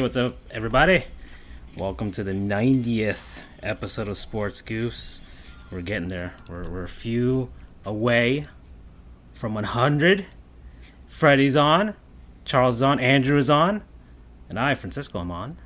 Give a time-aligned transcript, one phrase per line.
[0.00, 1.04] Hey, what's up, everybody?
[1.76, 5.20] Welcome to the 90th episode of Sports Goofs.
[5.70, 6.32] We're getting there.
[6.48, 7.50] We're, we're a few
[7.84, 8.46] away
[9.34, 10.24] from 100.
[11.06, 11.92] Freddie's on,
[12.46, 13.82] Charles is on, Andrew is on,
[14.48, 15.58] and I, Francisco, am on.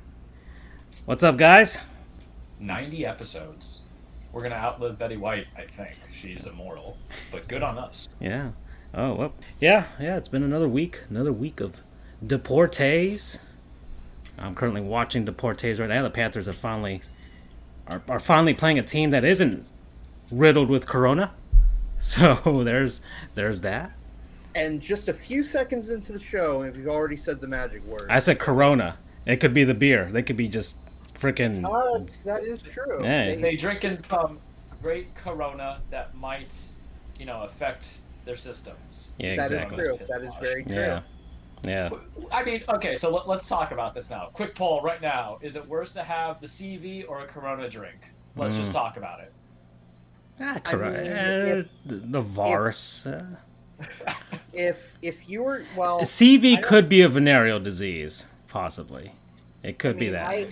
[1.05, 1.77] What's up, guys?
[2.59, 3.83] 90 episodes.
[4.33, 5.95] We're gonna outlive Betty White, I think.
[6.21, 6.97] She's immortal,
[7.31, 8.09] but good on us.
[8.19, 8.51] Yeah.
[8.93, 9.33] Oh, well.
[9.61, 11.03] Yeah, yeah, it's been another week.
[11.09, 11.79] Another week of
[12.21, 13.39] Deportes.
[14.37, 16.03] I'm currently watching the Deportes right now.
[16.03, 17.01] The Panthers are finally
[17.87, 19.71] are, are finally playing a team that isn't
[20.31, 21.31] riddled with corona.
[21.97, 22.99] So there's
[23.35, 23.93] there's that.
[24.53, 28.07] And just a few seconds into the show, and we've already said the magic word.
[28.09, 28.97] I said corona.
[29.25, 30.09] It could be the beer.
[30.11, 30.75] They could be just
[31.13, 33.01] freaking Uh, that is true.
[33.01, 33.27] Yeah.
[33.27, 34.39] They- They drinking some
[34.81, 36.53] great Corona that might,
[37.17, 37.87] you know, affect
[38.25, 39.13] their systems.
[39.17, 39.83] Yeah, that is exactly.
[39.83, 39.99] true.
[40.07, 40.75] That is very true.
[40.75, 41.01] Yeah.
[41.63, 41.89] Yeah.
[42.31, 44.29] I mean, okay, so let, us talk about this now.
[44.33, 47.97] Quick poll right now: Is it worse to have the CV or a Corona drink?
[48.35, 48.59] Let's Mm.
[48.59, 49.31] just talk about it.
[50.39, 50.97] Ah, I corona.
[51.01, 53.05] mean, eh, if- the, the virus.
[53.05, 53.23] uh.
[54.53, 59.11] If if you were well, CV could be a venereal disease, possibly.
[59.63, 60.29] It could I be that.
[60.29, 60.47] I,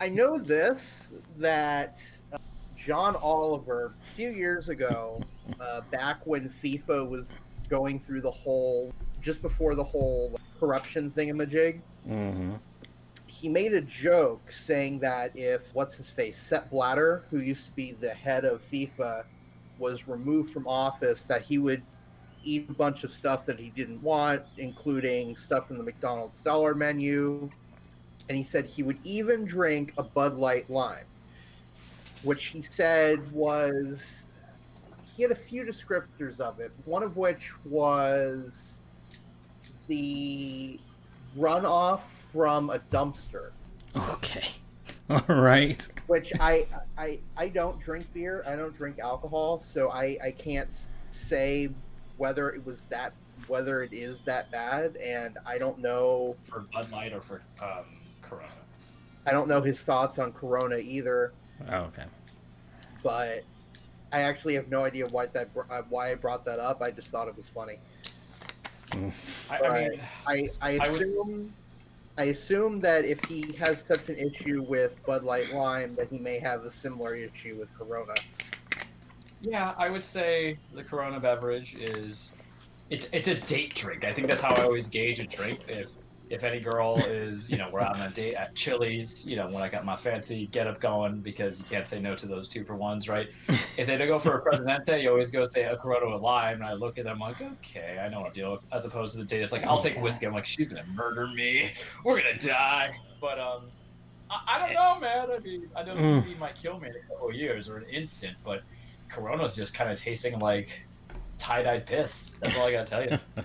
[0.00, 2.00] I know this that
[2.32, 2.38] uh,
[2.76, 5.20] John Oliver a few years ago,
[5.60, 7.32] uh, back when FIFA was
[7.68, 12.56] going through the whole, just before the whole corruption thingamajig, hmm
[13.26, 17.76] he made a joke saying that if what's his face Sepp Blatter, who used to
[17.76, 19.24] be the head of FIFA,
[19.78, 21.86] was removed from office, that he would
[22.44, 26.74] eat a bunch of stuff that he didn't want, including stuff from the McDonald's dollar
[26.74, 27.50] menu,
[28.28, 31.06] and he said he would even drink a Bud Light Lime,
[32.22, 34.26] which he said was
[35.04, 36.72] he had a few descriptors of it.
[36.84, 38.79] One of which was
[39.90, 40.78] the
[41.36, 42.00] runoff
[42.32, 43.50] from a dumpster
[43.96, 44.48] Okay.
[45.10, 45.86] All right.
[46.06, 50.70] which I, I I don't drink beer i don't drink alcohol so i i can't
[51.10, 51.68] say
[52.16, 53.12] whether it was that
[53.48, 57.84] whether it is that bad and i don't know For Bud Light or for um,
[58.22, 58.46] Corona?
[59.26, 61.32] i don't know his thoughts on corona either
[61.68, 62.04] Oh, okay.
[63.02, 63.42] but
[64.12, 67.08] i actually have no idea why that uh, why i brought that up i just
[67.08, 67.78] thought it was funny
[68.92, 71.52] I, I mean, i i I would- assume
[72.18, 76.18] I assume that if he has such an issue with Bud Light Lime, that he
[76.18, 78.14] may have a similar issue with Corona.
[79.40, 82.36] Yeah, I would say the Corona beverage is
[82.90, 84.04] it's it's a date drink.
[84.04, 85.60] I think that's how I always gauge a drink.
[85.68, 85.88] If
[86.30, 89.48] if any girl is, you know, we're out on a date at Chili's, you know,
[89.48, 92.48] when I got my fancy get up going because you can't say no to those
[92.48, 93.28] two for ones, right?
[93.48, 96.54] if they don't go for a Presidente, you always go say a Corona with lime,
[96.54, 98.62] and I look at them I'm like, okay, I know what I'm dealing with.
[98.72, 100.26] As opposed to the date, it's like I'll take whiskey.
[100.26, 101.72] I'm like, she's gonna murder me.
[102.04, 102.94] We're gonna die.
[103.20, 103.64] But um,
[104.30, 105.28] I, I don't know, man.
[105.36, 106.38] I mean, I know Mm.
[106.38, 108.62] Might kill me in a couple of years or an instant, but
[109.10, 110.84] Corona's just kind of tasting like
[111.38, 112.36] tie-dyed piss.
[112.40, 113.18] That's all I gotta tell you.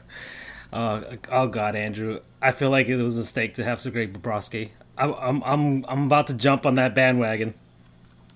[0.73, 2.19] Oh, oh God, Andrew.
[2.41, 4.69] I feel like it was a mistake to have Sergei Bobrovsky.
[4.97, 7.53] I'm, I'm, I'm, I'm about to jump on that bandwagon.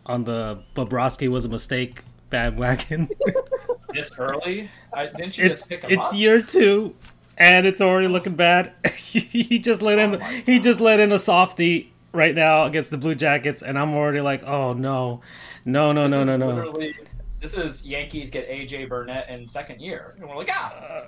[0.06, 3.10] On the Bobrovsky was a mistake bandwagon.
[3.94, 4.70] this early?
[4.94, 6.16] I, didn't you it's just pick him it's up?
[6.16, 6.96] year two,
[7.38, 8.74] and it's already looking bad.
[8.96, 12.92] he just let in Oh my he just let in a softie right now against
[12.92, 15.22] the Blue Jackets, and I'm already like, oh no,
[15.66, 16.48] no, no, This no, no, no.
[16.48, 16.96] Literally,
[17.42, 21.08] this is Yankees get AJ Burnett in second year, and we're like, ah, ah.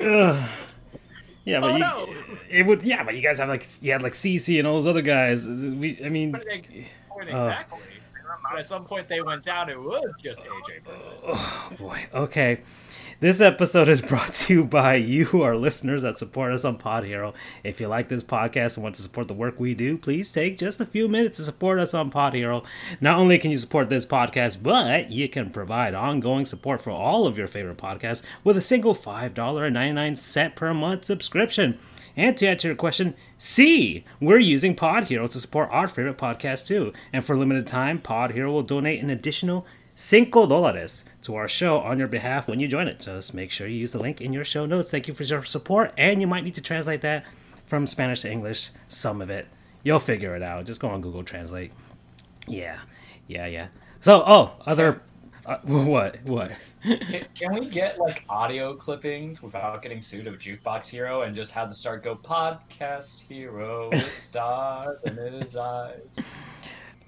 [0.00, 0.48] Ugh.
[1.44, 2.08] Yeah, but Oh, you, no.
[2.48, 2.82] it would.
[2.84, 5.46] Yeah, but you guys have like you had like CC and all those other guys.
[5.48, 7.18] We, I mean, But point eh, Oh.
[7.20, 7.46] Uh.
[7.48, 7.78] exactly.
[8.50, 9.68] But at some point they went down.
[9.68, 11.02] It was just AJ Burnett.
[11.24, 12.06] oh boy.
[12.14, 12.60] Okay,
[13.22, 17.32] this episode is brought to you by you, our listeners that support us on Podhero.
[17.62, 20.58] If you like this podcast and want to support the work we do, please take
[20.58, 22.64] just a few minutes to support us on Podhero.
[23.00, 27.28] Not only can you support this podcast, but you can provide ongoing support for all
[27.28, 31.04] of your favorite podcasts with a single five dollar and ninety nine cent per month
[31.04, 31.78] subscription.
[32.16, 36.92] And to answer your question, C, we're using Podhero to support our favorite podcast too.
[37.12, 41.80] And for a limited time, Podhero will donate an additional cinco dólares to our show
[41.80, 43.00] on your behalf when you join it.
[43.00, 44.90] Just make sure you use the link in your show notes.
[44.90, 47.24] Thank you for your support, and you might need to translate that
[47.66, 49.48] from Spanish to English, some of it.
[49.82, 50.66] You'll figure it out.
[50.66, 51.72] Just go on Google Translate.
[52.46, 52.78] Yeah,
[53.26, 53.68] yeah, yeah.
[54.00, 55.02] So, oh, other,
[55.46, 56.52] uh, what, what?
[56.82, 61.52] Can, can we get like audio clippings without getting sued of Jukebox Hero and just
[61.52, 66.18] have the start go podcast hero with stars in his eyes?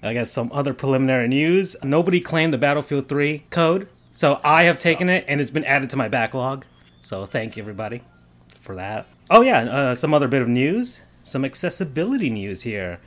[0.03, 1.75] I guess some other preliminary news.
[1.83, 5.89] Nobody claimed the Battlefield 3 code, so I have taken it and it's been added
[5.91, 6.65] to my backlog.
[7.01, 8.01] So thank you everybody
[8.61, 9.07] for that.
[9.29, 11.03] Oh yeah, uh, some other bit of news.
[11.23, 12.99] some accessibility news here.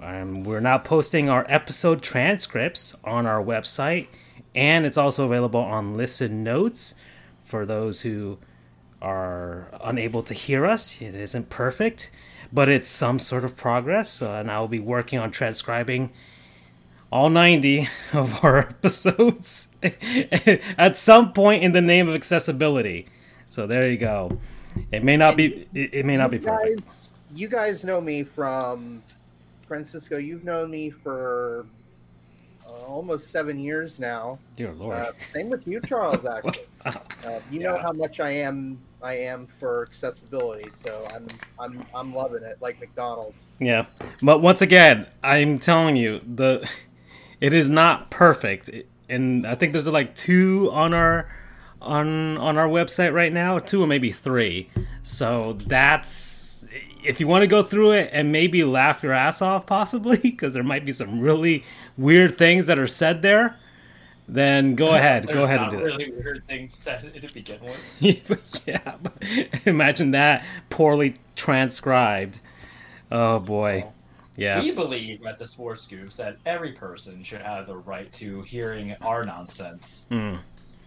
[0.00, 4.06] Um, we're now posting our episode transcripts on our website,
[4.54, 6.94] and it's also available on Listen Notes
[7.42, 8.38] for those who
[9.02, 11.02] are unable to hear us.
[11.02, 12.10] It isn't perfect,
[12.52, 16.10] but it's some sort of progress, uh, and I will be working on transcribing
[17.12, 19.74] all 90 of our episodes
[20.78, 23.06] at some point in the name of accessibility.
[23.48, 24.38] So there you go.
[24.92, 26.80] It may not be it, it may not be perfect.
[26.80, 29.02] guys, you guys know me from
[29.66, 30.18] Francisco.
[30.18, 31.66] You've known me for
[32.66, 34.38] uh, almost seven years now.
[34.56, 34.96] Dear Lord.
[34.96, 36.24] Uh, same with you, Charles.
[36.26, 38.78] Actually, uh, you know how much I am.
[39.02, 41.26] I am for accessibility, so I'm
[41.58, 42.58] I'm I'm loving it.
[42.60, 43.46] Like McDonald's.
[43.58, 43.86] Yeah,
[44.22, 46.68] but once again, I'm telling you, the
[47.40, 48.70] it is not perfect,
[49.08, 51.28] and I think there's like two on our
[51.80, 54.70] on on our website right now, two or maybe three.
[55.02, 56.64] So that's
[57.02, 60.52] if you want to go through it and maybe laugh your ass off, possibly because
[60.52, 61.64] there might be some really
[61.96, 63.56] weird things that are said there.
[64.32, 65.84] Then go ahead, go ahead and do that.
[65.84, 68.62] really weird things said to begin with.
[68.66, 68.94] yeah,
[69.66, 72.40] imagine that poorly transcribed.
[73.10, 73.86] Oh boy,
[74.36, 74.60] yeah.
[74.62, 78.94] We believe at the Sports Goofs that every person should have the right to hearing
[79.00, 80.36] our nonsense Hmm.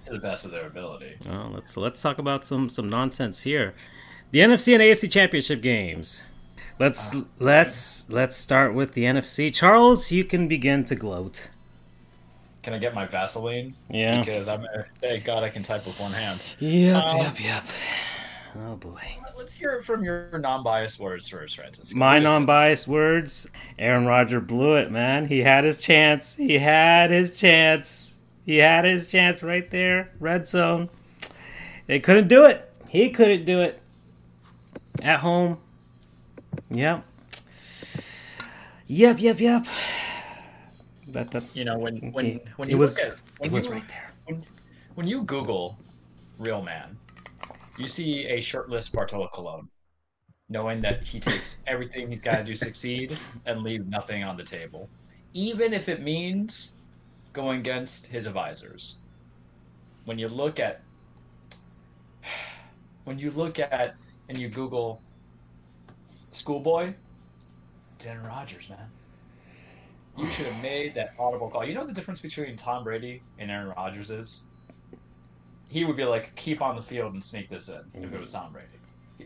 [0.05, 1.15] to the best of their ability.
[1.25, 3.73] Well, let's let's talk about some some nonsense here.
[4.31, 6.23] The NFC and AFC championship games.
[6.79, 9.53] Let's let's let's start with the NFC.
[9.53, 11.49] Charles, you can begin to gloat.
[12.63, 13.75] Can I get my Vaseline?
[13.89, 14.19] Yeah.
[14.23, 14.65] Because I'm
[15.01, 16.39] thank God I can type with one hand.
[16.59, 17.63] Yep, Um, yep, yep.
[18.55, 19.01] Oh boy.
[19.37, 21.93] Let's hear it from your non-biased words first, Francis.
[21.93, 22.23] My What is it?
[22.23, 23.47] non-biased words.
[23.77, 25.27] Aaron Rodgers blew it, man.
[25.27, 26.35] He had his chance.
[26.35, 28.17] He had his chance.
[28.45, 30.11] He had his chance right there.
[30.19, 30.89] Red zone.
[31.87, 32.69] They couldn't do it.
[32.87, 33.81] He couldn't do it.
[35.01, 35.57] At home.
[36.69, 37.03] Yep.
[38.87, 39.65] Yep, yep, yep.
[41.13, 43.53] That that's You know when when it- when it you was look at when it
[43.53, 44.11] was you, right there.
[44.25, 44.45] when,
[44.95, 45.77] when you Google
[46.39, 46.97] real man,
[47.77, 49.69] you see a shirtless Bartolo Colon,
[50.49, 54.43] knowing that he takes everything he's got to do succeed and leave nothing on the
[54.43, 54.89] table,
[55.33, 56.75] even if it means
[57.33, 58.97] going against his advisors.
[60.05, 60.81] When you look at
[63.03, 63.93] when you look at
[64.29, 65.03] and you Google
[66.31, 66.93] schoolboy,
[67.99, 68.89] Dan Rogers, man.
[70.17, 71.65] You should have made that audible call.
[71.65, 74.43] You know the difference between Tom Brady and Aaron Rodgers is?
[75.69, 78.31] He would be like, keep on the field and sneak this in if it was
[78.31, 78.43] mm-hmm.
[78.43, 78.67] Tom Brady.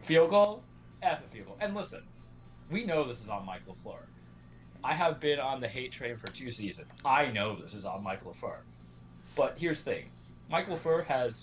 [0.05, 0.63] Field goal?
[1.01, 1.57] F a field goal.
[1.59, 2.03] And listen,
[2.71, 3.99] we know this is on Mike LaFleur.
[4.83, 6.87] I have been on the hate train for two seasons.
[7.03, 8.59] I know this is on Mike LaFleur.
[9.35, 10.05] But here's the thing
[10.49, 11.33] Mike LaFleur has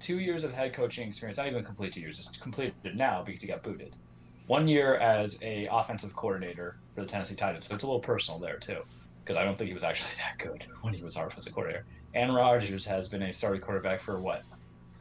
[0.00, 3.42] two years of head coaching experience, not even complete two years, it's completed now because
[3.42, 3.92] he got booted.
[4.46, 8.40] One year as a offensive coordinator for the Tennessee Titans, so it's a little personal
[8.40, 8.80] there too,
[9.22, 11.84] because I don't think he was actually that good when he was our offensive coordinator.
[12.14, 14.42] And Rodgers has been a starting quarterback for what,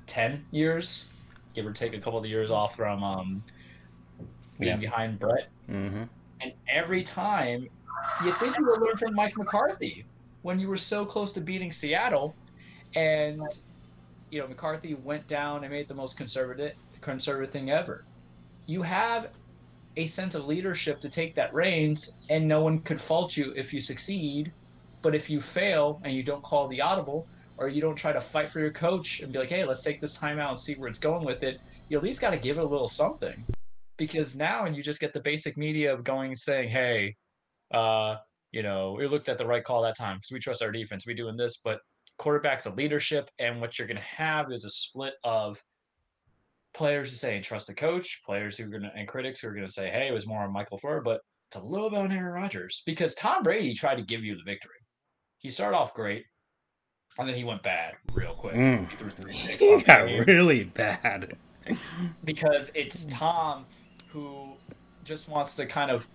[0.06, 1.10] ten years,
[1.56, 3.44] give or take a couple of years off from um,
[4.60, 4.78] being Yeah.
[4.78, 5.50] behind Brett.
[5.70, 6.04] Mm-hmm.
[6.42, 7.68] And every time,
[8.24, 10.06] you think you would learn from Mike McCarthy
[10.44, 12.36] when you were so close to beating Seattle,
[12.96, 13.42] and
[14.30, 18.06] you know McCarthy went down and made the most conservative conservative thing ever.
[18.68, 19.30] You have
[19.98, 23.74] a sense of leadership to take that reins, and no one could fault you if
[23.74, 24.54] you succeed.
[25.04, 27.28] But if you fail and you don't call the audible,
[27.58, 30.00] or you don't try to fight for your coach and be like, "Hey, let's take
[30.00, 31.58] this time out and see where it's going with it,"
[31.90, 33.46] you at least got to give it a little something
[33.98, 37.16] because now and you just get the basic media of going saying, "Hey,
[37.72, 38.18] uh,
[38.52, 41.06] you know, we looked at the right call that time because we trust our defense.
[41.06, 41.80] We doing this, but
[42.18, 45.62] quarterback's a leadership, and what you're going to have is a split of
[46.78, 49.54] players who say trust the coach, players who are going to and critics who are
[49.54, 52.00] going to say, "Hey, it was more on Mike LaFleur," but it's a little bit
[52.00, 54.72] on Aaron Rodgers because Tom Brady tried to give you the victory.
[55.40, 56.26] He started off great,
[57.18, 58.54] and then he went bad real quick.
[58.54, 59.30] Mm.
[59.30, 61.36] He He got really bad.
[62.24, 63.66] because it's Tom
[64.10, 64.54] who
[65.04, 66.08] just wants to kind of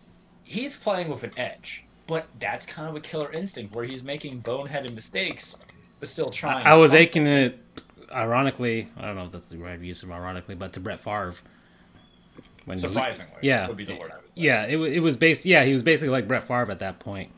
[0.44, 4.42] he's playing with an edge, but that's kind of a killer instinct where he's making
[4.42, 5.58] boneheaded mistakes
[5.98, 6.66] but still trying.
[6.66, 7.02] I was something.
[7.02, 7.58] aching it.
[8.12, 11.34] Ironically, I don't know if that's the right use of ironically, but to Brett Favre.
[12.64, 13.32] When he- surprisingly.
[13.42, 14.42] yeah, would be the word I would say.
[14.42, 15.44] yeah, it, it was based.
[15.44, 17.30] Yeah, he was basically like Brett Favre at that point.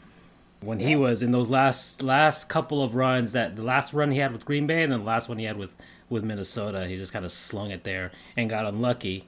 [0.60, 4.18] When he was in those last last couple of runs, that the last run he
[4.18, 5.74] had with Green Bay and then the last one he had with
[6.10, 9.24] with Minnesota, he just kind of slung it there and got unlucky.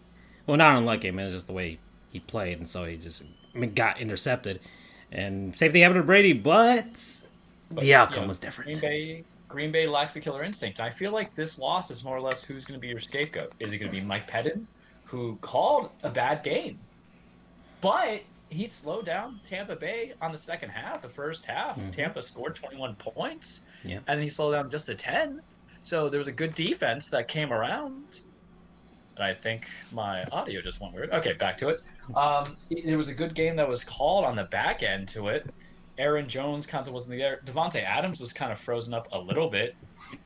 [0.46, 1.08] Well, not unlucky.
[1.08, 1.78] I mean, it's just the way
[2.12, 3.24] he played, and so he just
[3.54, 4.60] I mean, got intercepted.
[5.12, 7.22] And same thing happened to Brady, but,
[7.70, 8.78] But, the outcome you know, was different.
[8.78, 10.80] Green Bay Green Bay lacks a killer instinct.
[10.80, 13.52] I feel like this loss is more or less who's going to be your scapegoat.
[13.60, 14.66] Is it going to be Mike Pettine,
[15.04, 16.78] who called a bad game?
[17.80, 21.02] But he slowed down Tampa Bay on the second half.
[21.02, 21.92] The first half, Mhm.
[21.92, 23.96] Tampa scored 21 points, Yeah.
[24.06, 25.40] and then he slowed down just to 10.
[25.82, 28.20] So there was a good defense that came around.
[29.16, 31.10] And I think my audio just went weird.
[31.10, 31.82] Okay, back to it.
[32.14, 35.28] Um, it, it was a good game that was called on the back end to
[35.28, 35.46] it.
[35.98, 37.40] Aaron Jones kind of wasn't there.
[37.44, 39.74] Davante Adams was kind of frozen up a little bit.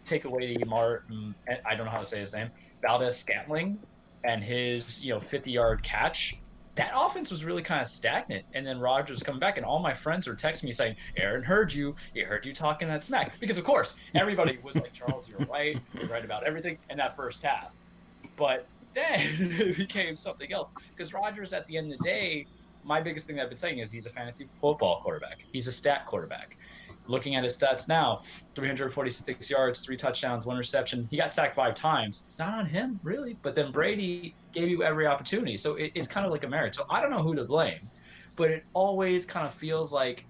[0.04, 1.34] Take away the Martin,
[1.64, 2.50] I don't know how to say his name,
[2.82, 3.78] Valdes Scantling,
[4.24, 6.36] and his you know 50 yard catch.
[6.76, 9.92] That offense was really kind of stagnant, and then Rodgers coming back, and all my
[9.92, 11.94] friends were texting me saying, "Aaron heard you.
[12.14, 15.78] He heard you talking that smack." Because of course, everybody was like, "Charles, you're right.
[15.94, 17.70] You're right about everything." In that first half,
[18.36, 20.68] but then it became something else.
[20.96, 22.46] Because Rodgers, at the end of the day,
[22.84, 25.38] my biggest thing that I've been saying is he's a fantasy football quarterback.
[25.52, 26.56] He's a stat quarterback.
[27.06, 28.22] Looking at his stats now,
[28.54, 31.08] 346 yards, three touchdowns, one reception.
[31.10, 32.22] He got sacked five times.
[32.26, 33.36] It's not on him, really.
[33.42, 35.56] But then Brady gave you every opportunity.
[35.56, 36.76] So it, it's kind of like a marriage.
[36.76, 37.90] So I don't know who to blame,
[38.36, 40.24] but it always kind of feels like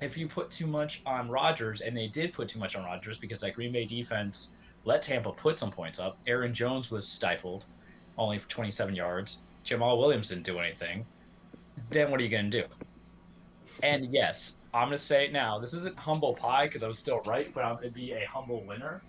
[0.00, 3.18] if you put too much on Rodgers, and they did put too much on Rodgers
[3.18, 4.52] because that Green Bay defense
[4.84, 6.18] let Tampa put some points up.
[6.26, 7.66] Aaron Jones was stifled,
[8.16, 9.42] only for 27 yards.
[9.64, 11.04] Jamaal Williams didn't do anything.
[11.88, 12.66] Then what are you going to do?
[13.82, 15.58] And yes, I'm going to say it now.
[15.58, 18.26] This isn't humble pie because I was still right, but I'm going to be a
[18.32, 19.02] humble winner.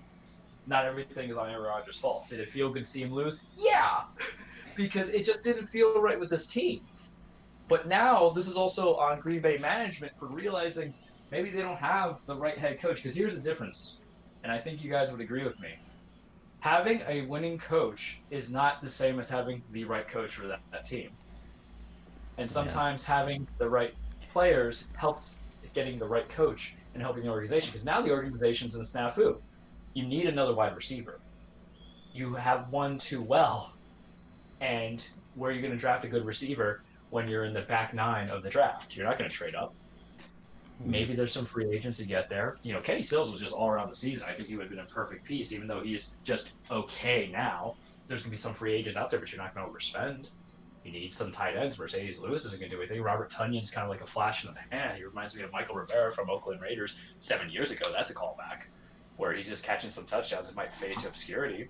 [0.67, 2.27] Not everything is on Aaron Rodgers' fault.
[2.29, 3.43] Did it feel good to see him lose?
[3.53, 4.01] Yeah,
[4.75, 6.81] because it just didn't feel right with this team.
[7.67, 10.93] But now this is also on Green Bay management for realizing
[11.31, 12.97] maybe they don't have the right head coach.
[12.97, 13.99] Because here's the difference,
[14.43, 15.69] and I think you guys would agree with me.
[16.59, 20.59] Having a winning coach is not the same as having the right coach for that,
[20.71, 21.09] that team.
[22.41, 23.93] And sometimes having the right
[24.33, 25.41] players helps
[25.75, 27.69] getting the right coach and helping the organization.
[27.69, 29.37] Because now the organization's in snafu.
[29.93, 31.19] You need another wide receiver.
[32.13, 33.73] You have one too well.
[34.59, 36.81] And where are you going to draft a good receiver
[37.11, 38.95] when you're in the back nine of the draft?
[38.95, 39.73] You're not going to trade up.
[40.81, 40.89] Hmm.
[40.89, 42.57] Maybe there's some free agents to get there.
[42.63, 44.27] You know, Kenny Stills was just all around the season.
[44.27, 47.75] I think he would have been a perfect piece, even though he's just okay now.
[48.07, 50.31] There's going to be some free agents out there, but you're not going to overspend.
[50.83, 51.77] You need some tight ends.
[51.77, 53.01] Marcedes Lewis isn't going to do anything.
[53.03, 54.95] Robert Tonyan's kind of like a flash in the pan.
[54.95, 57.91] He reminds me of Mychal Rivera from Oakland Raiders seven years ago.
[57.91, 58.63] That's a callback,
[59.17, 60.49] where he's just catching some touchdowns.
[60.49, 61.67] It might fade to obscurity.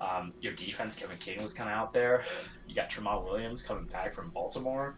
[0.00, 2.24] Um, your defense, Kevin King was kind of out there.
[2.68, 4.96] You got Tramon Williams coming back from Baltimore.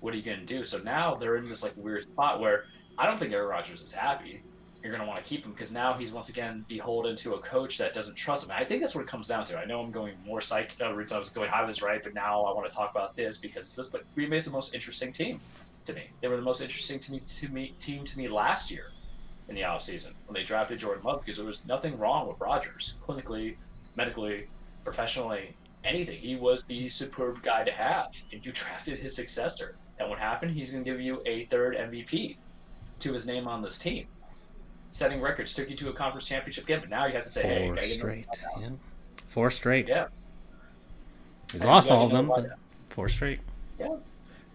[0.00, 0.64] What are you going to do?
[0.64, 2.64] So now they're in this like weird spot where
[2.96, 4.42] I don't think Aaron Rodgers is happy.
[4.82, 7.38] You're going to want to keep him because now he's once again beholden to a
[7.40, 8.52] coach that doesn't trust him.
[8.52, 9.58] And I think that's what it comes down to.
[9.58, 11.12] I know I'm going more psych uh, routes.
[11.12, 13.64] I was going, I was right, but now I want to talk about this because
[13.64, 13.88] it's this.
[13.88, 15.40] But Green Bay's the most interesting team
[15.86, 16.04] to me.
[16.20, 18.92] They were the most interesting to me, to me team to me last year
[19.48, 22.96] in the offseason when they drafted Jordan Love because there was nothing wrong with Rodgers
[23.06, 23.56] clinically,
[23.96, 24.46] medically,
[24.84, 26.18] professionally, anything.
[26.18, 29.76] He was the superb guy to have, and you drafted his successor.
[29.98, 30.52] And what happened?
[30.52, 32.36] He's going to give you a third MVP
[33.00, 34.06] to his name on this team.
[34.90, 37.66] Setting records took you to a conference championship game, but now you have to say,
[37.66, 38.26] Four hey, straight.
[38.58, 38.70] Yeah.
[39.26, 39.86] Four straight.
[39.86, 40.06] Yeah.
[41.52, 43.40] He's And lost all of them, but four straight.
[43.78, 43.96] Yeah,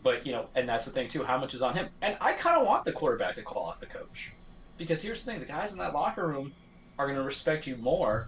[0.03, 1.23] but you know, and that's the thing too.
[1.23, 1.87] How much is on him?
[2.01, 4.31] And I kind of want the quarterback to call off the coach,
[4.77, 6.53] because here's the thing: the guys in that locker room
[6.99, 8.27] are going to respect you more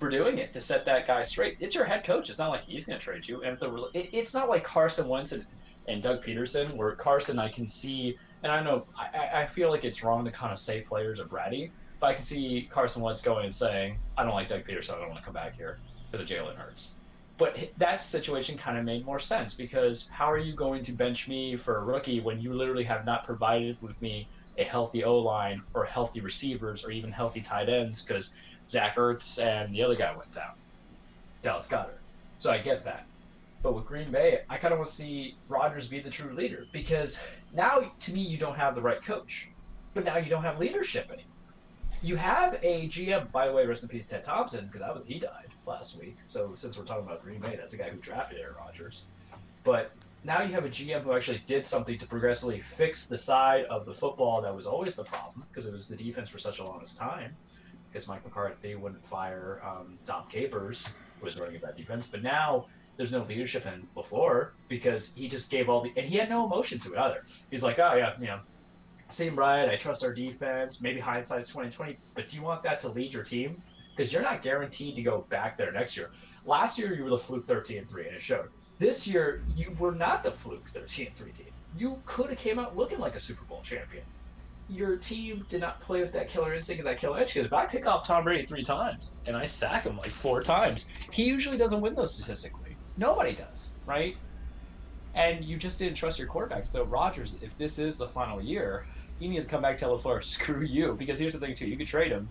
[0.00, 1.58] for doing it to set that guy straight.
[1.60, 2.30] It's your head coach.
[2.30, 3.42] It's not like he's going to trade you.
[3.42, 5.46] And the it, it's not like Carson Wentz and,
[5.86, 9.84] and Doug Pederson, where Carson I can see, and I know I, I- feel like
[9.84, 13.20] it's wrong to kind of say players are bratty, but I can see Carson Wentz
[13.22, 14.94] going and saying, "I don't like Doug Pederson.
[14.96, 15.80] I don't want to come back here
[16.10, 16.96] because of Jalen Hurts."
[17.38, 21.26] But that situation kind of made more sense because how are you going to bench
[21.28, 25.18] me for a rookie when you literally have not provided with me a healthy O
[25.18, 28.30] line or healthy receivers or even healthy tight ends because
[28.68, 30.52] Zach Ertz and the other guy went down,
[31.42, 32.02] Dallas Goedert.
[32.38, 33.09] So I get that.
[33.62, 36.66] But with Green Bay, I kind of want to see Rodgers be the true leader
[36.72, 39.48] because now, to me, you don't have the right coach,
[39.92, 41.26] but now you don't have leadership anymore.
[42.02, 45.06] You have a GM, by the way, rest in peace, Ted Thompson, because that was
[45.06, 46.16] he died last week.
[46.26, 49.04] So since we're talking about Green Bay, that's the guy who drafted Aaron Rodgers.
[49.62, 49.92] But
[50.24, 53.84] now you have a GM who actually did something to progressively fix the side of
[53.84, 56.64] the football that was always the problem because it was the defense for such a
[56.64, 57.36] long time.
[57.92, 59.98] Because Mike McCarthy wouldn't fire um,
[60.30, 60.86] Capers,
[61.18, 62.06] who was running a bad defense.
[62.06, 62.66] But now
[63.00, 66.44] there's no leadership in before because he just gave all the and he had no
[66.44, 67.24] emotion to it either.
[67.50, 68.40] He's like, oh yeah, you know,
[69.08, 69.70] same right.
[69.70, 70.82] I trust our defense.
[70.82, 73.62] Maybe hindsight's 2020, but do you want that to lead your team?
[73.96, 76.10] Because you're not guaranteed to go back there next year.
[76.44, 78.50] Last year you were the fluke 13 and three, and it showed.
[78.78, 81.52] This year you were not the fluke 13 and three team.
[81.78, 84.04] You could have came out looking like a Super Bowl champion.
[84.68, 87.32] Your team did not play with that killer instinct and that killer edge.
[87.32, 90.42] Because if I pick off Tom Brady three times and I sack him like four
[90.42, 92.59] times, he usually doesn't win those statistically.
[93.00, 94.16] Nobody does, right?
[95.14, 96.66] and you just didn't trust your quarterback.
[96.66, 98.84] So Rodgers, if this is the final year,
[99.18, 100.96] he needs to come back tell LaFleur, screw you.
[100.98, 102.30] Because here's the thing too, you could trade him.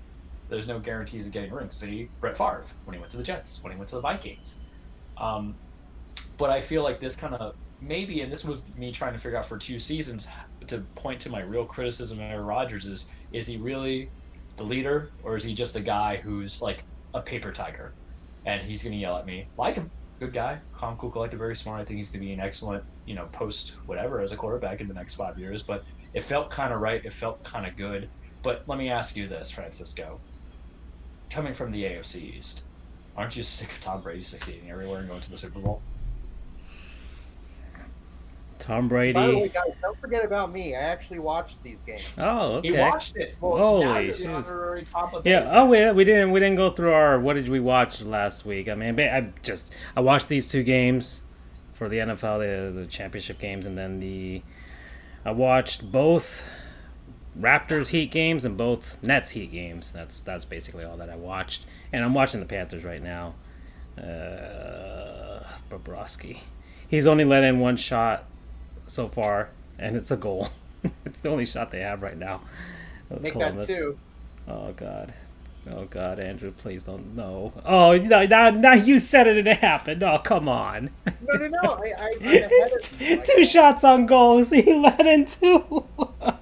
[0.50, 1.78] There's no guarantees of getting rings.
[1.78, 4.58] See Brett Favre when he went to the Jets, when he went to the Vikings.
[5.18, 5.60] Um,
[6.38, 9.38] but I feel like this kind of maybe, and this was me trying to figure
[9.38, 10.28] out for two seasons
[10.68, 14.12] to point to my real criticism of Aaron Rodgers is is he really
[14.58, 17.96] the leader or is he just a guy who's like a paper tiger
[18.46, 20.60] and he's gonna yell at me like him good guy.
[20.74, 23.74] Calm cool collected very smart I think he's gonna be an excellent you know post
[23.86, 25.84] whatever as a quarterback in the next five years but
[26.14, 27.04] it felt kind of right.
[27.04, 28.10] It felt kind of good.
[28.42, 30.20] But let me ask you this Francisco.
[31.30, 32.64] Coming from the AFC East
[33.16, 35.82] aren't you sick of Tom Brady succeeding everywhere and going to the Super Bowl
[38.60, 39.14] Tom Brady.
[39.14, 40.76] By the way, guys, don't forget about me.
[40.76, 42.08] I actually watched these games.
[42.18, 42.72] Oh, okay.
[42.72, 43.36] He watched it.
[43.40, 44.48] Well, Holy now you're the shoes.
[44.50, 45.50] honorary top of Yeah.
[45.52, 45.92] Oh, yeah.
[45.94, 46.32] We didn't.
[46.32, 47.20] We didn't go through our.
[47.20, 48.70] What did we watch last week?
[48.70, 51.24] I mean, I just I watched these two games
[51.74, 52.40] for the NFL,
[52.74, 54.44] the, the championship games, and then the
[55.26, 56.48] I watched both
[57.40, 59.92] Raptors Heat games and both Nets Heat games.
[59.94, 63.36] That's that's basically all that I watched, and I'm watching the Panthers right now.
[63.98, 66.40] Uh, Bobrovsky.
[66.88, 68.26] He's only let in one shot
[68.90, 70.50] so far, and it's a goal.
[71.06, 72.42] it's the only shot they have right now.
[73.22, 73.98] Make that two.
[74.48, 75.14] Oh God.
[75.72, 77.16] Oh God, Andrew, please don't.
[77.16, 77.54] No.
[77.66, 80.02] Oh, no, now, now you said it and it happened.
[80.02, 80.90] Oh, come on.
[81.28, 81.60] No, no, no.
[81.62, 83.02] I, I, I'm It's of.
[83.02, 84.50] Like, two shots on goals.
[84.60, 85.86] He let in two.
[86.02, 86.34] I,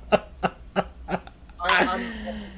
[1.60, 2.04] I'm,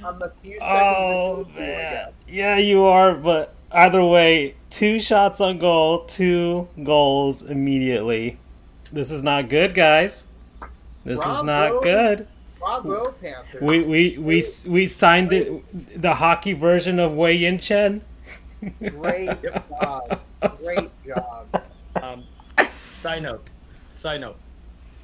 [0.05, 2.11] I'm a few oh removed from you, I man.
[2.27, 3.15] Yeah, you are.
[3.15, 8.37] But either way, two shots on goal, two goals immediately.
[8.91, 10.27] This is not good, guys.
[11.05, 12.27] This is not good.
[12.59, 13.61] Bravo, Panthers.
[13.61, 18.01] We we we we signed it, the hockey version of Wei Yin Chen.
[18.79, 20.19] Great job.
[20.61, 21.63] Great job.
[21.95, 22.23] Um,
[22.89, 23.47] side note.
[23.95, 24.35] Side note.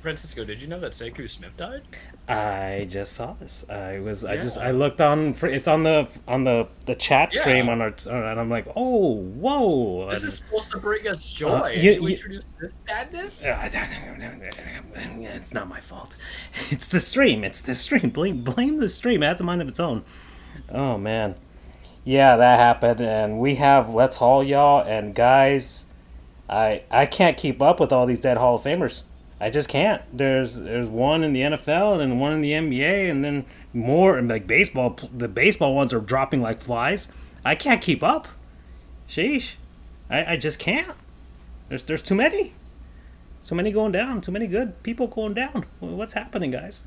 [0.06, 1.82] Francisco, did you know that Sekou Smith died?
[2.30, 3.68] I just saw this.
[3.70, 4.24] I was.
[4.24, 4.58] I just.
[4.58, 5.34] I looked on.
[5.34, 7.42] For, it's on the on the the chat Yeah.
[7.42, 7.94] stream on our.
[8.10, 10.10] And I'm like, oh, whoa.
[10.12, 11.50] This And- is supposed to bring us joy.
[11.50, 13.44] Uh, you- you, you- introduced this sadness?
[14.94, 16.16] it's not my fault.
[16.70, 17.44] It's the stream.
[17.44, 18.10] It's the stream.
[18.12, 19.24] Blame blame the stream.
[19.24, 20.04] It has a mind of its own.
[20.70, 21.36] Oh man.
[22.04, 25.88] Yeah, that happened, and we have let's haul y'all and guys.
[26.48, 29.04] I I can't keep up with all these dead Hall of Famers.
[29.46, 30.02] I just can't.
[30.12, 34.18] There's there's one in the NFL and then one in the NBA and then more
[34.18, 34.98] and like baseball.
[35.16, 37.12] The baseball ones are dropping like flies.
[37.46, 38.28] I can't keep up.
[39.08, 39.54] Sheesh,
[40.10, 40.96] I, I just can't.
[41.70, 42.54] There's there's too many.
[43.38, 44.20] So many going down.
[44.22, 45.66] Too many good people going down.
[45.80, 46.82] What's happening, guys?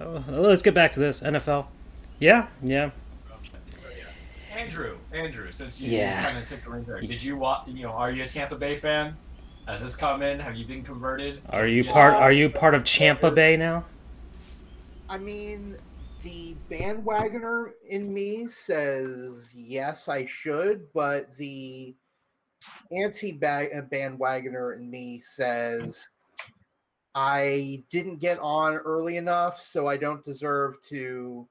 [0.00, 1.66] Oh, let's get back to this NFL.
[2.18, 2.92] Yeah, yeah.
[4.56, 6.24] Andrew, Andrew, since you Yeah.
[6.24, 7.68] kind of took the ring there, did you watch?
[7.68, 9.14] You know, are you a Tampa Bay fan?
[9.68, 10.40] Has this come in?
[10.40, 11.42] Have you been converted?
[11.50, 11.92] Are you Yes.
[11.92, 12.14] part?
[12.14, 13.84] Are you part of Champa Bay now?
[15.10, 15.76] I mean,
[16.22, 21.94] the bandwagoner in me says yes, I should, but the
[22.90, 26.08] anti-bandwagoner in me says
[27.14, 31.46] I didn't get on early enough, so I don't deserve to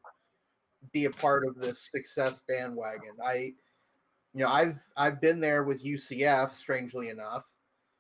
[0.92, 3.16] be a part of this success bandwagon.
[3.24, 3.54] I,
[4.34, 7.48] you know, I've I've been there with UCF, strangely enough.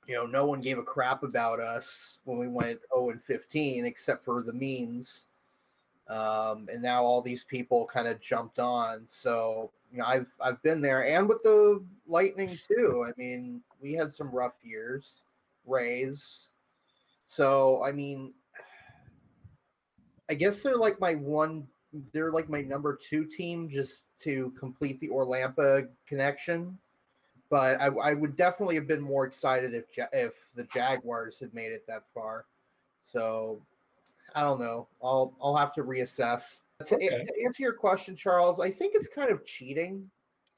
[0.07, 3.85] You know, no one gave a crap about us when we went 0 and 15,
[3.85, 5.25] except for the memes
[6.09, 9.03] um, and now all these people kind of jumped on.
[9.07, 13.05] So you know, I've I've been there, and with the Lightning too.
[13.07, 15.21] I mean, we had some rough years,
[15.65, 16.49] Rays.
[17.25, 18.33] So I mean,
[20.29, 21.67] I guess they're like my one.
[22.13, 26.77] They're like my number two team, just to complete the Orlampa connection.
[27.49, 31.71] But I, I would definitely have been more excited if if the Jaguars had made
[31.71, 32.45] it that far.
[33.05, 33.61] So
[34.35, 34.87] I don't know.
[35.01, 36.61] I'll I'll have to reassess.
[36.85, 37.07] To, Okay.
[37.07, 40.09] to answer your question, Charles, I think it's kind of cheating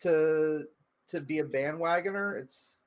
[0.01, 0.65] to
[1.09, 2.41] to be a bandwagoner.
[2.41, 2.77] It's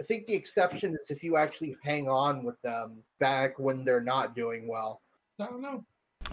[0.00, 4.00] I think the exception is if you actually hang on with them back when they're
[4.00, 5.02] not doing well.
[5.40, 5.84] I don't know.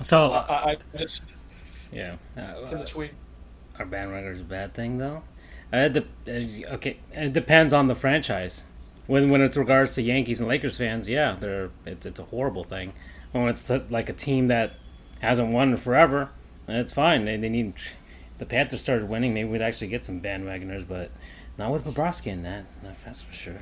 [0.02, 1.24] So I, I, I just
[1.92, 3.12] yeah, it's in the uh, tweet.
[3.80, 5.22] are bandwagoners a bad thing though?
[5.74, 8.64] Uh, de- uh, okay, it depends on the franchise.
[9.08, 12.64] When when it's regards to Yankees and Lakers fans, yeah, they're it's it's a horrible
[12.64, 12.94] thing.
[13.32, 14.74] When it's like a team that
[15.22, 16.30] hasn't won forever,
[16.68, 17.26] it's fine.
[17.26, 17.74] They, they need
[18.38, 19.34] the Panthers started winning.
[19.34, 21.12] Maybe we'd actually get some bandwagoners, but
[21.58, 22.66] not with Bobrovsky in that.
[23.04, 23.62] That's for sure.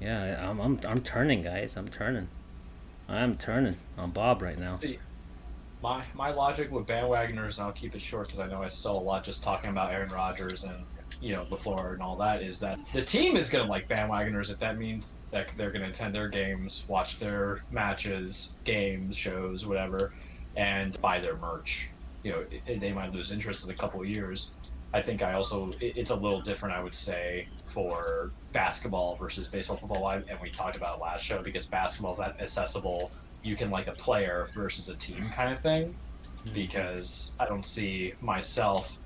[0.00, 1.76] Yeah, I'm I'm I'm turning, guys.
[1.76, 2.28] I'm turning.
[3.08, 4.76] I'm turning on Bob right now.
[4.76, 4.98] See,
[5.82, 9.00] my my logic with bandwagoners, and I'll keep it short because I know I stole
[9.00, 10.84] a lot just talking about Aaron Rodgers and
[11.20, 14.50] you know LaFleur and all that is that the team is going to like bandwagoners
[14.50, 19.66] if that means that they're going to attend their games, watch their matches, games, shows,
[19.66, 20.10] whatever,
[20.56, 21.88] and buy their merch.
[22.22, 24.56] You know, it, they might lose interest in a couple of years.
[24.92, 26.74] I think I also it, it's a little different.
[26.74, 31.68] I would say for basketball versus baseball, football, and we talked about last show because
[31.68, 33.12] basketball is that accessible.
[33.42, 35.96] You can like a player versus a team kind of thing
[36.52, 38.99] because I don't see myself,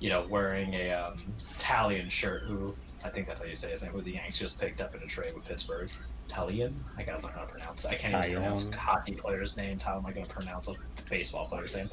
[0.00, 1.16] you know, wearing a um,
[1.56, 2.42] Italian shirt.
[2.42, 3.92] Who I think that's how you say his name.
[3.92, 5.90] Who the Yanks just picked up in a trade with Pittsburgh.
[6.28, 6.74] Italian.
[6.96, 7.84] I gotta learn how to pronounce.
[7.84, 7.90] It.
[7.90, 9.82] I can't even pronounce hockey players' names.
[9.82, 10.74] How am I gonna pronounce a
[11.08, 11.90] baseball player's name?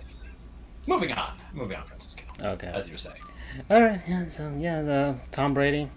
[0.88, 1.38] Moving on.
[1.54, 2.24] Moving on, Francisco.
[2.40, 2.68] Okay.
[2.68, 3.22] As you were saying.
[3.70, 4.00] All right.
[4.08, 4.26] Yeah.
[4.28, 5.90] So yeah, the Tom Brady.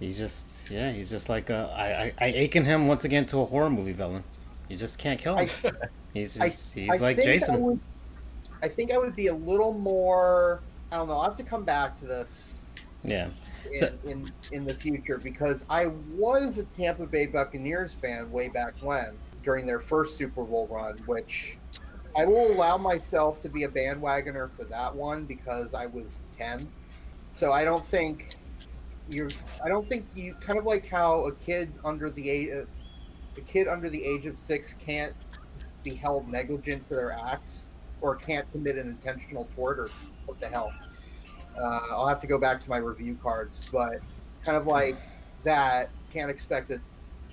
[0.00, 0.92] He's just yeah.
[0.92, 3.92] He's just like uh, I, I I akin him once again to a horror movie
[3.92, 4.24] villain.
[4.68, 5.50] You just can't kill him.
[5.64, 5.70] I,
[6.14, 7.54] he's just, he's I like Jason.
[7.54, 7.80] I, would,
[8.62, 10.60] I think I would be a little more.
[10.92, 11.18] I don't know.
[11.18, 12.58] I have to come back to this.
[13.02, 13.30] Yeah.
[13.72, 18.48] In, so, in in the future because I was a Tampa Bay Buccaneers fan way
[18.48, 21.58] back when during their first Super Bowl run, which
[22.16, 26.70] I will allow myself to be a bandwagoner for that one because I was ten.
[27.34, 28.36] So I don't think
[29.08, 29.30] you're.
[29.64, 32.50] I don't think you kind of like how a kid under the age,
[33.36, 35.14] a kid under the age of six can't
[35.82, 37.64] be held negligent for their acts
[38.02, 39.88] or can't commit an intentional tort or
[40.26, 40.72] what the hell.
[41.58, 44.00] Uh, I'll have to go back to my review cards, but
[44.44, 44.96] kind of like
[45.44, 46.80] that, can't expect a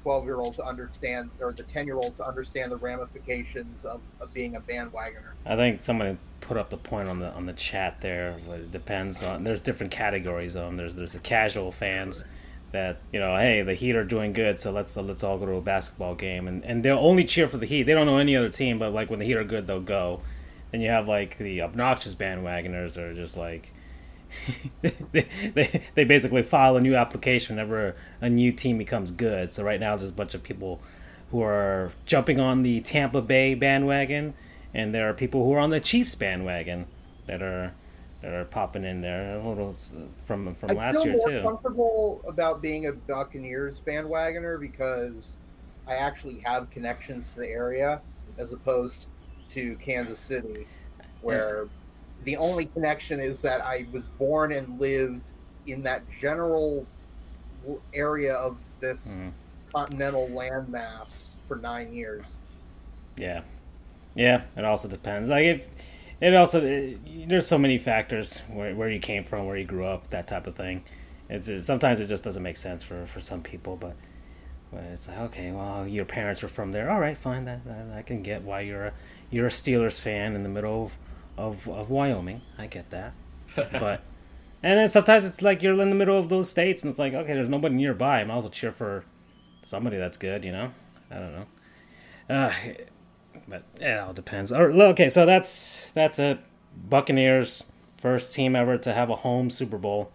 [0.02, 4.02] 12 year old to understand or the 10 year old to understand the ramifications of,
[4.22, 5.34] of being a bandwagoner.
[5.46, 8.38] I think somebody put up the point on the on the chat there.
[8.50, 10.78] It depends on there's different categories of them.
[10.78, 12.26] There's there's the casual fans
[12.72, 15.54] that you know, hey, the Heat are doing good, so let's let's all go to
[15.54, 17.84] a basketball game, and and they'll only cheer for the Heat.
[17.84, 20.22] They don't know any other team, but like when the Heat are good, they'll go.
[20.72, 23.74] Then you have like the obnoxious bandwagoners that are just like.
[24.84, 29.52] they, they, they basically file a new application whenever a new team becomes good.
[29.52, 30.80] So right now there's a bunch of people
[31.32, 34.36] who are jumping on the Tampa Bay bandwagon,
[34.74, 36.86] and there are people who are on the Chiefs bandwagon
[37.26, 37.74] that are
[38.22, 39.74] that are popping in there a little
[40.20, 41.20] from from I last year too.
[41.26, 45.40] I feel comfortable about being a Buccaneers bandwagoner because
[45.88, 48.02] I actually have connections to the area
[48.38, 49.08] as opposed
[49.50, 50.68] to Kansas City,
[51.22, 51.68] where
[52.24, 55.32] the only connection is that I was born and lived
[55.68, 56.86] in that general
[57.94, 59.30] area of this mm-hmm.
[59.74, 62.38] continental landmass for nine years.
[63.18, 63.42] Yeah,
[64.16, 64.44] yeah.
[64.56, 65.30] It also depends.
[65.30, 65.68] Like if
[66.22, 69.86] it also it, there's so many factors where, where you came from, where you grew
[69.86, 70.84] up, that type of thing.
[71.30, 73.96] It's, it, sometimes it just doesn't make sense for, for some people, but,
[74.72, 76.90] but it's like okay, well, your parents were from there.
[76.90, 77.46] All right, fine.
[77.46, 78.94] That, that I can get why you're a
[79.32, 80.98] you're a Steelers fan in the middle of
[81.38, 82.42] of, of Wyoming.
[82.58, 83.14] I get that,
[83.56, 84.02] but
[84.62, 87.14] and then sometimes it's like you're in the middle of those states, and it's like
[87.14, 88.22] okay, there's nobody nearby.
[88.22, 89.04] I might as well cheer for
[89.62, 90.44] somebody that's good.
[90.44, 90.72] You know,
[91.10, 91.46] I don't know.
[92.30, 92.54] Uh,
[93.48, 94.52] but it all depends.
[94.52, 96.40] Okay, so that's that's it.
[96.76, 97.64] Buccaneers
[97.98, 100.12] first team ever to have a home Super Bowl,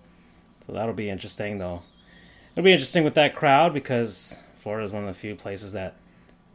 [0.61, 1.83] so that'll be interesting though.
[2.53, 5.97] It'll be interesting with that crowd because Florida is one of the few places that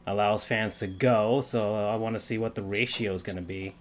[0.10, 1.42] allows fans to go.
[1.42, 3.76] So I want to see what the ratio is going to be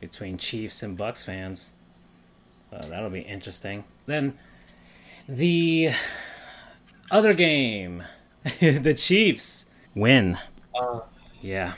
[0.00, 1.72] between Chiefs and Bucks fans.
[2.72, 3.84] Uh, that'll be interesting.
[4.06, 4.38] Then
[5.28, 5.90] the
[7.10, 8.04] other game,
[8.60, 10.38] the Chiefs win.
[10.74, 11.00] Uh,
[11.42, 11.74] yeah,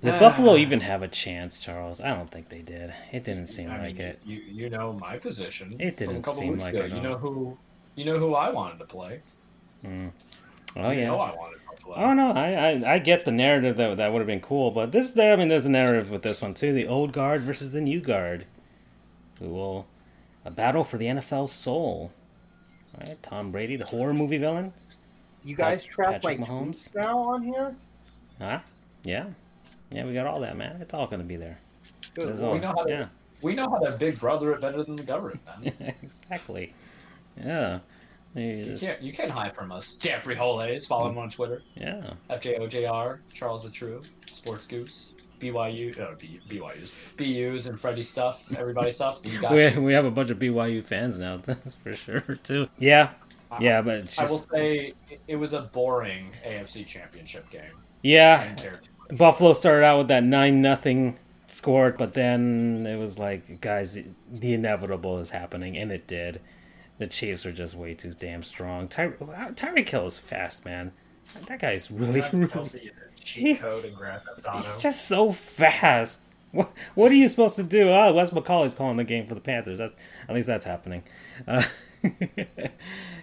[0.00, 2.00] did uh, Buffalo even have a chance, Charles?
[2.00, 2.92] I don't think they did.
[3.12, 4.20] It didn't seem I like mean, it.
[4.24, 5.76] You you know my position.
[5.78, 6.84] It didn't seem like ago.
[6.84, 6.92] it.
[6.92, 7.56] You know who
[7.94, 9.20] you know who I wanted to play.
[9.84, 10.10] Mm.
[10.76, 11.06] Oh you yeah.
[11.06, 11.94] Know I wanted to play.
[11.96, 14.92] Oh no, I, I I get the narrative that that would have been cool, but
[14.92, 16.72] this there I mean there's a narrative with this one too.
[16.72, 18.46] The old guard versus the new guard,
[19.38, 19.86] who will
[20.44, 22.12] a battle for the NFL's soul.
[22.94, 24.72] All right, Tom Brady, the horror movie villain.
[25.44, 27.74] You guys trap like Mahomes now on here?
[28.38, 28.60] Huh?
[29.02, 29.26] Yeah.
[29.90, 30.80] Yeah, we got all that, man.
[30.80, 31.58] It's all going to be there.
[32.14, 32.38] Good.
[32.40, 33.06] we, know how to, yeah.
[33.42, 35.94] we know how to big brother it better than the government, man.
[36.02, 36.72] exactly.
[37.36, 37.80] Yeah.
[38.34, 39.94] You can't you can't hide from us.
[40.00, 41.62] Jeffrey Holes, follow him on Twitter.
[41.74, 42.14] Yeah.
[42.30, 46.14] FJOJR, Charles the True, Sports Goofs, BYU, uh,
[46.48, 49.20] BYU's, BU's and Freddie stuff, everybody stuff.
[49.24, 52.68] we, we have a bunch of BYU fans now, that's for sure too.
[52.78, 53.10] Yeah.
[53.60, 54.18] Yeah, but just...
[54.18, 54.92] I will say
[55.28, 57.74] it was a boring AFC Championship game.
[58.02, 58.56] Yeah.
[59.10, 64.54] Buffalo started out with that nine nothing score, but then it was like, guys, the
[64.54, 66.40] inevitable is happening, and it did.
[66.98, 68.88] The Chiefs are just way too damn strong.
[68.88, 70.92] Ty- uh, Tyreek Hill is fast, man.
[71.46, 72.92] That guy's really, really.
[73.24, 73.60] Cheat
[74.54, 76.32] He's just so fast.
[76.50, 77.88] what, what are you supposed to do?
[77.88, 79.78] Oh, Wes McCauley's calling the game for the Panthers.
[79.78, 79.96] That's
[80.28, 81.04] at least that's happening.
[81.46, 81.62] Uh,
[82.04, 82.08] uh,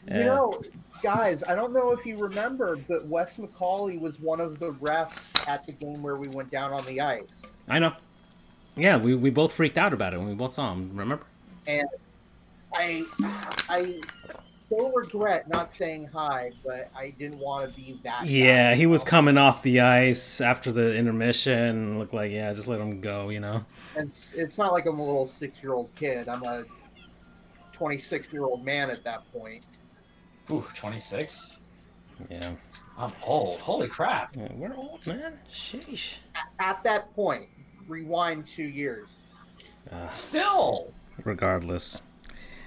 [0.06, 0.62] You know,
[1.04, 5.48] guys, I don't know if you remember, but Wes McCauley was one of the refs
[5.48, 7.46] at the game where we went down on the ice.
[7.68, 7.94] I know.
[8.76, 10.92] Yeah, we, we both freaked out about it when we both saw him.
[10.96, 11.26] Remember?
[11.68, 11.88] And
[12.74, 13.04] I,
[13.70, 14.02] I
[14.58, 18.26] still regret not saying hi, but I didn't want to be that.
[18.26, 21.98] Yeah, guy, he you was coming off the ice after the intermission.
[22.00, 23.30] Looked like yeah, just let him go.
[23.30, 23.66] You know.
[23.96, 26.28] And it's, it's not like I'm a little six-year-old kid.
[26.28, 26.64] I'm a
[27.74, 29.64] 26-year-old man at that point.
[30.52, 31.60] Ooh, 26.
[32.30, 32.52] Yeah.
[32.98, 33.60] I'm old.
[33.60, 34.36] Holy crap.
[34.36, 35.40] Yeah, We're old, man.
[35.50, 36.16] Sheesh.
[36.60, 37.48] At that point,
[37.88, 39.20] rewind two years.
[39.90, 40.92] Uh, Still,
[41.24, 42.02] regardless.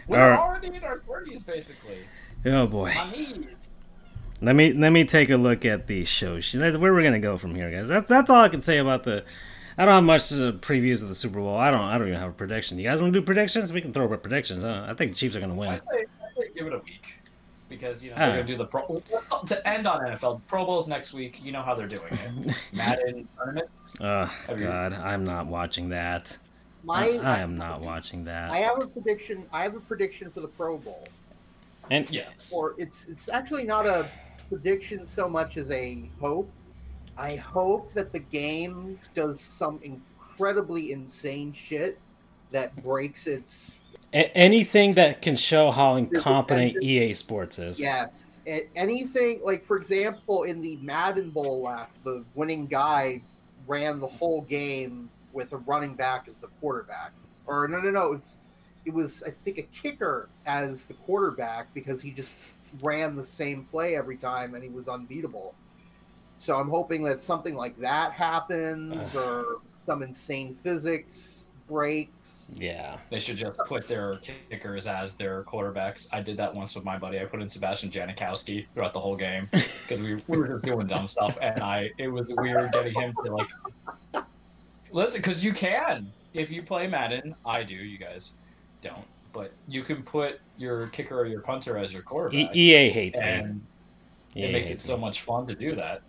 [0.06, 0.38] We're Alright.
[0.38, 1.98] already in our 30s, basically.
[2.44, 2.92] Oh boy.
[4.40, 6.40] Let me let me take a look at the show.
[6.40, 6.58] sheet.
[6.60, 7.88] Where we're gonna go from here, guys.
[7.88, 9.24] That's that's all I can say about the.
[9.78, 10.22] I don't have much
[10.60, 11.56] previews of the Super Bowl.
[11.56, 11.80] I don't.
[11.80, 12.78] I don't even have a prediction.
[12.78, 13.72] You guys want to do predictions?
[13.72, 14.64] We can throw up predictions.
[14.64, 14.86] Huh?
[14.88, 15.78] I think the Chiefs are gonna I win.
[15.78, 17.22] say, I say give it a week.
[17.68, 19.02] Because, you know, they're going to do the Pro...
[19.46, 22.54] To end on NFL, Pro Bowls next week, you know how they're doing it.
[22.74, 23.96] Madden tournaments.
[23.98, 26.36] Oh God, I'm not watching that.
[26.84, 28.50] My, I, I am not watching that.
[28.50, 28.68] I that.
[28.70, 29.44] have a prediction.
[29.52, 31.06] I have a prediction for the Pro Bowl.
[31.90, 32.52] And Yes.
[32.54, 34.08] or it's it's actually not a
[34.48, 36.50] prediction so much as a hope.
[37.16, 41.98] I hope that the game does some incredibly insane shit
[42.52, 43.80] that breaks its
[44.14, 47.80] a- anything that can show how incompetent EA Sports is.
[47.80, 48.26] yes.
[48.46, 53.20] A- Anything like for example in the Madden Bowl last, the winning guy
[53.66, 57.12] ran the whole game with a running back as the quarterback.
[57.46, 58.36] Or no no no, it was
[58.84, 62.32] it was I think a kicker as the quarterback because he just
[62.82, 65.54] ran the same play every time and he was unbeatable.
[66.38, 72.52] So I'm hoping that something like that happens or some insane physics breaks.
[72.54, 72.98] Yeah.
[73.10, 76.08] They should just put their kickers as their quarterbacks.
[76.12, 77.20] I did that once with my buddy.
[77.20, 80.86] I put in Sebastian Janikowski throughout the whole game because we, we were just doing
[80.86, 83.48] dumb stuff, and I it was weird getting him to like
[84.92, 87.34] listen because you can if you play Madden.
[87.44, 87.74] I do.
[87.74, 88.34] You guys
[88.82, 93.20] don't, but you can put your kicker or your punter as your quarterback, EA hates
[93.20, 93.60] me.
[94.36, 95.02] EA it makes it so me.
[95.02, 96.02] much fun to do that.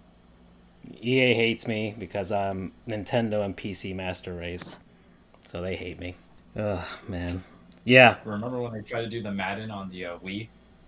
[1.01, 4.77] EA hates me because I'm Nintendo and PC Master Race,
[5.47, 6.15] so they hate me.
[6.57, 7.43] Ugh, man.
[7.85, 10.47] Yeah, Remember when they tried to do the Madden on the uh, Wii,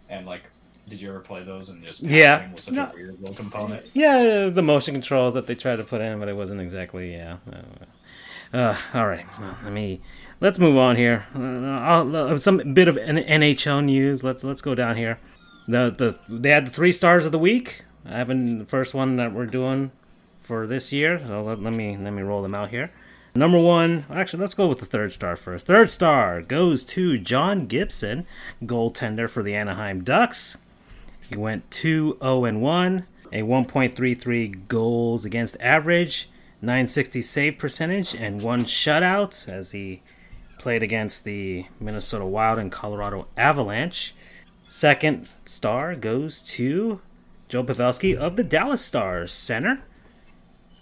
[0.10, 0.44] and like,
[0.88, 1.70] did you ever play those?
[1.70, 2.52] And just Yeah.
[2.52, 2.84] was such No.
[2.86, 3.86] a weird little component.
[3.94, 7.14] yeah, the motion controls that they tried to put in, but it wasn't exactly.
[7.14, 7.38] Yeah.
[7.52, 10.02] Uh, uh, all right, well, let me
[10.42, 11.26] let's move on here.
[11.36, 14.24] Uh, I'll, uh, some bit of N- NHL news.
[14.24, 15.20] Let's let's go down here.
[15.68, 17.84] The the they had the three stars of the week.
[18.06, 19.92] I haven't the first one that we're doing
[20.40, 21.20] for this year.
[21.26, 22.92] So let, let me let me roll them out here.
[23.38, 25.66] Number one, actually, let's go with the third star first.
[25.66, 28.26] Third star goes to John Gibson,
[28.64, 30.58] goaltender for the Anaheim Ducks.
[31.30, 36.30] He went 2 0 and 1, a 1.33 goals against average,
[36.62, 40.02] 960 save percentage, and one shutout as he
[40.60, 44.16] played against the Minnesota Wild and Colorado Avalanche.
[44.68, 47.02] Second star goes to
[47.48, 49.82] Joe Pavelski of the Dallas Stars center.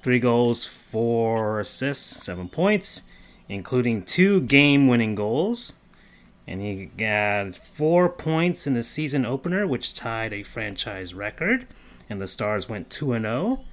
[0.01, 3.03] Three goals, four assists, seven points,
[3.47, 5.73] including two game winning goals.
[6.47, 11.67] And he got four points in the season opener, which tied a franchise record.
[12.09, 13.63] And the Stars went 2 0.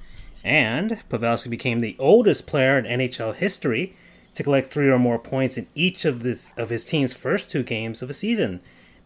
[0.42, 3.96] And Pavelski became the oldest player in NHL history
[4.34, 7.62] to collect three or more points in each of, this, of his team's first two
[7.62, 8.62] games of a season,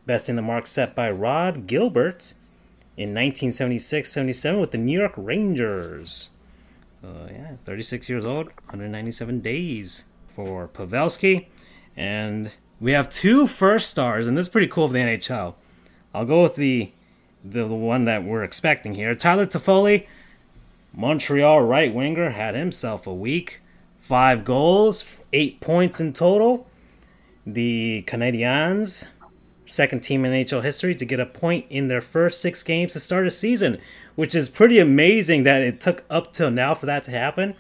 [0.07, 2.35] besting the mark set by Rod Gilbert
[2.97, 6.31] in 1976 77 with the New York Rangers.
[7.03, 11.47] So, yeah, 36 years old, 197 days for Pavelski.
[11.97, 12.53] And
[12.85, 15.55] we have two first stars, and this is pretty cool of the NHL.
[16.13, 16.93] I'll go with the
[17.43, 19.15] the, the one that we're expecting here.
[19.15, 20.07] Tyler Toffoli,
[20.93, 23.63] Montreal right winger, had himself a week.
[24.01, 26.67] Five goals, eight points in total.
[27.47, 29.09] The Canadiens,
[29.65, 33.01] second team in NHL history to get a point in their first six games to
[33.01, 33.79] start a season,
[34.15, 37.55] which is pretty amazing that it took up till now for that to happen.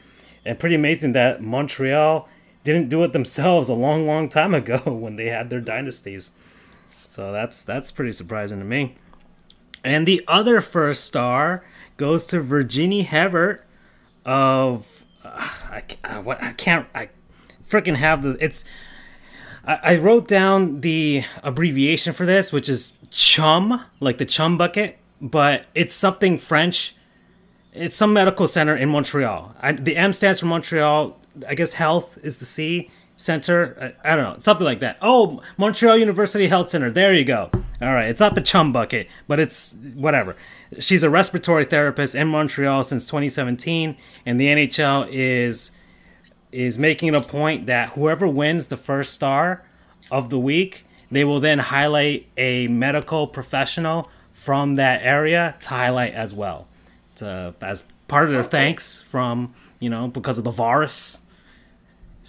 [0.45, 2.29] And pretty amazing that Montreal
[2.65, 6.31] didn't do it themselves a long, long time ago when they had their dynasties.
[7.07, 8.97] So that's that's pretty surprising to me.
[9.85, 11.65] And the other first star
[11.97, 13.65] goes to Virginie Hebert
[14.25, 17.11] of uh, I, I, what I can't I
[17.69, 18.65] freaking have the it's
[19.67, 24.99] I, I wrote down the abbreviation for this, which is chum, like the chum bucket,
[25.21, 26.95] but it's something French.
[27.73, 29.55] It's some medical center in Montreal.
[29.61, 31.19] I, the M stands for Montreal.
[31.49, 33.95] I guess health is the C center.
[34.05, 34.99] I, I don't know, something like that.
[35.01, 36.91] Oh, Montreal University Health Center.
[36.91, 37.51] There you go.
[37.81, 40.37] All right, it's not the chum bucket, but it's whatever.
[40.79, 45.73] She's a respiratory therapist in Montreal since 2017, and the NHL is
[46.53, 49.65] is making it a point that whoever wins the first star
[50.09, 56.15] of the week, they will then highlight a medical professional from that area to highlight
[56.15, 56.69] as well,
[57.17, 61.24] to as part of their thanks from you know because of the virus.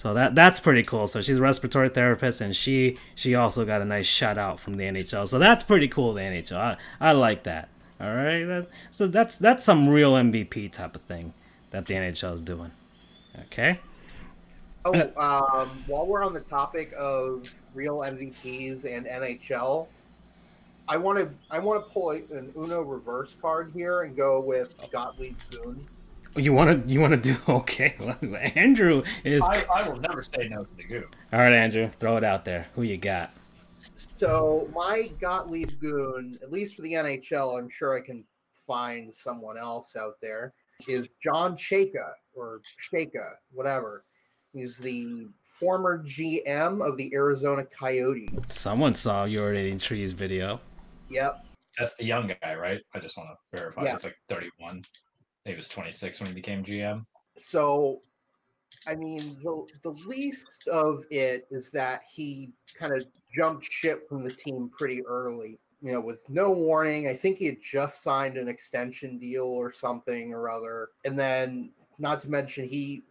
[0.06, 1.08] So that that's pretty cool.
[1.08, 4.76] So she's a respiratory therapist, and she she also got a nice shout out from
[4.76, 5.28] the NHL.
[5.28, 6.14] So that's pretty cool.
[6.14, 7.70] The NHL, I, I like that.
[8.00, 11.34] All right, that, so that's that's some real MVP type of thing
[11.72, 12.70] that the NHL is doing.
[13.46, 13.80] Okay.
[14.86, 19.88] Oh, um, while we're on the topic of real MVPs and NHL,
[20.88, 24.76] I want to I want to pull an Uno reverse card here and go with
[24.92, 25.88] Gottlieb Goon.
[26.36, 27.96] You want to you want to do okay?
[28.56, 29.44] Andrew is.
[29.44, 31.08] I, I will never say no to the goo.
[31.32, 32.68] All right, Andrew, throw it out there.
[32.76, 33.32] Who you got?
[33.98, 38.26] So my Gottlieb Goon, at least for the NHL, I'm sure I can
[38.66, 40.54] find someone else out there.
[40.88, 44.04] Is John Chayka or Shaka, whatever.
[44.52, 48.30] He's the former GM of the Arizona Coyotes.
[48.50, 50.60] Someone saw you urinating trees video.
[51.10, 51.46] Yep.
[51.78, 52.82] That's the young guy, right?
[52.94, 53.84] I just want to verify.
[53.84, 53.96] Yeah.
[53.96, 54.84] It's like 31.
[55.46, 57.06] He was 26 when he became GM.
[57.38, 58.02] So,
[58.88, 64.24] I mean, the, the least of it is that he kind of jumped ship from
[64.24, 67.08] the team pretty early, you know, with no warning.
[67.08, 70.90] I think he had just signed an extension deal or something or other.
[71.06, 73.04] And then, not to mention, he,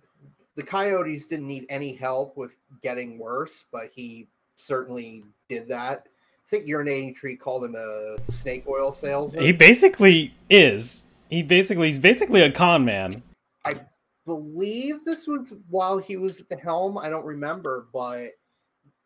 [0.56, 6.08] the Coyotes didn't need any help with getting worse, but he certainly did that.
[6.46, 9.44] I think Urinating Tree called him a snake oil salesman.
[9.44, 11.06] He basically is.
[11.30, 13.22] He basically he's basically a con man.
[13.64, 13.80] I
[14.26, 16.98] believe this was while he was at the helm.
[16.98, 18.28] I don't remember, but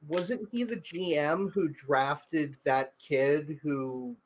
[0.07, 4.17] wasn't he the GM who drafted that kid who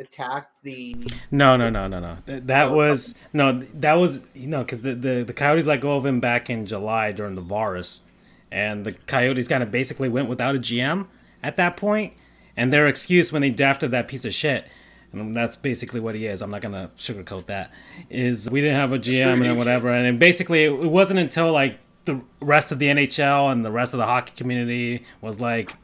[0.00, 0.96] attacked the?
[1.30, 2.18] No, no, no, no, no.
[2.26, 3.60] Th- That Oh, was no.
[3.74, 6.66] That was you know because the, the the Coyotes let go of him back in
[6.66, 8.02] July during the virus
[8.50, 11.06] and the Coyotes kind of basically went without a GM
[11.42, 12.14] at that point,
[12.56, 14.66] and their excuse when they drafted that piece of shit.
[15.12, 16.42] And that's basically what he is.
[16.42, 17.72] I'm not gonna sugarcoat that.
[18.10, 22.20] Is we didn't have a GM and whatever, and basically it wasn't until like the
[22.40, 25.74] rest of the NHL and the rest of the hockey community was like,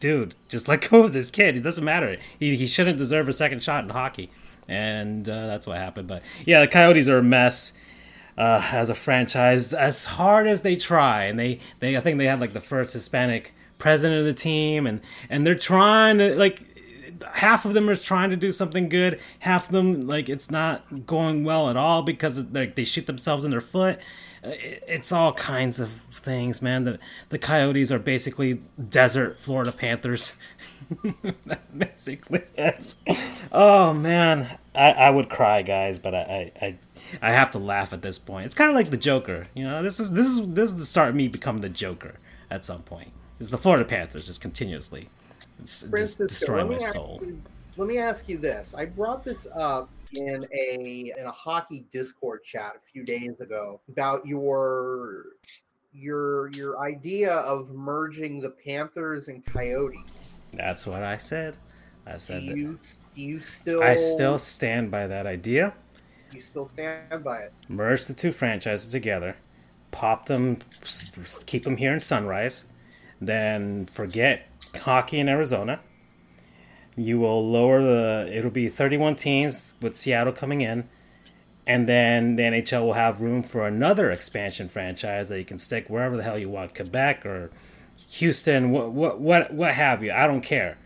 [0.00, 1.56] dude, just let go of this kid.
[1.56, 2.16] It doesn't matter.
[2.38, 4.30] He, he shouldn't deserve a second shot in hockey.
[4.68, 6.08] And uh, that's what happened.
[6.08, 7.78] But yeah, the Coyotes are a mess
[8.38, 9.72] uh, as a franchise.
[9.72, 12.92] As hard as they try, and they, they I think they had like the first
[12.92, 16.62] Hispanic president of the team, and and they're trying to like
[17.32, 19.20] half of them are trying to do something good.
[19.40, 23.44] Half of them like it's not going well at all because like they shoot themselves
[23.44, 24.00] in their foot.
[24.42, 26.84] It's all kinds of things, man.
[26.84, 26.98] The
[27.30, 30.34] the Coyotes are basically desert Florida Panthers.
[31.76, 32.96] basically, yes.
[33.50, 36.78] Oh man, I, I would cry, guys, but I, I
[37.22, 38.46] I have to laugh at this point.
[38.46, 39.82] It's kind of like the Joker, you know.
[39.82, 42.16] This is this is this is the start of me becoming the Joker
[42.50, 43.10] at some point.
[43.40, 45.08] It's the Florida Panthers just continuously
[45.58, 47.20] Francisco, destroying my let me ask soul.
[47.24, 47.42] you-
[47.78, 48.72] let me ask you this.
[48.74, 53.80] I brought this up in a in a hockey Discord chat a few days ago
[53.90, 55.24] about your
[55.92, 60.38] your your idea of merging the Panthers and Coyotes.
[60.52, 61.56] That's what I said.
[62.06, 62.56] I Do said that.
[62.56, 62.78] you
[63.14, 65.74] do you still I still stand by that idea.
[66.32, 67.52] you still stand by it?
[67.68, 69.36] Merge the two franchises together,
[69.90, 70.58] pop them,
[71.46, 72.64] keep them here in Sunrise,
[73.20, 74.46] then forget
[74.76, 75.80] hockey in Arizona.
[76.96, 78.28] You will lower the.
[78.32, 80.88] It'll be 31 teams with Seattle coming in,
[81.66, 85.88] and then the NHL will have room for another expansion franchise that you can stick
[85.90, 87.50] wherever the hell you want, Quebec or
[88.12, 90.12] Houston, what what what what have you.
[90.12, 90.78] I don't care.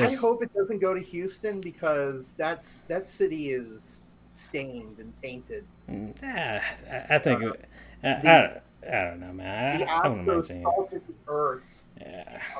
[0.00, 4.02] I hope it doesn't go to Houston because that's that city is
[4.32, 5.66] stained and tainted.
[5.90, 6.62] Mm, yeah,
[7.10, 7.42] I, I think.
[7.42, 7.68] Uh, it-
[8.04, 8.60] I, I,
[8.90, 9.78] I don't know, man.
[9.78, 10.90] The I, I wouldn't mind seeing it.
[10.90, 11.62] the earth.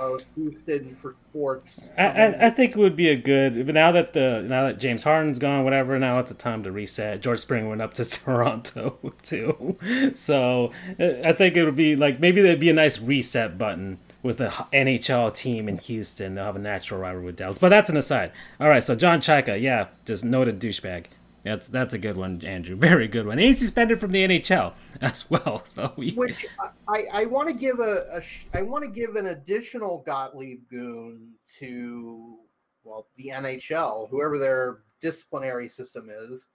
[0.00, 1.90] Of Houston for sports.
[1.96, 3.66] I, I, I think it would be a good.
[3.66, 5.98] But now that the now that James Harden's gone, whatever.
[5.98, 7.20] Now it's a time to reset.
[7.20, 9.78] George Springer went up to Toronto too,
[10.14, 13.98] so uh, I think it would be like maybe there'd be a nice reset button
[14.22, 16.34] with the NHL team in Houston.
[16.34, 17.58] They'll have a natural rivalry with Dallas.
[17.58, 18.32] But that's an aside.
[18.60, 21.06] All right, so John Chayka, yeah, just noted douchebag.
[21.42, 22.76] That's that's a good one, Andrew.
[22.76, 23.38] Very good one.
[23.38, 25.64] And he's suspended from the NHL as well.
[25.64, 26.46] So we, Which
[26.88, 30.68] I, I want to give a, a sh- I want to give an additional Gottlieb
[30.70, 32.38] goon to
[32.84, 36.48] well the NHL, whoever their disciplinary system is.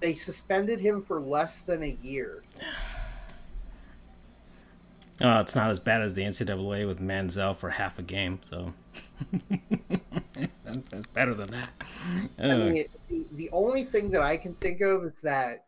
[0.00, 2.42] They suspended him for less than a year.
[5.18, 8.74] Oh, it's not as bad as the NCAA with Manziel for half a game, so
[10.64, 11.70] that's better than that.
[12.38, 15.64] I mean, the, the only thing that I can think of is that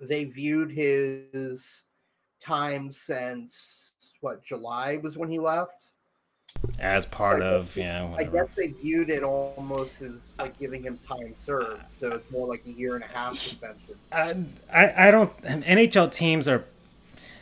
[0.00, 1.84] they viewed his
[2.40, 5.92] time since what July was when he left
[6.78, 8.14] as part So of yeah.
[8.16, 12.46] I guess they viewed it almost as like giving him time served, so it's more
[12.46, 13.94] like a year and a half suspension.
[14.12, 14.36] I,
[14.72, 15.36] I I don't.
[15.42, 16.64] NHL teams are.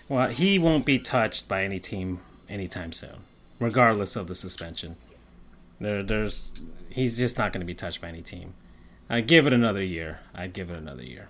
[0.09, 3.25] Well, he won't be touched by any team anytime soon,
[3.59, 4.97] regardless of the suspension.
[5.81, 6.55] There, there's
[6.89, 8.55] he's just not going to be touched by any team.
[9.09, 10.21] I'd give it another year.
[10.35, 11.29] I'd give it another year.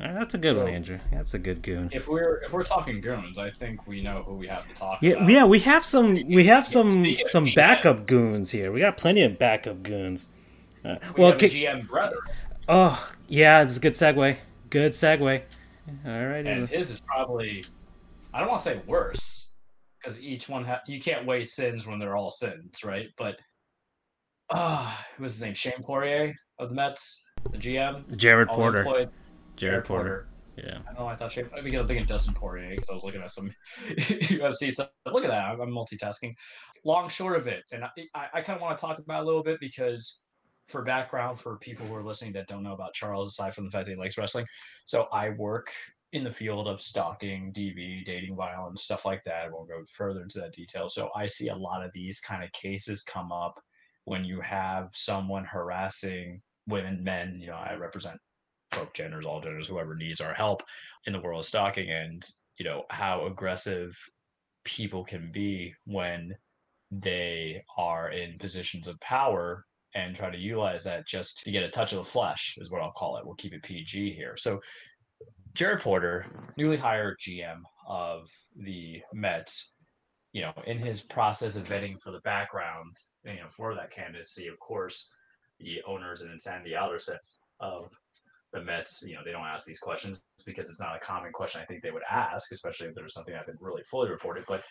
[0.00, 0.98] Right, that's a good one, Andrew.
[1.12, 1.88] That's a good goon.
[1.92, 4.98] If we're if we're talking goons, I think we know who we have to talk
[5.00, 5.28] Yeah, about.
[5.28, 6.14] yeah, we have some.
[6.14, 8.72] We have some some backup goons here.
[8.72, 10.30] We got plenty of backup goons.
[10.84, 12.16] Uh, We well, a GM brother,
[12.68, 14.36] oh yeah, it's a good segue.
[14.70, 15.42] Good segue.
[16.04, 16.44] All right.
[16.46, 17.64] and his is probably
[18.32, 19.43] I don't want to say worse
[20.04, 23.08] because each one ha- you can't weigh sins when they're all sins, right?
[23.16, 23.36] But
[24.50, 25.54] ah, uh, what's his name?
[25.54, 28.16] Shane Poirier of the Mets, the GM.
[28.16, 28.78] Jared Porter.
[28.78, 29.10] employed
[29.56, 30.28] Jared Porter.
[30.56, 30.78] Yeah.
[30.88, 31.06] I don't know.
[31.06, 33.50] I thought Shane because I'm thinking Dustin Poirier because I was looking at some
[33.88, 34.90] UFC stuff.
[35.06, 35.44] Look at that.
[35.44, 36.34] I'm, I'm multitasking.
[36.84, 39.22] Long short of it, and I, I, I kind of want to talk about it
[39.22, 40.22] a little bit because
[40.68, 43.70] for background for people who are listening that don't know about Charles, aside from the
[43.70, 44.46] fact that he likes wrestling,
[44.84, 45.70] so I work
[46.14, 49.44] in the field of stalking, DV, dating violence, stuff like that.
[49.44, 50.88] I won't go further into that detail.
[50.88, 53.60] So I see a lot of these kind of cases come up
[54.04, 57.40] when you have someone harassing women, men.
[57.40, 58.16] You know, I represent
[58.70, 60.62] both genders, all genders, whoever needs our help
[61.06, 62.24] in the world of stalking, and
[62.58, 63.92] you know how aggressive
[64.64, 66.32] people can be when
[66.92, 71.68] they are in positions of power and try to utilize that just to get a
[71.68, 73.24] touch of the flesh is what I'll call it.
[73.24, 74.36] We'll keep it PG here.
[74.36, 74.60] So
[75.54, 76.26] Jared Porter,
[76.56, 79.74] newly hired GM of the Mets,
[80.32, 84.48] you know, in his process of vetting for the background, you know, for that candidacy,
[84.48, 85.10] of course,
[85.60, 87.18] the owners and Insanity Alderson
[87.60, 87.88] of
[88.52, 91.60] the Mets, you know, they don't ask these questions because it's not a common question
[91.60, 94.10] I think they would ask, especially if there was something that had been really fully
[94.10, 94.44] reported.
[94.48, 94.64] But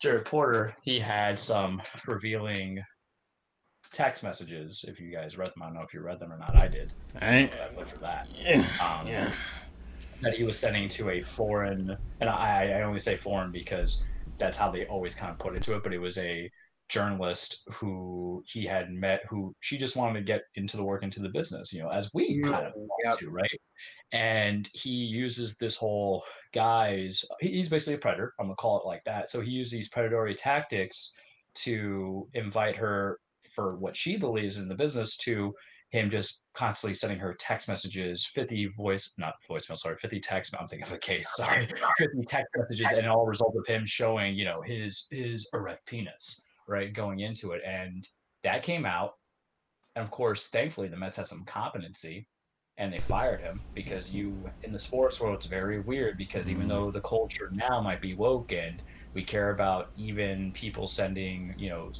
[0.00, 2.82] Jared Porter, he had some revealing
[3.92, 4.84] text messages.
[4.86, 6.54] If you guys read them, I don't know if you read them or not.
[6.54, 6.92] I did.
[7.20, 8.28] I, I looked for that.
[8.36, 8.64] yeah.
[8.80, 9.32] Um, yeah.
[10.22, 14.02] That he was sending to a foreign, and I, I only say foreign because
[14.38, 15.82] that's how they always kind of put into it.
[15.82, 16.50] But it was a
[16.90, 21.20] journalist who he had met, who she just wanted to get into the work, into
[21.20, 23.18] the business, you know, as we kind of want Yep.
[23.18, 23.60] to, right?
[24.12, 28.34] And he uses this whole guy's, he's basically a predator.
[28.38, 29.30] I'm gonna call it like that.
[29.30, 31.14] So he used these predatory tactics
[31.54, 33.20] to invite her
[33.54, 35.54] for what she believes in the business to
[35.90, 40.68] him just constantly sending her text messages, 50 voice, not voicemail, sorry, 50 text, I'm
[40.68, 41.68] thinking of a case, sorry,
[41.98, 46.42] 50 text messages, and all result of him showing, you know, his his erect penis,
[46.68, 47.62] right, going into it.
[47.66, 48.06] And
[48.44, 49.14] that came out.
[49.96, 52.26] And of course, thankfully, the Mets had some competency
[52.78, 56.62] and they fired him because you, in the sports world, it's very weird because even
[56.62, 56.70] mm-hmm.
[56.70, 58.82] though the culture now might be woke and
[59.12, 61.92] we care about even people sending, you know,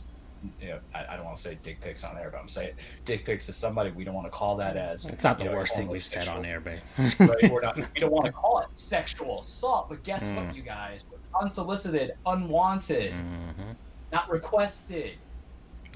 [0.59, 2.73] you know, I, I don't want to say dick pics on air, but I'm saying
[3.05, 3.91] dick pics to somebody.
[3.91, 6.29] We don't want to call that as It's not the know, worst thing we've said
[6.29, 6.81] on air, babe.
[6.99, 7.51] right?
[7.51, 10.37] We're not, we don't want to call it sexual assault, but guess Mm.
[10.37, 11.05] what, you guys?
[11.19, 13.73] It's unsolicited, unwanted, hmm
[14.13, 15.19] not requested.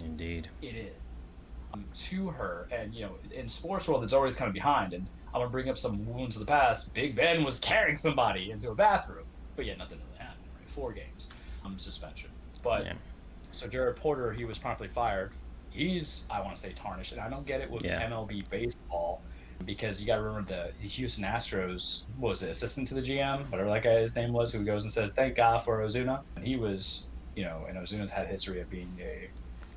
[0.03, 0.49] Indeed.
[0.63, 0.93] It is
[1.73, 4.93] um, to her, and you know, in sports world, it's always kind of behind.
[4.93, 6.95] And I'm gonna bring up some wounds of the past.
[6.95, 9.25] Big Ben was carrying somebody into a bathroom,
[9.57, 10.49] but yet nothing really happened.
[10.55, 10.69] Right?
[10.71, 11.29] Four games,
[11.65, 12.31] um, suspension.
[12.63, 12.93] But Yeah.
[13.59, 15.33] So Jared Porter, he was promptly fired.
[15.71, 18.09] He's, I want to say, tarnished, and I don't get it with Yeah.
[18.09, 19.25] MLB baseball
[19.65, 23.03] because you got to remember the, the Houston Astros what was the assistant to the
[23.03, 26.47] GM, whatever that guy's name was, who goes and says, "Thank God for Osuna." And
[26.47, 29.31] he was, you know, and Osuna's had a history of being a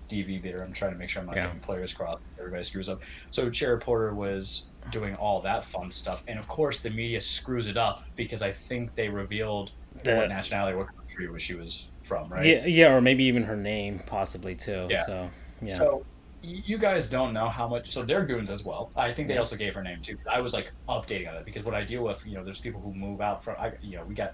[0.10, 0.62] DV beater.
[0.64, 1.48] I'm trying to make sure I'm not Yeah.
[1.48, 2.22] getting players crossed.
[2.40, 3.00] Everybody screws up.
[3.32, 7.68] So Jared Porter was doing all that fun stuff, and of course the media screws
[7.68, 9.72] it up because I think they revealed
[10.04, 12.46] what nationality, what country was she was from, right?
[12.46, 14.88] yeah, yeah, or maybe even her name, possibly too.
[14.90, 15.04] Yeah.
[15.06, 15.30] So,
[15.62, 15.76] yeah.
[15.78, 16.06] So
[16.42, 17.92] you guys don't know how much.
[17.92, 18.92] So they're goons as well.
[18.96, 19.40] I think they Yeah.
[19.40, 20.18] also gave her name too.
[20.32, 22.82] I was like updating on it because what I deal with, you know, there's people
[22.82, 23.56] who move out from.
[23.60, 24.32] I, you know, we got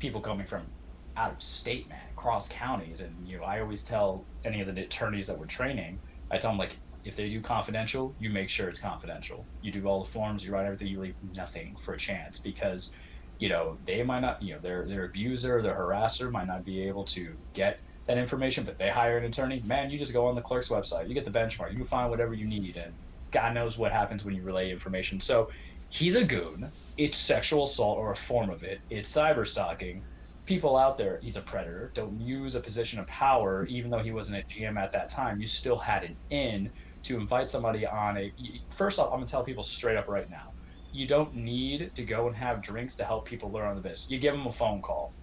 [0.00, 0.72] people coming from
[1.16, 4.82] out of state, man, across counties, and you know, I always tell any of the
[4.82, 6.00] attorneys that we're training,
[6.30, 9.48] I tell them like, if they do confidential, you make sure it's confidential.
[9.60, 12.94] You do all the forms, you write everything, you leave nothing for a chance because.
[13.40, 16.88] You know, they might not, you know, their their abuser, their harasser might not be
[16.88, 17.78] able to get
[18.08, 21.08] that information, but they hire an attorney, man, you just go on the clerk's website,
[21.08, 22.96] you get the benchmark, you can find whatever you need, and
[23.32, 25.20] God knows what happens when you relay information.
[25.20, 25.48] So
[25.90, 26.72] he's a goon.
[26.98, 28.80] It's sexual assault or a form of it.
[28.90, 30.04] It's cyber stalking.
[30.46, 31.92] people out there, he's a predator.
[31.94, 35.40] Don't use a position of power, even though he wasn't a GM at that time.
[35.40, 36.72] You still had an in
[37.04, 38.32] to invite somebody on a.
[38.76, 40.49] First off, I'm gonna tell people straight up right now.
[40.92, 44.08] You don't need to go and have drinks to help people learn on the business.
[44.08, 45.14] You give them a phone call.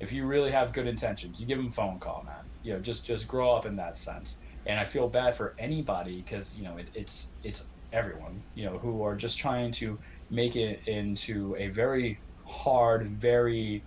[0.00, 2.50] If you really have good intentions, you give them a phone call, man.
[2.62, 4.38] You know, just just grow up in that sense.
[4.66, 8.78] And I feel bad for anybody because you know it, it's it's everyone you know
[8.78, 9.98] who are just trying to
[10.30, 13.86] make it into a very hard, very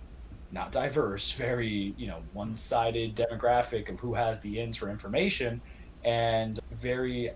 [0.50, 5.62] not diverse, very you know one-sided demographic of who has the ins for information,
[6.04, 7.30] and very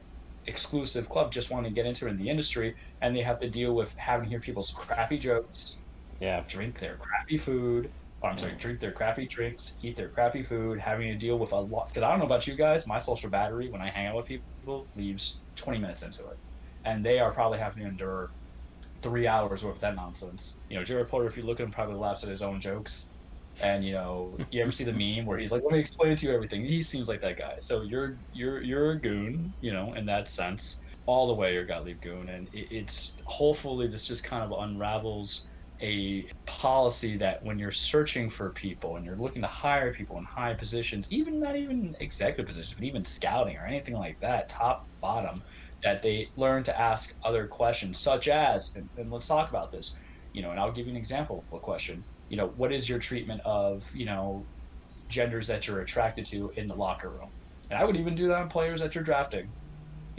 [0.46, 3.74] exclusive club just want to get into in the industry, and they have to deal
[3.74, 5.80] with having to hear people's crappy jokes,
[6.20, 6.44] Yeah.
[6.48, 7.92] drink their crappy food.
[8.22, 11.52] Or I'm sorry, drink their crappy drinks, eat their crappy food, having to deal with
[11.52, 11.88] a lot.
[11.88, 14.26] Because I don't know about you guys, my social battery when I hang out with
[14.26, 16.38] people leaves 20 minutes into it,
[16.84, 18.30] and they are probably having to endure
[19.02, 20.60] three hours worth of that nonsense.
[20.68, 23.10] You know, Jared Porter, if you look at him, probably laughs at his own jokes.
[23.62, 26.26] And you know, you ever see the meme where he's like, "Let me explain to
[26.26, 27.54] you everything." He seems like that guy.
[27.60, 31.54] So you're you're you're a goon, you know, in that sense, all the way.
[31.54, 35.46] You're a Gottlieb goon, and it, it's hopefully this just kind of unravels
[35.82, 40.24] a policy that when you're searching for people and you're looking to hire people in
[40.24, 44.82] high positions, even not even executive positions, but even scouting or anything like that, top
[45.00, 45.42] bottom,
[45.82, 49.94] that they learn to ask other questions, such as, and, and let's talk about this,
[50.34, 52.04] you know, and I'll give you an example of a question.
[52.28, 54.46] You know, what is your treatment of, you know,
[55.08, 57.30] genders that you're attracted to in the locker room?
[57.70, 59.54] And I would even do that on players that you're drafting,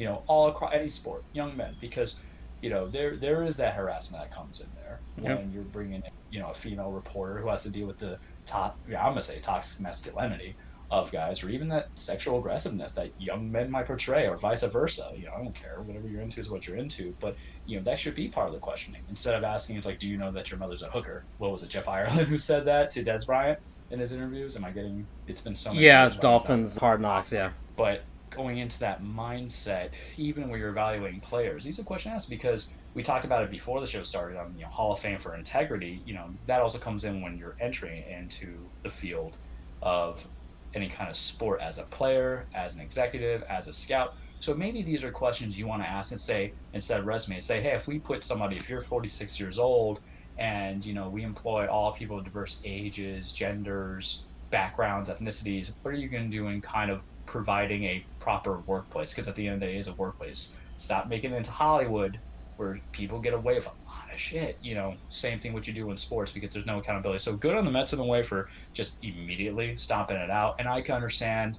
[0.02, 2.16] you know, all across any sport, young men, because,
[2.64, 5.38] you know, there there is that harassment that comes in there Yep.
[5.38, 8.18] when you're bringing in, you know, a female reporter who has to deal with the
[8.48, 10.56] top, yeah, I'm gonna say toxic masculinity
[10.90, 15.12] of guys, or even that sexual aggressiveness that young men might portray, or vice versa.
[15.16, 15.82] You know, I don't care.
[15.84, 17.16] Whatever you're into is what you're into.
[17.20, 17.36] But
[17.68, 19.04] you know, that should be part of the questioning.
[19.08, 21.24] Instead of asking, it's like, do you know that your mother's a hooker?
[21.38, 23.60] What was it, Jeff Ireland who said that to Dez Bryant
[23.92, 24.56] in his interviews?
[24.56, 25.06] Am I getting?
[25.28, 25.86] It's been so many.
[25.86, 26.10] Yeah.
[26.10, 27.32] Dolphins, hard knocks.
[27.32, 27.52] Yeah.
[27.76, 28.02] But
[28.32, 33.04] going into that mindset, even when you're evaluating players, these are questions asked because we
[33.04, 36.02] talked about it before the show started on you know Hall of Fame for integrity.
[36.06, 39.38] You know that also comes in when you're entering into the field
[39.82, 40.28] of
[40.74, 44.10] any kind of sport as a player, as an executive, as a scout.
[44.40, 47.62] So maybe these are questions you want to ask and say instead of resume, say,
[47.62, 50.00] hey, if we put somebody, if you're 46 years old,
[50.38, 55.98] and you know we employ all people of diverse ages, genders, backgrounds, ethnicities, what are
[55.98, 57.02] you going to do in kind of
[57.32, 59.12] providing a proper workplace?
[59.12, 60.54] Because at the end of the day, it's a workplace.
[60.78, 62.20] Stop making it into Hollywood
[62.58, 64.58] where people get away with a lot of shit.
[64.62, 67.24] You know, same thing what you do in sports because there's no accountability.
[67.24, 70.56] So good on the Mets in the way for just immediately stomping it out.
[70.60, 71.58] And I can understand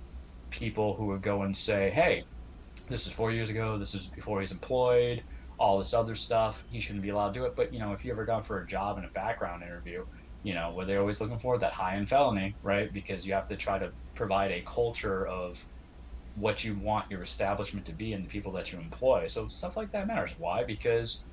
[0.50, 2.24] people who would go and say, hey,
[2.88, 5.24] this is four years ago, this is before he's employed,
[5.58, 6.62] all this other stuff.
[6.68, 7.54] He shouldn't be allowed to do it.
[7.56, 10.04] But, you know, if you ever gone for a job in a background interview,
[10.42, 12.92] you know, where they're always looking for that high end felony, right?
[12.92, 15.56] Because you have to try to provide a culture of
[16.34, 19.26] what you want your establishment to be and the people that you employ.
[19.26, 20.32] So stuff like that matters.
[20.38, 20.64] Why?
[20.64, 21.26] Because,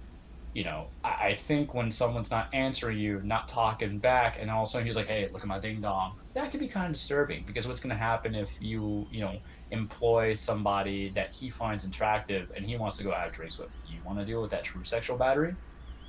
[0.53, 4.63] you know, I, I think when someone's not answering you, not talking back, and all
[4.63, 6.87] of a sudden he's like, hey, look at my ding dong, that could be kind
[6.87, 9.39] of disturbing because what's going to happen if you, you know,
[9.71, 13.69] employ somebody that he finds attractive and he wants to go have drinks with?
[13.83, 15.53] You want to deal with that true sexual battery?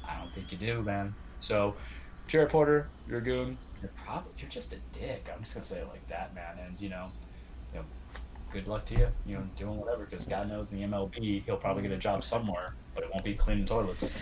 [0.08, 1.16] I don't think you do, man.
[1.38, 1.78] So,
[2.30, 3.58] Jared Porter, you're a goon.
[3.82, 5.28] You're probably you're just a dick.
[5.34, 6.58] I'm just gonna say it like that, man.
[6.64, 7.10] And you know,
[7.72, 7.84] you know,
[8.52, 9.08] good luck to you.
[9.26, 12.22] You know, doing whatever because God knows in the MLB he'll probably get a job
[12.22, 14.14] somewhere, but it won't be cleaning toilets.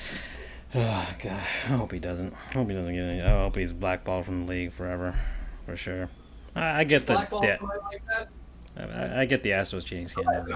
[0.74, 2.32] Oh God, I hope he doesn't.
[2.32, 3.20] I hope he doesn't get any.
[3.20, 5.14] I hope he's blackballed from the league forever,
[5.66, 6.08] for sure.
[6.56, 8.28] I, I get the, Blackball the like that?
[9.18, 10.46] I, I get the Astros cheating scandal.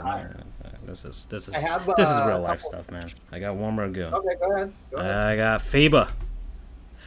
[0.87, 3.11] This is this is I have, this is uh, real life stuff, man.
[3.31, 4.05] I got one more to go.
[4.07, 4.73] Okay, go ahead.
[4.91, 5.15] Go ahead.
[5.15, 6.09] I got FIBA,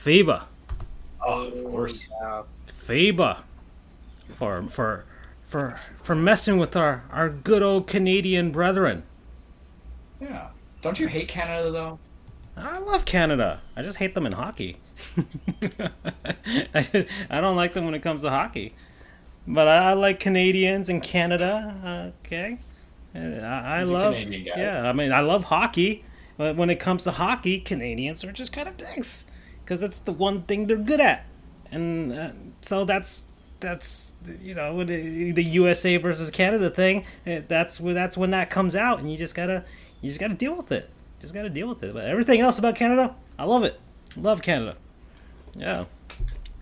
[0.05, 0.43] FIBA,
[1.25, 2.09] Oh, of course.
[2.21, 2.43] Yeah.
[2.71, 3.39] FIBA,
[4.35, 5.05] for for
[5.43, 9.01] for for messing with our our good old Canadian brethren.
[10.21, 10.49] Yeah.
[10.83, 11.97] Don't you hate Canada though?
[12.55, 13.61] I love Canada.
[13.75, 14.77] I just hate them in hockey.
[15.17, 18.75] I, just- I don't like them when it comes to hockey.
[19.47, 22.13] But I, I like Canadians and Canada.
[22.25, 22.59] Okay.
[23.15, 24.15] Uh, I, I love.
[24.17, 26.05] Yeah, I mean, I love hockey.
[26.37, 29.25] But when it comes to hockey, Canadians are just kind of dicks.
[29.65, 31.25] Because that's the one thing they're good at.
[31.71, 33.25] And uh, so that's.
[33.61, 37.05] That's you know the, USA versus Canada thing.
[37.25, 39.63] eh, That's when that's when that comes out, and you just gotta
[40.01, 40.89] you just gotta deal with it.
[41.21, 41.93] Just gotta deal with it.
[41.93, 43.79] But everything else about Canada, I love it.
[44.17, 44.75] Love Canada.
[45.55, 45.85] Yeah.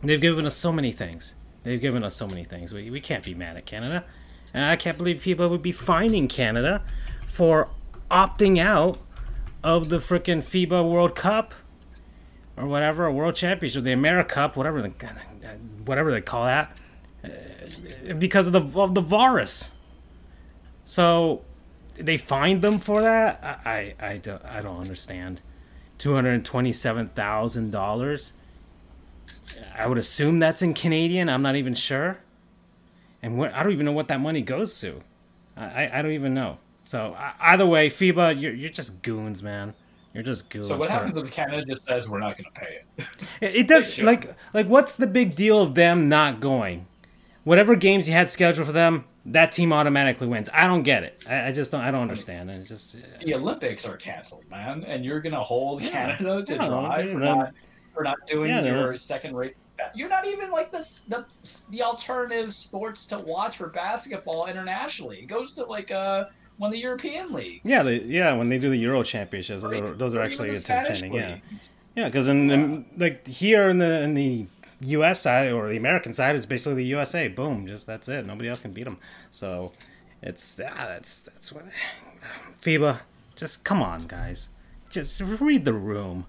[0.02, 1.34] They've given us so many things.
[1.64, 2.74] They've given us so many things.
[2.74, 4.06] We, we can't be mad at Canada.
[4.54, 6.84] And I can't believe people would be fining Canada
[7.26, 7.70] for
[8.12, 9.00] opting out
[9.64, 11.54] of the frickin' FIBA World Cup
[12.58, 14.82] or whatever, or World Championship, the America Cup, whatever.
[14.82, 14.92] The,
[15.86, 16.78] whatever they call that,
[17.24, 19.72] uh, because of the of the virus.
[20.86, 21.42] So
[21.96, 23.44] they fined them for that.
[23.44, 25.42] I I, I don't I don't understand.
[25.98, 28.34] Two hundred twenty-seven thousand dollars.
[29.78, 31.30] I would assume that's in Canadian.
[31.30, 32.20] I'm not even sure.
[33.22, 35.02] And what I don't even know what that money goes to.
[35.56, 36.58] I, I don't even know.
[36.84, 39.74] So either way, FIBA, you're you're just goons, man.
[40.14, 40.68] You're just goons.
[40.68, 43.06] So what happens if Canada just says we're not going to pay it?
[43.42, 46.88] it, it does like like what's the big deal of them not going?
[47.44, 50.50] Whatever games you had scheduled for them, that team automatically wins.
[50.54, 51.24] I don't get it.
[51.28, 51.82] I, I just don't.
[51.82, 52.52] I don't understand.
[52.52, 56.16] It just the Olympics are canceled, man, and you're going to hold yeah.
[56.16, 57.54] Canada to drive for not
[57.94, 59.56] for not doing yeah, your second rate
[59.94, 61.26] you're not even like the, the
[61.70, 65.20] the alternative sports to watch for basketball internationally.
[65.20, 66.26] It goes to like uh
[66.58, 67.62] one of the European leagues.
[67.64, 71.14] Yeah, they, yeah, when they do the Euro championships, those are those are actually entertaining.
[71.14, 71.38] Yeah,
[71.96, 74.46] yeah, because in, in like here in the in the
[74.82, 75.22] U.S.
[75.22, 77.28] side or the American side, it's basically the USA.
[77.28, 78.26] Boom, just that's it.
[78.26, 78.98] Nobody else can beat them.
[79.32, 79.72] So
[80.22, 81.66] it's ah, that's that's what
[82.62, 83.00] FIBA.
[83.36, 84.50] Just come on, guys.
[84.90, 86.26] Just read the room.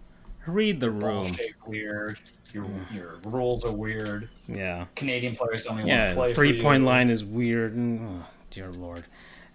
[0.47, 1.37] Read the room.
[1.67, 2.19] Weird.
[2.53, 2.95] Your mm.
[2.95, 4.29] your rules are weird.
[4.47, 4.87] Yeah.
[4.95, 6.35] Canadian players only yeah, want to play.
[6.35, 7.75] Three point line is weird.
[7.75, 9.05] And, oh, dear lord.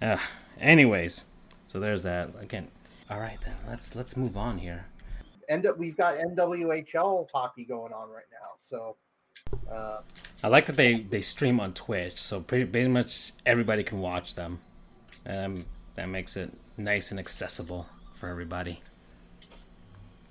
[0.01, 0.17] Uh,
[0.59, 1.25] anyways,
[1.67, 2.31] so there's that.
[2.39, 2.67] Again.
[3.09, 3.55] All right then.
[3.67, 4.85] Let's let's move on here.
[5.49, 8.49] End up, we've got NWHL hockey going on right now.
[8.65, 8.95] So.
[9.71, 10.01] Uh,
[10.43, 14.35] I like that they they stream on Twitch, so pretty, pretty much everybody can watch
[14.35, 14.59] them.
[15.25, 18.81] Um, that makes it nice and accessible for everybody.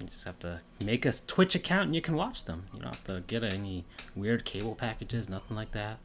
[0.01, 2.65] You just have to make a Twitch account and you can watch them.
[2.73, 5.99] You don't have to get any weird cable packages, nothing like that.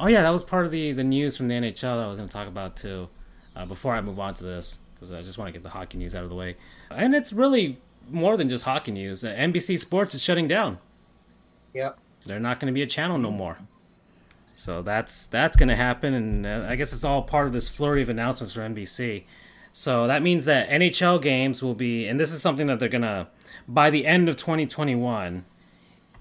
[0.00, 2.18] Oh yeah, that was part of the the news from the NHL that I was
[2.18, 3.08] going to talk about too.
[3.56, 5.96] Uh, before I move on to this, because I just want to get the hockey
[5.96, 6.56] news out of the way.
[6.90, 7.78] And it's really
[8.10, 9.24] more than just hockey news.
[9.24, 10.78] Uh, NBC Sports is shutting down.
[11.72, 11.98] Yep.
[12.26, 13.58] They're not going to be a channel no more.
[14.56, 17.68] So that's that's going to happen, and uh, I guess it's all part of this
[17.68, 19.24] flurry of announcements for NBC.
[19.72, 23.28] So that means that NHL games will be, and this is something that they're gonna,
[23.68, 25.44] by the end of 2021,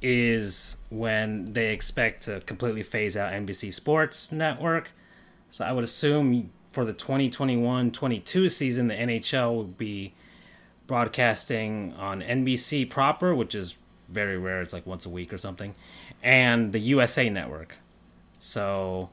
[0.01, 4.91] is when they expect to completely phase out NBC Sports Network.
[5.49, 10.13] So I would assume for the 2021-22 season, the NHL will be
[10.87, 13.77] broadcasting on NBC proper, which is
[14.09, 14.61] very rare.
[14.61, 15.73] It's like once a week or something,
[16.21, 17.77] and the USA Network.
[18.39, 19.09] So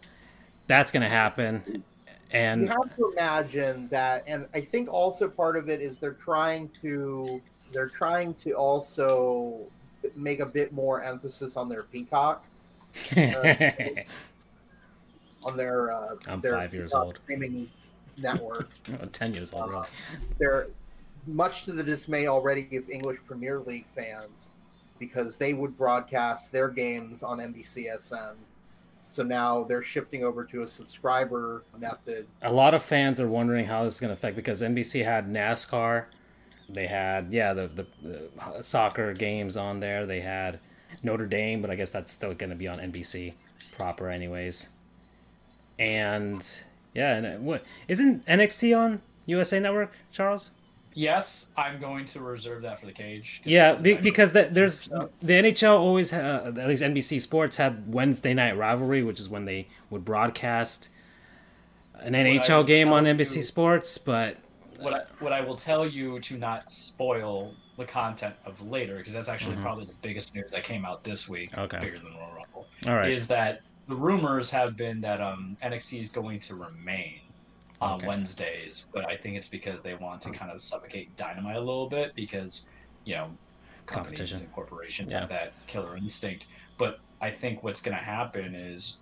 [0.66, 1.84] that's going to happen.
[2.32, 6.14] And you have to imagine that, and I think also part of it is they're
[6.14, 7.40] trying to
[7.72, 9.60] they're trying to also
[10.16, 12.44] make a bit more emphasis on their peacock.
[13.16, 13.54] uh,
[15.44, 17.70] on their uh, I'm their five years old streaming
[18.16, 18.70] network.
[19.12, 19.72] Ten years old.
[19.72, 19.84] Uh,
[20.38, 20.68] they're
[21.26, 24.48] much to the dismay already of English Premier League fans
[24.98, 28.34] because they would broadcast their games on NBCSN
[29.12, 32.26] so now they're shifting over to a subscriber method.
[32.40, 35.28] A lot of fans are wondering how this is going to affect because NBC had
[35.28, 36.06] NASCAR,
[36.70, 40.06] they had yeah the, the, the soccer games on there.
[40.06, 40.60] They had
[41.02, 43.34] Notre Dame, but I guess that's still going to be on NBC
[43.72, 44.70] proper anyways.
[45.82, 46.64] And
[46.94, 50.50] yeah, and what isn't NXT on USA Network, Charles?
[50.94, 53.40] Yes, I'm going to reserve that for the cage.
[53.44, 58.32] Yeah, be, because the, there's the NHL always uh, at least NBC Sports had Wednesday
[58.32, 60.88] night rivalry, which is when they would broadcast
[61.98, 63.98] an NHL game on NBC you, Sports.
[63.98, 64.36] But
[64.78, 69.14] what I, what I will tell you to not spoil the content of later, because
[69.14, 69.64] that's actually mm-hmm.
[69.64, 71.80] probably the biggest news that came out this week, okay.
[71.80, 72.66] bigger than Royal Rumble.
[72.86, 73.62] All right, is that
[73.92, 77.20] the rumors have been that um, NXT is going to remain
[77.78, 78.06] on okay.
[78.06, 81.90] Wednesdays, but I think it's because they want to kind of suffocate Dynamite a little
[81.90, 82.70] bit because,
[83.04, 83.28] you know,
[83.84, 85.20] competition and corporations yeah.
[85.20, 86.46] have that killer instinct.
[86.78, 88.96] But I think what's going to happen is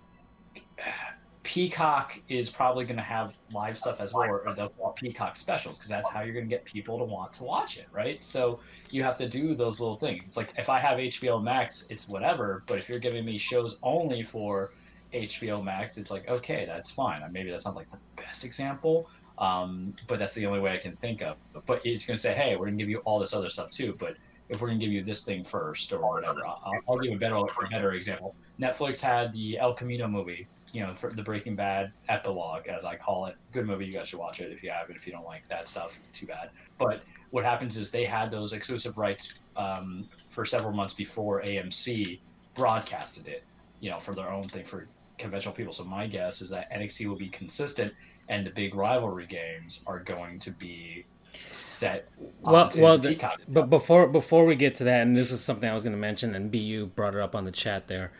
[1.43, 5.77] Peacock is probably going to have live stuff as well, or they'll call Peacock specials
[5.77, 8.21] because that's how you're going to get people to want to watch it, right?
[8.21, 10.27] So you have to do those little things.
[10.27, 13.77] It's like if I have HBO Max, it's whatever, but if you're giving me shows
[13.83, 14.71] only for
[15.13, 17.21] HBO Max, it's like okay, that's fine.
[17.31, 20.95] Maybe that's not like the best example, um, but that's the only way I can
[20.95, 21.37] think of.
[21.65, 23.69] But it's going to say, hey, we're going to give you all this other stuff
[23.71, 23.95] too.
[23.99, 24.15] But
[24.49, 27.17] if we're going to give you this thing first or whatever, I'll, I'll give a
[27.17, 28.35] better a better example.
[28.59, 32.95] Netflix had the El Camino movie, you know, for the Breaking Bad epilogue, as I
[32.95, 33.35] call it.
[33.51, 33.85] Good movie.
[33.85, 34.95] You guys should watch it if you haven't.
[34.95, 36.51] If you don't like that stuff, too bad.
[36.77, 37.01] But
[37.31, 42.19] what happens is they had those exclusive rights um, for several months before AMC
[42.53, 43.43] broadcasted it,
[43.79, 44.85] you know, for their own thing for
[45.21, 45.73] conventional people.
[45.73, 47.93] So my guess is that NXT will be consistent,
[48.29, 51.05] and the big rivalry games are going to be
[51.51, 52.09] set.
[52.41, 55.73] Well, well, the, but before before we get to that, and this is something I
[55.73, 58.11] was going to mention, and BU brought it up on the chat there,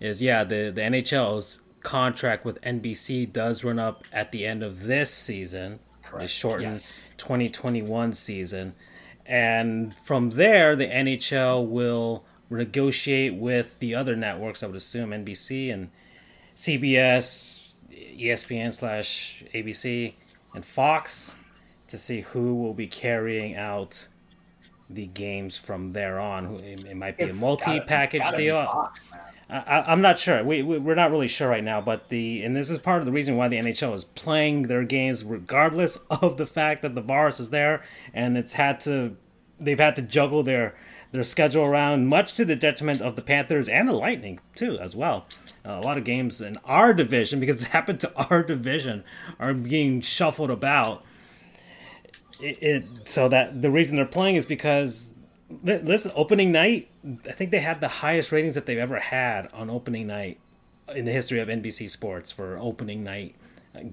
[0.00, 4.84] is yeah, the the NHL's contract with NBC does run up at the end of
[4.84, 6.22] this season, Correct.
[6.22, 7.02] the shortened Yes.
[7.16, 8.74] 2021 season.
[9.24, 15.72] And from there, the NHL will negotiate with the other networks, I would assume NBC
[15.72, 15.90] and
[16.56, 20.14] CBS, ESPN slash ABC,
[20.54, 21.36] and Fox
[21.88, 24.08] to see who will be carrying out
[24.88, 26.56] the games from there on.
[26.60, 28.64] It, it might be a multi package Gotta be deal.
[28.64, 29.00] Fox.
[29.48, 30.42] I, I'm not sure.
[30.42, 33.06] We, we we're not really sure right now, but the and this is part of
[33.06, 37.00] the reason why the NHL is playing their games regardless of the fact that the
[37.00, 39.16] virus is there, and it's had to
[39.60, 40.74] they've had to juggle their
[41.12, 44.94] their schedule around, much to the detriment of the Panthers and the Lightning too, as
[44.94, 45.26] well.
[45.64, 49.04] Uh, a lot of games in our division because it happened to our division
[49.38, 51.04] are being shuffled about.
[52.40, 55.14] It, it so that the reason they're playing is because
[55.62, 56.88] li- listen, opening night,
[57.26, 60.38] I think they had the highest ratings that they've ever had on opening night
[60.94, 63.34] in the history of NBC Sports for opening night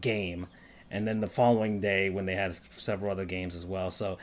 [0.01, 0.47] game,
[0.91, 3.91] and then the following day when they had several other games as well.
[3.91, 4.17] So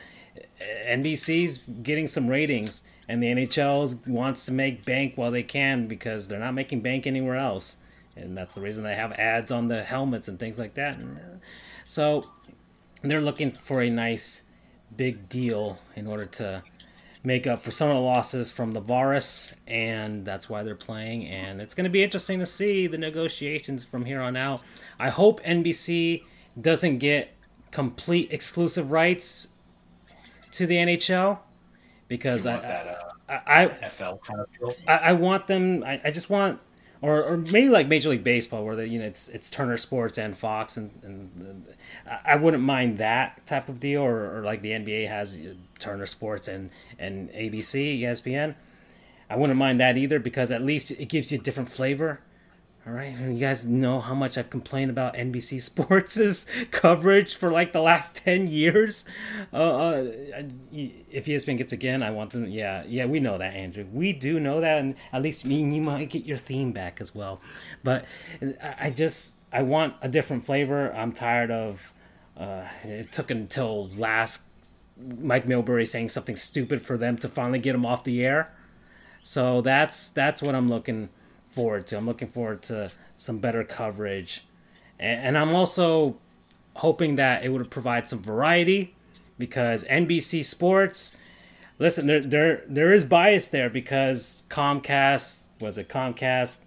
[0.87, 6.27] NBC's getting some ratings, and the NHL wants to make bank while they can because
[6.27, 7.77] they're not making bank anywhere else,
[8.15, 10.99] and that's the reason they have ads on the helmets and things like that.
[10.99, 11.37] Uh,
[11.85, 12.25] so
[13.01, 14.43] they're looking for a nice
[14.95, 16.63] big deal in order to
[17.23, 21.27] make up for some of the losses from the virus, and that's why they're playing.
[21.27, 24.61] And it's going to be interesting to see the negotiations from here on out.
[24.99, 26.23] I hope NBC
[26.59, 27.33] doesn't get
[27.71, 29.49] complete exclusive rights
[30.51, 31.39] to the NHL
[32.07, 32.87] because I, that
[33.29, 34.75] uh, I, I FL kind of.
[34.87, 35.83] I, I want them.
[35.85, 36.59] I, I just want,
[37.01, 40.17] or, or maybe like Major League Baseball, where the, you know it's it's Turner Sports
[40.17, 41.65] and Fox, and, and
[42.09, 45.53] I, I wouldn't mind that type of deal, or, or like the NBA has uh,
[45.79, 48.55] Turner Sports and and ABC, ESPN.
[49.29, 52.19] I wouldn't mind that either because at least it gives you a different flavor.
[52.87, 57.73] All right, you guys know how much I've complained about NBC Sports' coverage for like
[57.73, 59.05] the last ten years.
[59.53, 60.11] Uh, uh,
[60.71, 62.47] if ESPN gets again, I want them.
[62.47, 63.85] Yeah, yeah, we know that, Andrew.
[63.93, 66.99] We do know that, and at least me and you might get your theme back
[66.99, 67.39] as well.
[67.83, 68.05] But
[68.41, 70.91] I I just I want a different flavor.
[70.91, 71.93] I'm tired of.
[72.35, 74.45] Uh, it took until last
[74.97, 78.51] Mike Milbury saying something stupid for them to finally get him off the air.
[79.21, 81.09] So that's that's what I'm looking
[81.51, 81.97] forward to.
[81.97, 84.45] I'm looking forward to some better coverage,
[84.99, 86.17] and, and I'm also
[86.75, 88.95] hoping that it would provide some variety
[89.37, 91.17] because NBC Sports.
[91.79, 96.59] Listen, there there there is bias there because Comcast was it Comcast,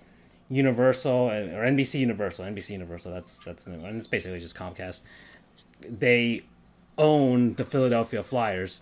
[0.49, 3.13] Universal uh, or NBC Universal, NBC Universal.
[3.13, 5.03] That's that's the and it's basically just Comcast.
[5.81, 6.45] They
[6.99, 8.81] own the Philadelphia Flyers.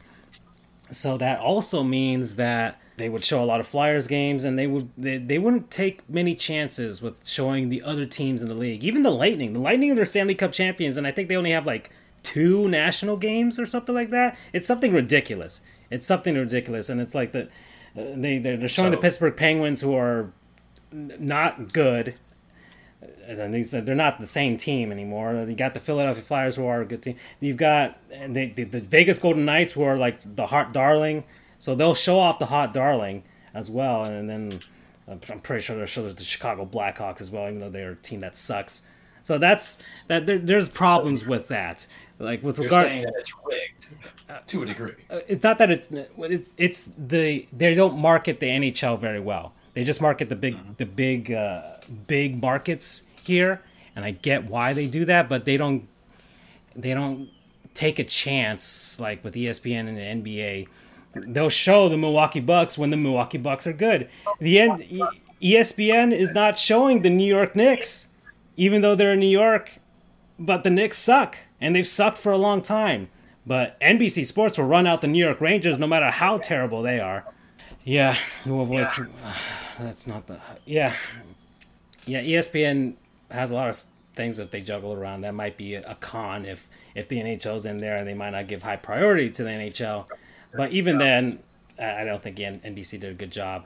[0.90, 4.66] So that also means that they would show a lot of Flyers games and they
[4.66, 8.84] would they, they wouldn't take many chances with showing the other teams in the league.
[8.84, 9.52] Even the Lightning.
[9.52, 11.90] The Lightning are the Stanley Cup champions and I think they only have like
[12.22, 14.38] two national games or something like that.
[14.52, 15.62] It's something ridiculous.
[15.90, 17.48] It's something ridiculous and it's like the
[17.94, 20.32] they they're showing the Pittsburgh Penguins who are
[20.92, 22.14] not good
[23.26, 25.44] and these they're not the same team anymore.
[25.48, 27.16] You got the Philadelphia Flyers who are a good team.
[27.40, 31.24] You've got and they, the, the Vegas Golden Knights who are like the heart darling.
[31.62, 33.22] So they'll show off the hot darling
[33.54, 34.58] as well, and then
[35.06, 38.18] I'm pretty sure they'll show the Chicago Blackhawks as well, even though they're a team
[38.18, 38.82] that sucks.
[39.22, 40.26] So that's that.
[40.26, 41.86] There, there's problems with that.
[42.18, 44.94] Like with You're regard, saying that it's rigged to a degree.
[45.08, 49.52] uh, it's not that it's it- it's the they don't market the NHL very well.
[49.74, 51.76] They just market the big the big uh,
[52.08, 53.62] big markets here,
[53.94, 55.86] and I get why they do that, but they don't
[56.74, 57.28] they don't
[57.72, 60.66] take a chance like with ESPN and the NBA.
[61.14, 64.08] They'll show the Milwaukee Bucks when the Milwaukee Bucks are good.
[64.38, 64.84] The end
[65.42, 68.08] ESPN is not showing the New York Knicks,
[68.56, 69.72] even though they're in New York
[70.38, 73.08] but the Knicks suck, and they've sucked for a long time.
[73.46, 77.00] But NBC Sports will run out the New York Rangers no matter how terrible they
[77.00, 77.24] are.
[77.84, 79.06] Yeah, well, it's, uh,
[79.80, 80.94] that's not the yeah,
[82.06, 82.22] yeah.
[82.22, 82.94] ESPN
[83.30, 83.76] has a lot of
[84.14, 85.22] things that they juggle around.
[85.22, 88.46] That might be a con if if the NHL's in there, and they might not
[88.46, 90.06] give high priority to the NHL.
[90.54, 91.38] But even then,
[91.78, 93.64] I don't think NBC did a good job.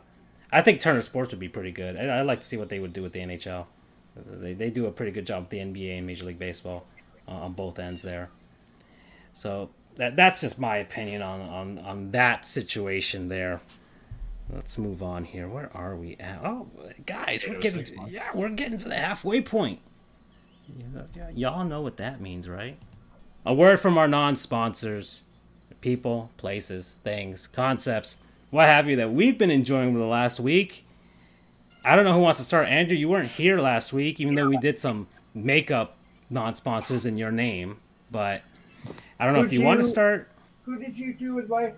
[0.52, 1.96] I think Turner Sports would be pretty good.
[1.96, 3.66] I- I'd like to see what they would do with the NHL.
[4.14, 6.86] They, they do a pretty good job with the NBA and Major League Baseball
[7.28, 8.30] uh, on both ends there.
[9.32, 13.60] So that that's just my opinion on, on, on that situation there.
[14.50, 15.48] Let's move on here.
[15.48, 16.40] Where are we at?
[16.44, 16.68] Oh,
[17.04, 19.80] guys, we're oh getting yeah, we're getting to the halfway point.
[20.68, 22.78] Yeah, yeah, y'all know what that means, right?
[23.44, 25.24] A word from our non-sponsors,
[25.86, 28.18] people, places, things, concepts,
[28.50, 30.84] what have you that we've been enjoying over the last week.
[31.84, 32.66] I don't know who wants to start.
[32.66, 35.96] Andrew, you weren't here last week, even though we did some makeup
[36.28, 37.76] non-sponsors in your name.
[38.10, 38.42] But
[39.20, 40.28] I don't know if you, want to start.
[40.64, 41.72] Who did you do in my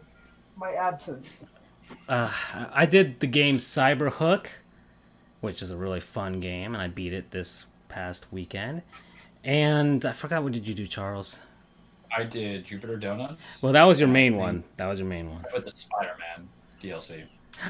[0.57, 1.45] my absence?
[2.09, 2.33] Uh,
[2.73, 4.47] I did the game Cyberhook,
[5.43, 8.81] which is a really fun game, and I beat it this past weekend.
[9.45, 11.41] And I forgot what did you do, Charles?
[12.17, 13.63] I did Jupiter Donuts.
[13.63, 14.65] Well, that was your main one.
[14.77, 15.45] That was your main one.
[15.53, 16.49] with the Spider-Man
[16.83, 17.25] DLC.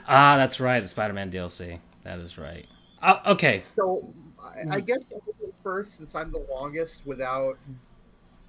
[0.07, 1.81] Ah, that's right, the Spider-Man DLC.
[2.05, 2.67] That is right.
[3.03, 4.13] Uh, okay, So
[4.43, 7.59] I, I guess I'll go first since I'm the longest without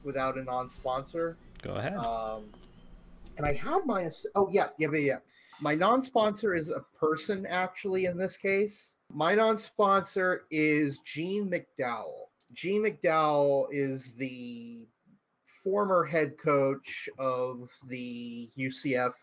[0.04, 1.38] without a non-sponsor.
[1.62, 1.94] go ahead.
[1.96, 2.46] Um,
[3.38, 5.18] and I have my oh yeah yeah yeah yeah.
[5.62, 8.96] My non-sponsor is a person actually in this case.
[9.14, 12.28] My non-sponsor is Gene McDowell.
[12.54, 14.88] Gene McDowell is the
[15.70, 19.14] former head coach of the UCF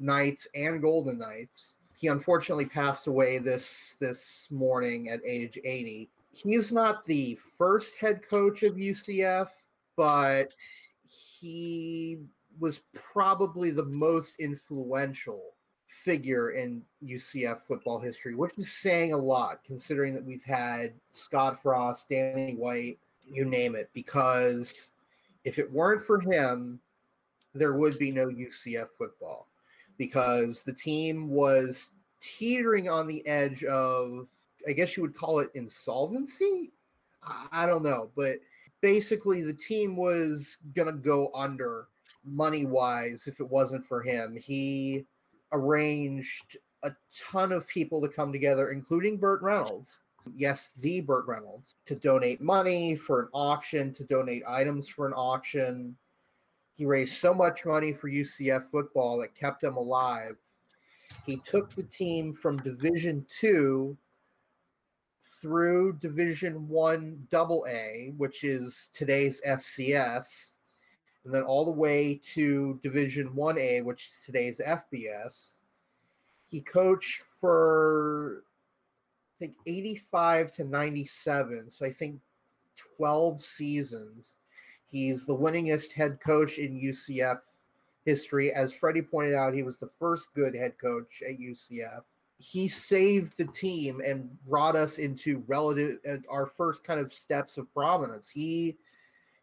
[0.00, 1.76] Knights and Golden Knights.
[1.96, 6.10] He unfortunately passed away this this morning at age 80.
[6.32, 9.48] He's not the first head coach of UCF,
[9.96, 10.54] but
[11.06, 12.18] he
[12.58, 15.54] was probably the most influential
[15.86, 21.62] figure in UCF football history, which is saying a lot considering that we've had Scott
[21.62, 24.90] Frost, Danny White, you name it, because
[25.46, 26.80] if it weren't for him,
[27.54, 29.46] there would be no UCF football
[29.96, 31.90] because the team was
[32.20, 34.26] teetering on the edge of,
[34.68, 36.72] I guess you would call it insolvency.
[37.52, 38.40] I don't know, but
[38.80, 41.86] basically the team was going to go under
[42.24, 44.36] money wise if it wasn't for him.
[44.36, 45.06] He
[45.52, 50.00] arranged a ton of people to come together, including Burt Reynolds.
[50.34, 55.12] Yes, the Burt Reynolds, to donate money for an auction, to donate items for an
[55.14, 55.96] auction.
[56.74, 60.36] He raised so much money for UCF football that kept him alive.
[61.24, 63.96] He took the team from Division Two
[65.40, 70.50] through Division One Double A, which is today's FCS,
[71.24, 75.52] and then all the way to Division One A, which is today's FBS.
[76.46, 78.44] He coached for
[79.38, 82.20] think 85 to 97, so I think
[82.96, 84.36] 12 seasons.
[84.86, 87.40] He's the winningest head coach in UCF
[88.04, 88.52] history.
[88.52, 92.02] As Freddie pointed out, he was the first good head coach at UCF.
[92.38, 97.56] He saved the team and brought us into relative uh, our first kind of steps
[97.56, 98.28] of prominence.
[98.28, 98.76] He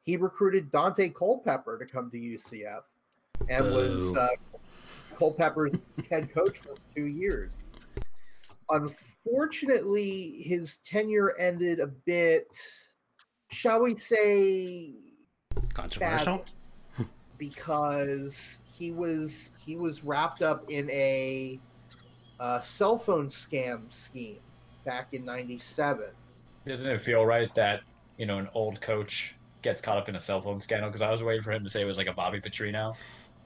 [0.04, 2.82] he recruited Daunte Culpepper to come to UCF
[3.50, 4.28] and was uh,
[5.18, 5.72] Culpepper's
[6.10, 7.58] head coach for two years.
[8.70, 12.48] Unfortunately, his tenure ended a bit,
[13.52, 14.94] shall we say,
[15.74, 16.44] Controversial.
[17.38, 21.60] because he was he was wrapped up in a,
[22.40, 24.40] uh cell phone scam scheme
[24.86, 26.06] back in '97.
[26.66, 27.82] Doesn't it feel right that
[28.18, 30.90] you know an old coach gets caught up in a cell phone scandal?
[30.90, 32.96] Because I was waiting for him to say it was like a Bobby Petrino,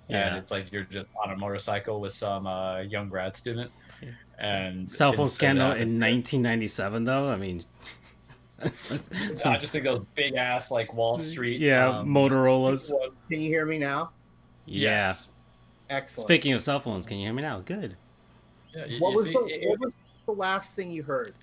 [0.07, 0.27] Yeah.
[0.27, 4.09] and it's like you're just on a motorcycle with some uh, young grad student, Yeah.
[4.39, 7.29] And Cell phone instead scandal of- in 1997, though.
[7.29, 7.63] I mean,
[9.35, 11.59] some- I just think those big ass like Wall Street.
[11.61, 12.91] yeah, um, Motorola's.
[13.29, 14.11] Can you hear me now?
[14.65, 14.89] Yeah.
[15.07, 15.31] yes.
[15.89, 16.27] Excellent.
[16.27, 17.59] Speaking of cell phones, can you hear me now?
[17.61, 17.95] Good.
[18.75, 21.33] Yeah, you- what you was see, the it- what was the last thing you heard?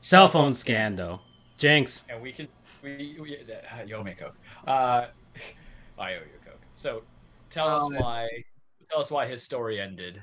[0.00, 1.22] Cell phone scandal.
[1.58, 2.04] Jinx.
[2.10, 2.48] and we can
[2.82, 4.34] we, we uh, yo make coke.
[4.66, 5.06] Uh,
[5.98, 6.60] I owe you a coke.
[6.74, 7.04] So
[7.50, 8.28] tell us Um, why.
[8.90, 10.20] Tell us why his story ended.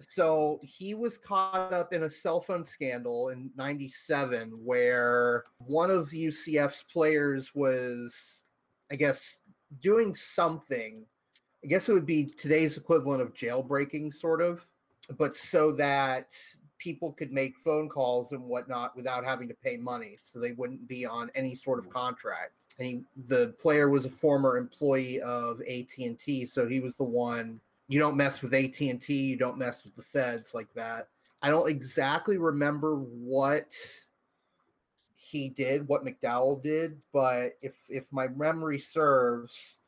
[0.00, 6.08] So he was caught up in a cell phone scandal in 97 where one of
[6.10, 8.42] UCF's players was
[8.90, 9.40] I guess
[9.82, 11.04] doing something.
[11.64, 14.64] I guess it would be today's equivalent of jailbreaking sort of
[15.18, 16.32] but so that
[16.78, 20.86] people could make phone calls and whatnot without having to pay money so they wouldn't
[20.88, 22.52] be on any sort of contract.
[22.78, 27.60] And he, the player was a former employee of AT&T so he was the one
[27.88, 31.08] you don't mess with AT&T, you don't mess with the feds like that.
[31.42, 33.74] I don't exactly remember what
[35.14, 39.78] he did, what McDowell did, but if if my memory serves,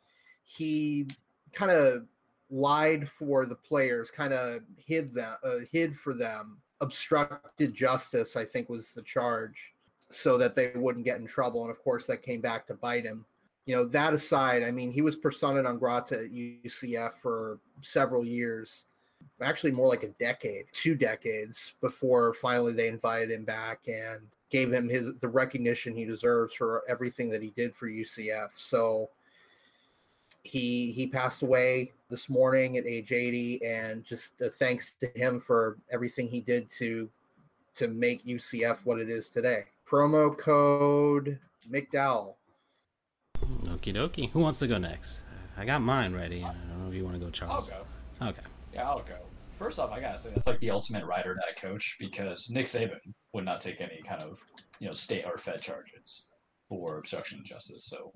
[0.45, 1.07] he
[1.53, 2.07] kind of
[2.51, 8.37] lied for the players, kind of hid them, uh, hid for them, obstructed justice.
[8.37, 9.73] I think was the charge,
[10.11, 11.63] so that they wouldn't get in trouble.
[11.63, 13.25] And of course, that came back to bite him
[13.69, 18.25] you know that aside i mean he was persona non grata at ucf for several
[18.25, 18.87] years
[19.43, 24.73] actually more like a decade two decades before finally they invited him back and gave
[24.73, 29.11] him his the recognition he deserves for everything that he did for ucf so
[30.45, 35.77] he he passed away this morning at age 80 and just thanks to him for
[35.93, 37.09] everything he did to
[37.77, 39.65] to make UCF what it is today.
[39.89, 41.39] Promo code
[41.71, 42.35] McDowell.
[43.89, 44.31] Okie dokie.
[44.33, 45.23] Who wants to go next?
[45.57, 46.45] I got mine ready.
[46.45, 47.71] I don't know if you want to go, Charles.
[47.71, 47.85] I'll
[48.29, 48.29] go.
[48.29, 48.47] Okay.
[48.75, 49.17] Yeah, I'll go.
[49.59, 53.01] First off, I gotta say that's like the ultimate rider die coach because Nick Saban
[53.33, 54.39] would not take any kind of
[54.79, 56.29] you know state or Fed charges
[56.69, 57.87] for obstruction of justice.
[57.87, 58.13] So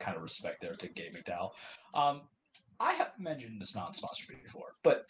[0.00, 1.50] kind of respect there to Gabe McDowell.
[1.94, 2.22] Um,
[2.80, 5.06] I have mentioned this non-sponsor before, but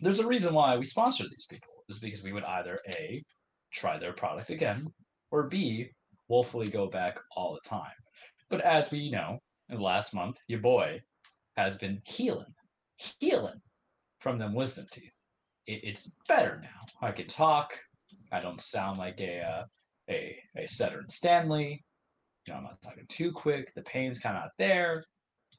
[0.00, 3.22] there's a reason why we sponsor these people is because we would either a
[3.72, 4.86] try their product again
[5.30, 5.90] or b
[6.28, 7.92] woefully go back all the time.
[8.48, 11.00] But as we know, in the last month, your boy
[11.56, 12.54] has been healing,
[13.18, 13.60] healing
[14.20, 15.12] from them wisdom teeth.
[15.66, 17.06] It, it's better now.
[17.06, 17.72] I can talk.
[18.32, 19.64] I don't sound like a uh,
[20.10, 21.84] a a Setter Stanley.
[22.46, 23.74] You know, I'm not talking too quick.
[23.74, 25.02] The pain's kind of not there.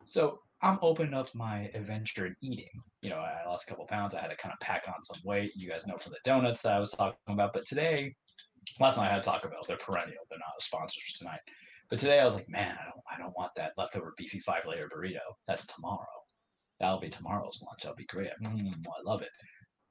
[0.05, 2.69] So I'm opening up my adventure in eating.
[3.01, 4.15] You know, I lost a couple pounds.
[4.15, 5.51] I had to kind of pack on some weight.
[5.55, 7.53] You guys know from the donuts that I was talking about.
[7.53, 8.15] But today,
[8.79, 9.59] last night I had Taco Bell.
[9.67, 10.23] They're perennial.
[10.29, 11.41] They're not a sponsor tonight.
[11.89, 14.65] But today I was like, man, I don't, I don't want that leftover beefy five
[14.67, 15.19] layer burrito.
[15.47, 16.05] That's tomorrow.
[16.79, 17.81] That'll be tomorrow's lunch.
[17.83, 18.29] That'll be great.
[18.43, 19.29] Mm, I love it.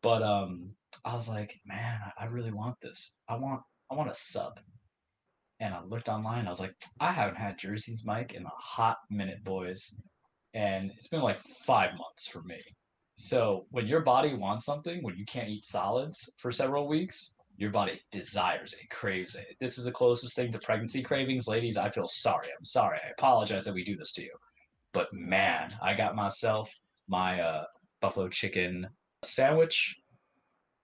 [0.03, 0.71] But um,
[1.05, 3.17] I was like, man, I, I really want this.
[3.29, 4.61] I want, I want a sub.
[5.59, 6.47] And I looked online.
[6.47, 9.99] I was like, I haven't had Jersey's Mike in a hot minute, boys.
[10.53, 12.61] And it's been like five months for me.
[13.17, 17.71] So when your body wants something, when you can't eat solids for several weeks, your
[17.71, 19.57] body desires it, craves it.
[19.61, 21.77] This is the closest thing to pregnancy cravings, ladies.
[21.77, 22.49] I feel sorry.
[22.57, 22.99] I'm sorry.
[23.05, 24.33] I apologize that we do this to you.
[24.93, 26.73] But man, I got myself
[27.09, 27.65] my uh,
[28.01, 28.87] buffalo chicken
[29.23, 29.97] sandwich,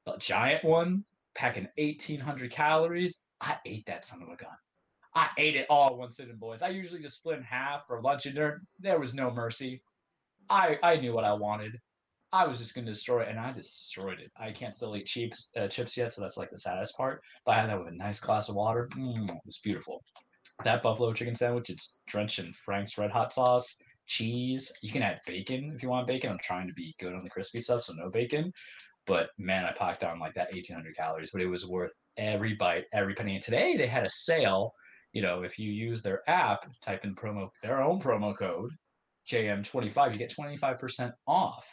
[0.07, 1.05] a giant one,
[1.35, 3.21] packing 1,800 calories.
[3.41, 4.53] I ate that son of a gun.
[5.15, 6.63] I ate it all in one sitting, boys.
[6.63, 8.63] I usually just split in half for lunch and dinner.
[8.81, 9.83] There was no mercy.
[10.49, 11.79] I I knew what I wanted.
[12.35, 14.31] I was just gonna destroy it, and I destroyed it.
[14.39, 17.21] I can't still eat chips uh, chips yet, so that's like the saddest part.
[17.45, 18.89] But I had that with a nice glass of water.
[18.97, 20.03] Mm, it was beautiful.
[20.65, 24.73] That buffalo chicken sandwich, it's drenched in Frank's red hot sauce, cheese.
[24.81, 26.31] You can add bacon if you want bacon.
[26.31, 28.51] I'm trying to be good on the crispy stuff, so no bacon.
[29.07, 32.85] But man, I packed on like that 1,800 calories, but it was worth every bite,
[32.95, 33.35] every penny.
[33.35, 34.73] And today they had a sale.
[35.13, 38.71] You know, if you use their app, type in promo their own promo code
[39.29, 41.67] JM25, you get 25% off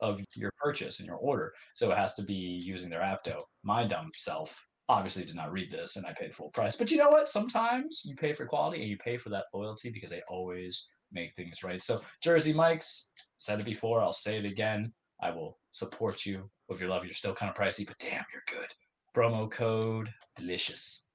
[0.00, 1.52] of your purchase and your order.
[1.74, 3.44] So it has to be using their app though.
[3.62, 4.56] My dumb self
[4.88, 6.76] obviously did not read this and I paid full price.
[6.76, 7.28] But you know what?
[7.28, 11.34] Sometimes you pay for quality and you pay for that loyalty because they always make
[11.34, 11.82] things right.
[11.82, 14.92] So Jersey Mike's said it before, I'll say it again.
[15.20, 17.04] I will support you with your love.
[17.04, 18.68] You're still kind of pricey, but damn, you're good.
[19.16, 21.06] Promo code delicious.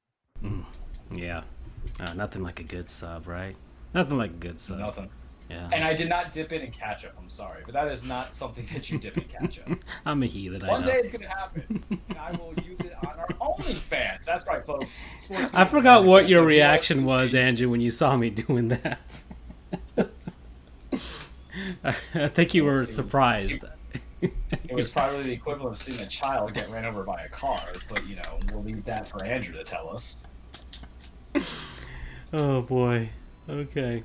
[1.14, 1.44] Yeah.
[2.00, 3.56] Uh, nothing like a good sub, right?
[3.94, 4.80] Nothing like a good sub.
[4.80, 5.10] Nothing.
[5.52, 5.70] Yeah.
[5.74, 7.14] And I did not dip it in ketchup.
[7.20, 9.84] I'm sorry, but that is not something that you dip in ketchup.
[10.06, 10.64] I'm a heathen.
[10.64, 11.84] I One day it's gonna happen,
[12.18, 14.24] I will use it on our OnlyFans.
[14.24, 14.92] That's right, folks.
[15.20, 19.24] Sports I forgot what your reaction was, Andrew, when you saw me doing that.
[21.84, 23.66] I think you were surprised.
[24.22, 27.62] It was probably the equivalent of seeing a child get ran over by a car,
[27.90, 30.28] but you know, we'll leave that for Andrew to tell us.
[32.32, 33.10] Oh boy.
[33.50, 34.04] Okay.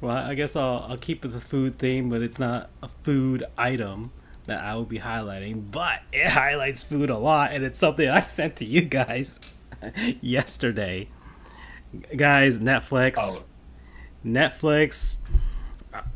[0.00, 3.44] Well, I guess I'll I'll keep with the food theme, but it's not a food
[3.56, 4.12] item
[4.46, 8.20] that I will be highlighting, but it highlights food a lot, and it's something I
[8.26, 9.40] sent to you guys
[10.20, 11.08] yesterday.
[12.16, 13.14] Guys, Netflix.
[13.18, 13.44] Oh,
[14.24, 15.18] Netflix.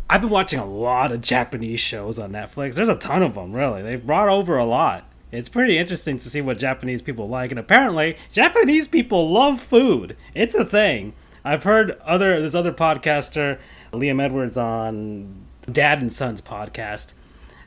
[0.09, 2.75] I've been watching a lot of Japanese shows on Netflix.
[2.75, 3.83] There's a ton of them, really.
[3.83, 5.11] They've brought over a lot.
[5.31, 10.17] It's pretty interesting to see what Japanese people like, and apparently, Japanese people love food.
[10.35, 11.15] It's a thing.
[11.45, 13.59] I've heard other this other podcaster,
[13.93, 17.13] Liam Edwards, on Dad and Sons podcast.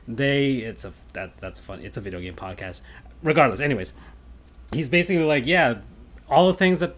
[0.08, 1.80] They it's a that that's fun.
[1.80, 2.80] It's a video game podcast.
[3.22, 3.92] Regardless, anyways,
[4.72, 5.78] he's basically like, yeah,
[6.28, 6.94] all the things that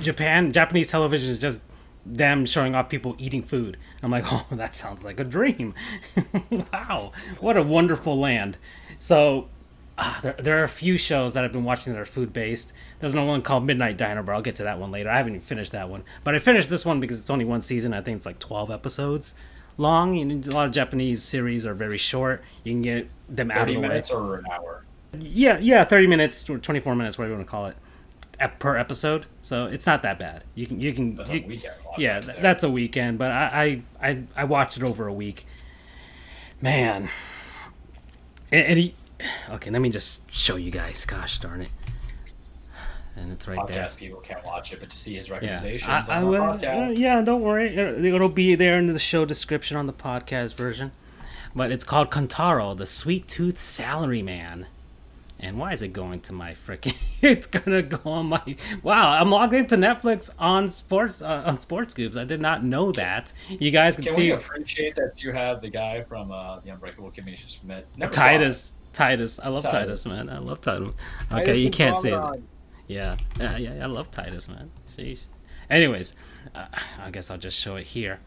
[0.00, 1.62] Japan Japanese television is just
[2.06, 3.76] them showing off people eating food.
[4.02, 5.74] I'm like, oh, that sounds like a dream.
[6.72, 8.56] wow, what a wonderful land.
[8.98, 9.48] So
[9.98, 12.72] ah, there, there are a few shows that I've been watching that are food based.
[13.00, 15.10] There's another one called Midnight Diner, but I'll get to that one later.
[15.10, 17.62] I haven't even finished that one, but I finished this one because it's only one
[17.62, 17.92] season.
[17.92, 19.34] I think it's like 12 episodes
[19.76, 20.14] long.
[20.14, 22.42] You know, a lot of Japanese series are very short.
[22.64, 23.88] You can get them out of the way.
[23.88, 24.84] minutes or an hour.
[25.18, 27.76] Yeah, yeah, 30 minutes or 24 minutes, whatever you want to call it,
[28.58, 29.24] per episode.
[29.42, 30.44] So it's not that bad.
[30.54, 31.74] You can you can That's you- a weekend.
[31.96, 35.46] yeah, th- that's a weekend, but I, I I I watched it over a week.
[36.60, 37.08] Man,
[38.52, 38.94] and, and he,
[39.50, 41.04] okay, let me just show you guys.
[41.04, 41.68] Gosh darn it,
[43.16, 43.84] and it's right there.
[43.84, 46.42] podcast people can't watch it, but to see his Yeah, recommendations I, I will.
[46.42, 47.74] uh, yeah, don't worry.
[47.76, 50.92] It- It'll be there in the show description on the podcast version.
[51.56, 54.66] But it's called Kantaro, the Sweet Tooth Salary Man.
[55.40, 56.94] And why is it going to my freaking?
[57.22, 58.56] It's gonna go on my.
[58.82, 62.16] Wow, I'm logged into Netflix on sports uh, on Sports Goofs.
[62.16, 63.32] I did not know that.
[63.48, 66.70] You guys can, Can see we appreciate that you have the guy from uh, the
[66.70, 67.86] Unbreakable Kimmy Schmidt?
[67.96, 68.74] Never Titus.
[68.92, 70.04] Titus, I love Titus.
[70.04, 70.06] Titus.
[70.06, 70.30] man.
[70.30, 70.94] I love Titus.
[71.32, 72.42] Okay, you can't see it.
[72.86, 73.82] Yeah, yeah, yeah.
[73.82, 74.70] I love Titus, man.
[74.96, 75.20] Sheesh.
[75.70, 76.14] Anyways,
[76.54, 76.66] uh,
[76.98, 78.20] I guess I'll just show it here.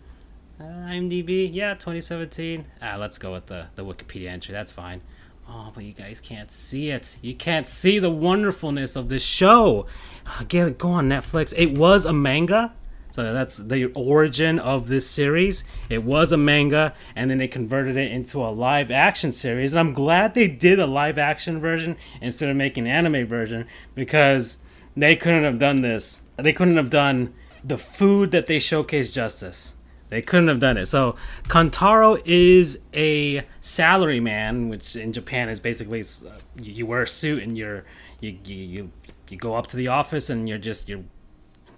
[0.59, 2.65] Uh, IMDb, yeah, 2017.
[2.81, 4.53] Ah, let's go with the the Wikipedia entry.
[4.53, 5.01] That's fine.
[5.49, 7.17] Oh, but you guys can't see it.
[7.21, 9.87] You can't see the wonderfulness of this show.
[10.25, 11.53] Uh, Get it, go on Netflix.
[11.57, 12.73] It was a manga.
[13.11, 15.65] So that's the origin of this series.
[15.89, 19.73] It was a manga, and then they converted it into a live action series.
[19.73, 23.67] And I'm glad they did a live action version instead of making an anime version
[23.95, 24.63] because
[24.95, 26.21] they couldn't have done this.
[26.37, 27.33] They couldn't have done
[27.63, 29.75] the food that they showcase justice.
[30.07, 30.87] They couldn't have done it.
[30.87, 37.03] So Kantaro is a salary man, which in Japan is basically uh, you you wear
[37.03, 37.83] a suit and you're
[38.19, 38.91] you you you,
[39.29, 41.03] you go up to the office and you're just you're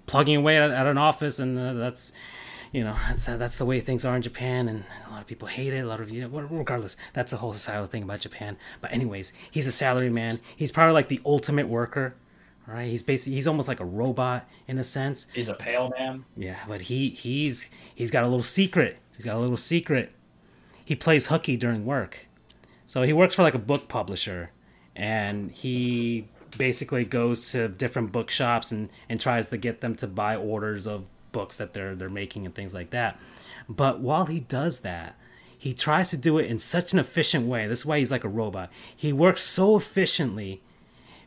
[0.06, 2.12] plugging away at, at an office, and uh, that's
[2.72, 5.26] you know that's uh, that's the way things are in Japan, and a lot of
[5.26, 5.80] people hate it.
[5.80, 8.56] A lot of you know, regardless, that's the whole societal thing about Japan.
[8.80, 10.40] But anyways, he's a salary man.
[10.56, 12.16] He's probably like the ultimate worker.
[12.66, 15.26] Right, he's basically he's almost like a robot in a sense.
[15.34, 16.24] He's a pale man.
[16.34, 18.98] Yeah, but he he's he's got a little secret.
[19.14, 20.14] He's got a little secret.
[20.82, 22.26] He plays hooky during work.
[22.86, 24.50] So he works for like a book publisher
[24.96, 30.36] and he basically goes to different bookshops and and tries to get them to buy
[30.36, 33.18] orders of books that they're they're making and things like that.
[33.68, 35.18] But while he does that,
[35.56, 37.66] he tries to do it in such an efficient way.
[37.66, 38.70] This is why he's like a robot.
[38.94, 40.60] He works so efficiently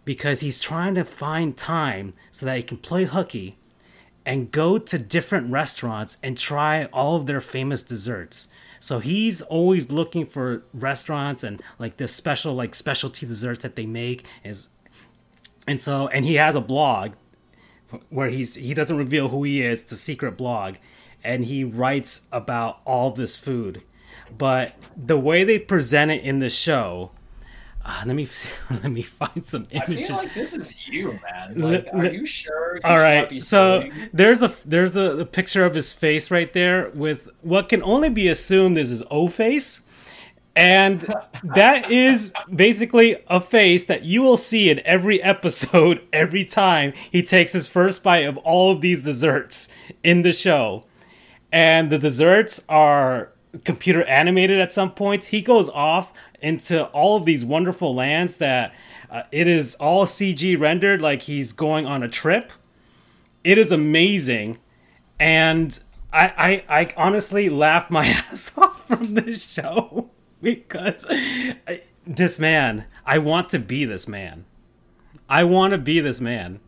[0.05, 3.57] because he's trying to find time so that he can play hooky
[4.25, 8.49] and go to different restaurants and try all of their famous desserts.
[8.79, 13.85] So he's always looking for restaurants and like the special like specialty desserts that they
[13.85, 14.69] make is
[15.67, 17.13] and so and he has a blog
[18.09, 20.75] where he's he doesn't reveal who he is, it's a secret blog
[21.23, 23.81] and he writes about all this food.
[24.37, 27.11] But the way they present it in the show
[27.85, 28.27] uh, let me
[28.69, 30.07] let me find some I images.
[30.07, 31.53] feel like this is you, man.
[31.55, 32.75] Li- Like, are you sure?
[32.75, 36.51] You All right, be so there's a there's a, a picture of his face right
[36.51, 39.83] there with what can only be assumed is his O face,
[40.57, 46.93] and that is basically a face that you will see in every episode every time
[47.11, 49.71] he takes his first bite of all of these desserts
[50.03, 50.83] in the show,
[51.51, 53.29] and the desserts are
[53.63, 55.27] computer animated at some points.
[55.27, 58.73] He goes off into all of these wonderful lands that
[59.11, 62.51] uh, it is all CG rendered, like he's going on a trip.
[63.43, 64.57] It is amazing,
[65.19, 65.79] and
[66.11, 70.09] I I, I honestly laughed my ass off from this show
[70.41, 72.85] because I, this man.
[73.05, 74.45] I want to be this man.
[75.29, 76.59] I want to be this man.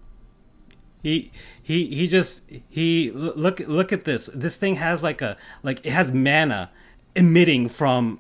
[1.02, 1.32] He
[1.62, 4.28] he he just he look look at this.
[4.28, 6.72] This thing has like a like it has mana
[7.16, 8.20] emitting from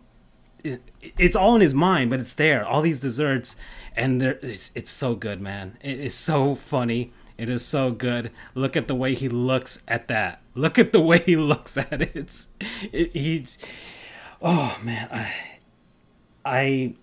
[0.63, 0.81] it,
[1.17, 2.65] it's all in his mind, but it's there.
[2.65, 3.55] All these desserts,
[3.95, 5.77] and there, it's, it's so good, man.
[5.81, 7.11] It is so funny.
[7.37, 8.31] It is so good.
[8.53, 10.41] Look at the way he looks at that.
[10.55, 12.11] Look at the way he looks at it.
[12.13, 12.49] It's
[12.91, 13.57] it, he's
[14.41, 15.33] oh man, I
[16.45, 16.95] I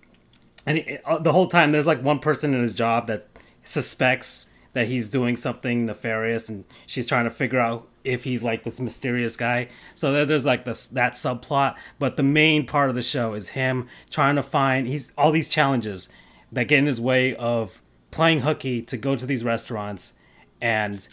[0.65, 3.27] and it, uh, the whole time there's like one person in his job that
[3.63, 8.63] suspects that he's doing something nefarious and she's trying to figure out if he's like
[8.63, 9.67] this mysterious guy.
[9.95, 13.87] So there's like this that subplot but the main part of the show is him
[14.09, 16.09] trying to find he's all these challenges
[16.51, 17.81] that get in his way of
[18.11, 20.13] playing hooky to go to these restaurants
[20.61, 21.07] and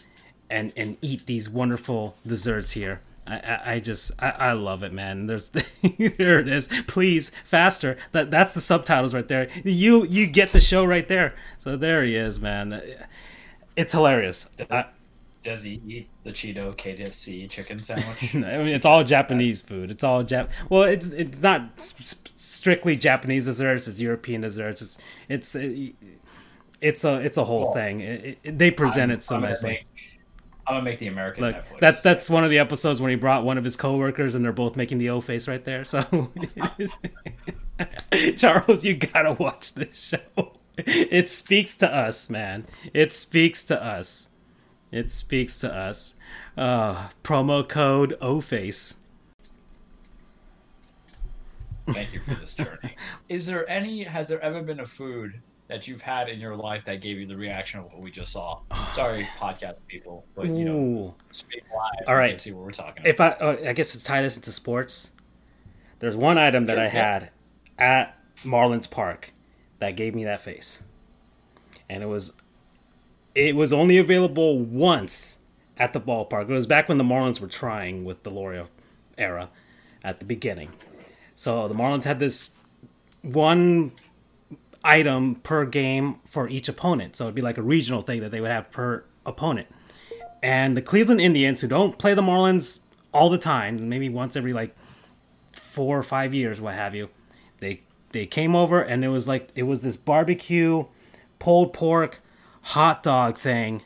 [0.51, 4.93] and and eat these wonderful desserts here I, I, I just I, I love it,
[4.93, 5.27] man.
[5.27, 5.49] There's
[6.09, 6.69] there it is.
[6.87, 7.97] Please faster.
[8.13, 9.49] That that's the subtitles right there.
[9.65, 11.35] You you get the show right there.
[11.59, 12.83] So there he is, man.
[13.77, 14.51] It's hilarious.
[14.71, 14.87] I,
[15.43, 18.35] Does he eat the Cheeto KFC chicken sandwich?
[18.35, 19.91] I mean, it's all Japanese food.
[19.91, 20.49] It's all Jap.
[20.69, 23.89] Well, it's it's not s- s- strictly Japanese desserts.
[23.89, 24.81] It's European desserts.
[24.83, 24.99] It's
[25.29, 25.57] it's
[26.81, 28.01] it's a it's a whole Well, thing.
[28.01, 29.85] It, it, they present I'm- it so I'm nicely.
[30.67, 31.81] I'm gonna make the American Look, Netflix.
[31.81, 34.53] that that's one of the episodes when he brought one of his coworkers and they're
[34.53, 35.85] both making the O face right there.
[35.85, 36.31] So,
[38.37, 40.53] Charles, you gotta watch this show.
[40.77, 42.67] It speaks to us, man.
[42.93, 44.29] It speaks to us.
[44.91, 46.15] It speaks to us.
[46.57, 49.01] Uh, promo code O face.
[51.93, 52.97] Thank you for this journey.
[53.29, 54.05] Is there any?
[54.05, 57.27] Has there ever been a food that you've had in your life that gave you
[57.27, 58.61] the reaction of what we just saw?
[58.93, 61.15] Sorry, podcast people, but you know, Ooh.
[61.33, 62.09] speak live.
[62.09, 63.07] All you see what we're talking about.
[63.07, 65.11] If I, uh, I guess to tie this into sports,
[66.01, 66.91] there's one item that Sure, I yeah.
[66.91, 67.31] had
[67.79, 69.33] at Marlins Park
[69.79, 70.83] that gave me that face.
[71.89, 72.33] and it was
[73.35, 75.39] it was only available once
[75.77, 76.43] at the ballpark.
[76.49, 78.69] It was back when the Marlins were trying with the Loria
[79.19, 79.49] era
[80.05, 80.71] at the beginning.
[81.35, 82.55] So the Marlins had this
[83.23, 83.91] one
[84.85, 87.17] item per game for each opponent.
[87.17, 89.69] So it'd be like a regional thing that they would have per opponent.
[90.43, 92.81] And the Cleveland Indians, who don't play the Marlins
[93.13, 94.77] all the time, maybe once every like
[95.53, 97.09] four or five years, what have you,
[97.61, 97.81] they
[98.13, 100.85] they came over and it was like it was this barbecue,
[101.39, 102.21] pulled pork,
[102.61, 103.83] hot dog thing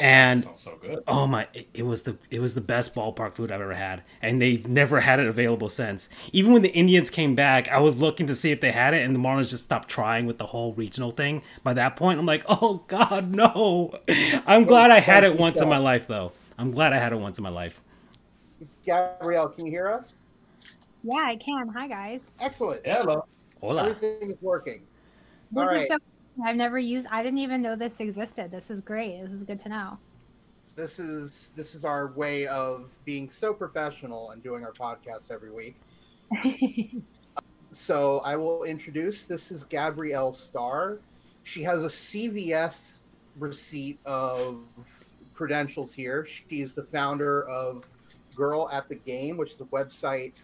[0.00, 1.02] Oh, and Sounds so good.
[1.08, 4.02] oh my it, it was the it was the best ballpark food i've ever had
[4.22, 7.96] and they've never had it available since even when the indians came back i was
[7.96, 10.46] looking to see if they had it and the marlins just stopped trying with the
[10.46, 13.92] whole regional thing by that point i'm like oh god no
[14.46, 17.16] i'm glad i had it once in my life though i'm glad i had it
[17.18, 17.80] once in my life
[18.84, 20.12] Gabrielle, can you hear us?
[21.02, 21.68] Yeah, I can.
[21.68, 22.32] Hi, guys.
[22.40, 22.84] Excellent.
[22.84, 23.24] Hello.
[23.60, 24.82] hola Everything is working.
[25.52, 25.88] This All is right.
[25.88, 25.96] so.
[26.44, 27.06] I've never used.
[27.10, 28.50] I didn't even know this existed.
[28.50, 29.22] This is great.
[29.22, 29.98] This is good to know.
[30.76, 35.50] This is this is our way of being so professional and doing our podcast every
[35.50, 35.76] week.
[37.70, 39.24] So I will introduce.
[39.24, 40.98] This is Gabrielle Starr.
[41.44, 43.00] She has a CVS
[43.38, 44.60] receipt of
[45.34, 46.24] credentials here.
[46.24, 47.86] She's the founder of
[48.34, 50.42] Girl at the Game, which is a website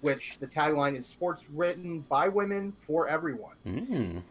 [0.00, 3.54] which the tagline is sports written by women for everyone.
[3.66, 4.22] mm.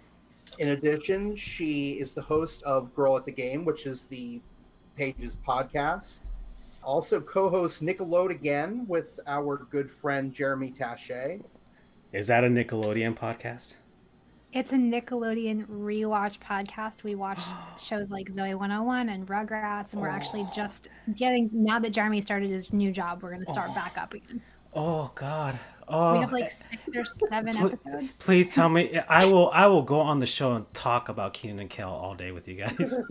[0.59, 4.41] In addition, she is the host of Girl at the Game, which is the
[4.95, 6.19] page's podcast.
[6.83, 11.43] Also co-hosts Nickelodeon again with our good friend Jeremy Taché.
[12.11, 13.75] is that a nickelodeon podcast
[14.53, 17.03] it's a Nickelodeon rewatch podcast.
[17.03, 17.41] We watch
[17.79, 20.51] shows like Zoey 101 and Rugrats, and we're actually oh.
[20.53, 21.49] just getting.
[21.53, 23.75] Now that Jeremy started his new job, we're going to start oh.
[23.75, 24.41] back up again.
[24.73, 28.17] oh god oh We have like six or seven Pl- episodes.
[28.17, 28.97] Please tell me.
[29.09, 29.49] I will.
[29.51, 32.47] I will go on the show and talk about Kenan and Kel all day with
[32.47, 32.95] you guys.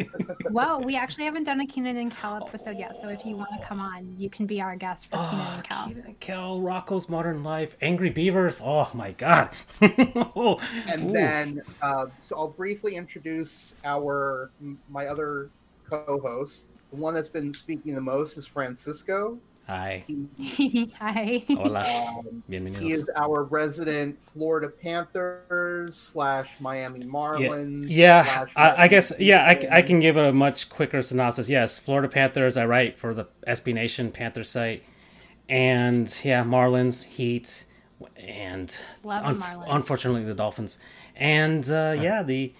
[0.50, 3.50] Well, we actually haven't done a Kenan and Kel episode yet, so if you want
[3.58, 5.86] to come on, you can be our guest for Kenan oh, and Kel.
[5.86, 8.60] Kenan and Kel, Rocco's Modern Life, Angry Beavers.
[8.64, 9.50] Oh my god.
[9.80, 10.60] oh,
[10.90, 11.12] And ooh.
[11.12, 14.50] then, uh, so I'll briefly introduce our
[14.88, 15.50] my other
[15.88, 16.68] co-host.
[16.90, 19.38] The one that's been speaking the most is Francisco.
[19.70, 20.02] Hi.
[20.36, 21.44] He, Hi.
[21.46, 22.14] Hola.
[22.18, 27.86] um, he is our resident Florida Panthers slash Miami Marlins.
[27.88, 29.12] Yeah, slash I, I guess.
[29.20, 31.48] Yeah, I, I can give a much quicker synopsis.
[31.48, 32.56] Yes, Florida Panthers.
[32.56, 34.82] I write for the SB Nation Panther site,
[35.48, 37.64] and yeah, Marlins, Heat,
[38.16, 39.66] and Love the Marlins.
[39.68, 40.80] unfortunately the Dolphins,
[41.14, 42.52] and uh, yeah, the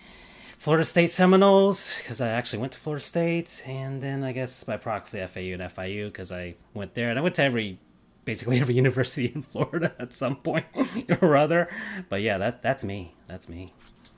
[0.60, 4.76] Florida State Seminoles because I actually went to Florida State, and then I guess by
[4.76, 7.78] proxy FAU and FIU because I went there, and I went to every
[8.26, 10.66] basically every university in Florida at some point
[11.22, 11.70] or other.
[12.10, 13.14] But yeah, that that's me.
[13.26, 13.72] That's me.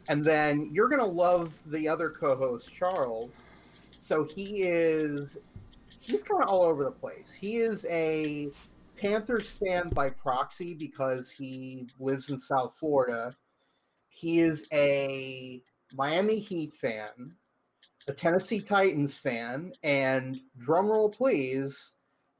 [0.08, 3.42] And then you're gonna love the other co-host, Charles.
[4.00, 5.38] So he is
[6.00, 7.32] he's kind of all over the place.
[7.32, 8.50] He is a
[8.96, 13.32] Panthers fan by proxy because he lives in South Florida.
[14.08, 15.62] He is a
[15.94, 17.36] Miami Heat fan,
[18.08, 21.92] a Tennessee Titans fan, and drumroll please,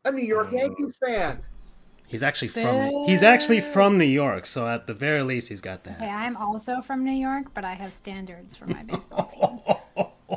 [0.05, 0.59] a New York Mm.
[0.59, 1.43] Yankees fan.
[2.13, 5.81] He's actually from he's actually from New York, so at the very least he's got
[5.87, 6.03] Okay, that.
[6.03, 9.65] I'm also from New York, but I have standards for my baseball teams.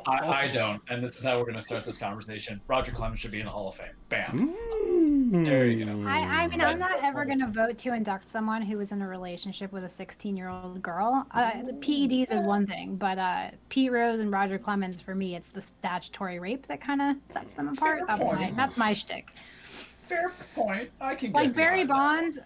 [0.08, 2.62] I, I don't, and this is how we're going to start this conversation.
[2.68, 3.92] Roger Clemens should be in the Hall of Fame.
[4.08, 4.56] Bam.
[4.86, 5.46] Mm.
[5.46, 6.08] There you go.
[6.08, 9.02] I, I mean, I'm not ever going to vote to induct someone who was in
[9.02, 11.28] a relationship with a 16 year old girl.
[11.32, 15.36] Uh, the PEDs is one thing, but uh, Pete Rose and Roger Clemens, for me,
[15.36, 18.04] it's the statutory rape that kind of sets them apart.
[18.08, 18.56] That's my, point.
[18.56, 19.34] that's my shtick.
[20.08, 20.90] Fair point.
[21.02, 21.94] I can get Like Barry behind that.
[21.94, 22.40] Bonds,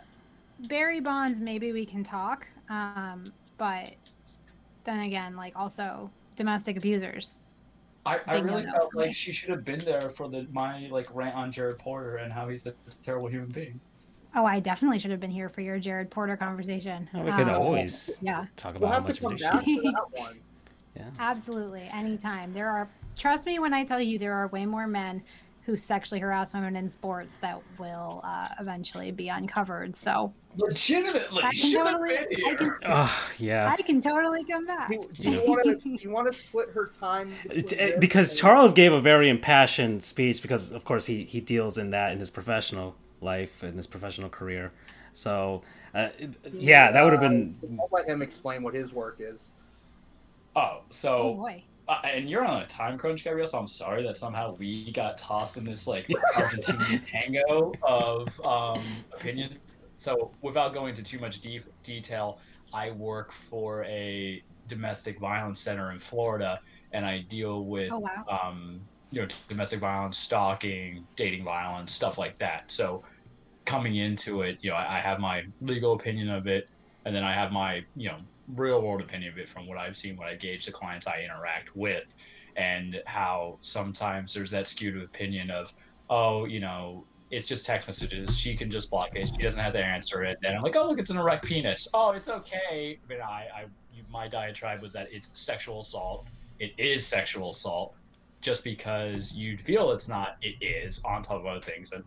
[0.68, 2.45] Barry Bonds, maybe we can talk.
[2.69, 3.95] Um, but
[4.86, 7.44] then again, like also domestic abusers.
[8.06, 9.07] I, I really no-no felt for me.
[9.07, 12.31] like she should have been there for the my like rant on Jared Porter and
[12.31, 12.73] how he's a
[13.03, 13.80] terrible human being.
[14.36, 17.10] Oh, I definitely should have been here for your Jared Porter conversation.
[17.14, 18.45] Oh, we could Um, always Yeah.
[18.56, 19.86] talk We'll about how to much come back ridiculous.
[19.86, 20.40] to that one.
[21.19, 22.53] Absolutely, anytime.
[22.53, 25.23] There are, trust me when I tell you, there are way more men
[25.65, 29.95] who sexually harass women in sports that will uh, eventually be uncovered.
[29.95, 33.76] So Legitimately, I can should have totally, been I can, Oh, yeah.
[33.77, 34.90] I can totally come back.
[34.90, 35.76] Do, do you want to?
[35.76, 37.31] Do you want to split her time?
[37.44, 41.23] between It- it- this because Charles gave a very impassioned speech because of course he,
[41.23, 44.72] he deals in that in his professional life in his professional career.
[45.14, 45.61] So
[45.94, 46.10] uh,
[46.52, 49.52] yeah, that would have been Uh, I'll let him explain what his work is.
[50.56, 51.15] Oh, so.
[51.15, 51.64] Oh so boy.
[51.90, 53.48] Uh, and you're on a time crunch, Gabrielle.
[53.48, 56.07] So I'm sorry that somehow we got tossed in this like
[56.38, 59.60] Argentinian tango of um, opinion.
[59.98, 62.40] So without going into too much deep detail,
[62.74, 66.61] I work for a domestic violence center in Florida,
[66.94, 68.26] and I deal with Oh wow.
[68.30, 72.72] um, you know domestic violence, stalking, dating violence, stuff like that.
[72.72, 73.03] So
[73.66, 76.66] coming into it, you know, I, I have my legal opinion of it,
[77.06, 78.20] and then I have my you know
[78.55, 81.21] real world opinion of it from what I've seen, what I gauge the clients I
[81.21, 82.05] interact with,
[82.55, 85.73] and how sometimes there's that skewed opinion of,
[86.09, 88.35] oh, you know, it's just text messages.
[88.35, 89.27] She can just block it.
[89.27, 90.39] She doesn't have to answer it.
[90.41, 91.88] Then I'm like, oh, look, it's an erect penis.
[91.93, 92.99] Oh, it's okay.
[93.07, 93.65] But I, I,
[94.11, 96.26] my diatribe was that it's sexual assault.
[96.59, 97.93] It is sexual assault,
[98.41, 100.38] just because you'd feel it's not.
[100.41, 101.91] It is on top of other things.
[101.91, 102.03] And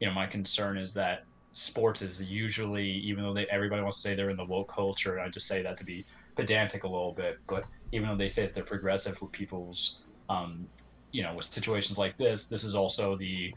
[0.00, 4.08] you know, my concern is that sports is usually, even though they, everybody wants to
[4.08, 6.04] say they're in the woke culture, I just say that to be
[6.34, 10.66] pedantic a little bit, but even though they say that they're progressive with people's, um,
[11.10, 13.52] you know, with situations like this, this is also the,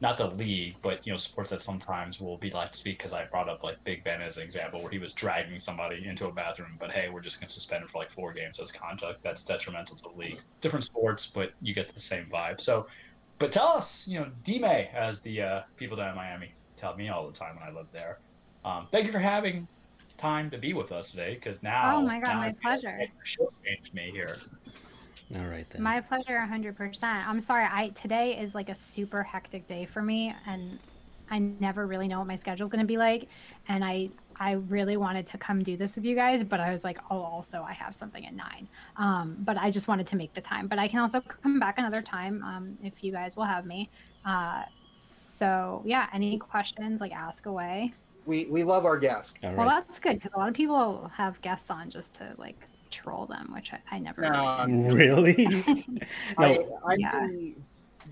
[0.00, 3.24] not the league, but you know, sports that sometimes will be like speak because I
[3.24, 6.32] brought up like Big Ben as an example where he was dragging somebody into a
[6.32, 9.22] bathroom, but hey, we're just going to suspend him for like four games as conduct.
[9.24, 10.38] That's detrimental to the league.
[10.60, 12.60] Different sports, but you get the same vibe.
[12.60, 12.86] So,
[13.38, 16.96] but tell us, you know, D May, as the uh, people down in Miami tell
[16.96, 18.18] me all the time when I lived there.
[18.64, 19.68] Um, thank you for having
[20.16, 21.96] time to be with us today because now.
[21.96, 22.98] Oh my God, my I pleasure.
[22.98, 23.10] like
[23.64, 24.38] changed me here.
[25.36, 25.82] All right then.
[25.82, 27.26] My pleasure, 100%.
[27.26, 27.66] I'm sorry.
[27.70, 30.78] I today is like a super hectic day for me, and
[31.30, 33.28] I never really know what my schedule's going to be like.
[33.68, 34.10] And I
[34.40, 37.20] I really wanted to come do this with you guys, but I was like, oh,
[37.20, 38.68] also I have something at nine.
[38.96, 40.68] Um, but I just wanted to make the time.
[40.68, 43.90] But I can also come back another time um, if you guys will have me.
[44.24, 44.62] Uh,
[45.20, 47.00] so yeah, any questions?
[47.00, 47.92] Like ask away.
[48.26, 49.34] We we love our guests.
[49.42, 52.58] All Well, that's good because a lot of people have guests on just to like
[52.90, 54.22] troll them, which I, I never.
[54.22, 54.66] No.
[54.94, 55.46] Really?
[56.38, 56.80] No.
[56.86, 57.26] I'm Yeah.
[57.26, 57.54] the,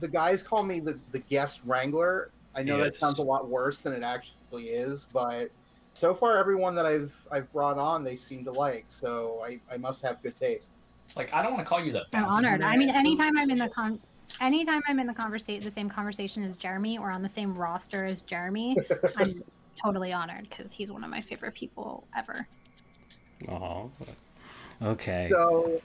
[0.01, 2.31] the guys call me the, the guest wrangler.
[2.55, 5.51] I know that sounds a lot worse than it actually is, but
[5.93, 8.87] so far everyone that I've I've brought on they seem to like.
[8.89, 10.71] So I, I must have good taste.
[11.15, 12.05] Like, I don't want to call you the.
[12.13, 12.63] I'm bounty honored.
[12.63, 14.01] I mean, anytime I'm in the con,
[14.41, 18.05] anytime I'm in the conversation, the same conversation as Jeremy, or on the same roster
[18.05, 18.77] as Jeremy,
[19.17, 19.43] I'm
[19.83, 22.47] totally honored because he's one of my favorite people ever.
[23.51, 23.91] Oh.
[24.83, 25.29] Okay.
[25.31, 25.81] So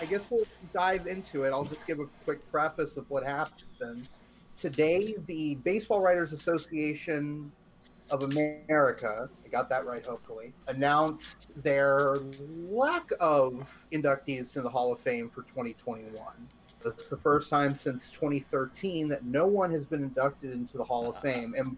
[0.00, 1.50] I guess we'll dive into it.
[1.50, 3.64] I'll just give a quick preface of what happened.
[3.80, 4.08] Then.
[4.56, 7.50] Today, the Baseball Writers Association
[8.10, 12.16] of America, I got that right, hopefully, announced their
[12.68, 16.12] lack of inductees to the Hall of Fame for 2021.
[16.84, 21.08] It's the first time since 2013 that no one has been inducted into the Hall
[21.08, 21.22] of uh-huh.
[21.22, 21.76] Fame, and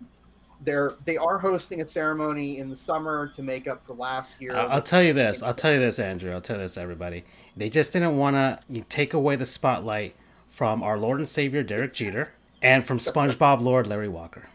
[0.60, 4.55] they're they are hosting a ceremony in the summer to make up for last year.
[4.56, 5.43] I'll, I'll tell you this.
[5.43, 6.32] I'll tell you this, Andrew.
[6.32, 7.24] I'll tell this, everybody.
[7.56, 10.16] They just didn't want to take away the spotlight
[10.48, 12.32] from our Lord and Savior Derek Jeter
[12.62, 14.48] and from SpongeBob Lord Larry Walker.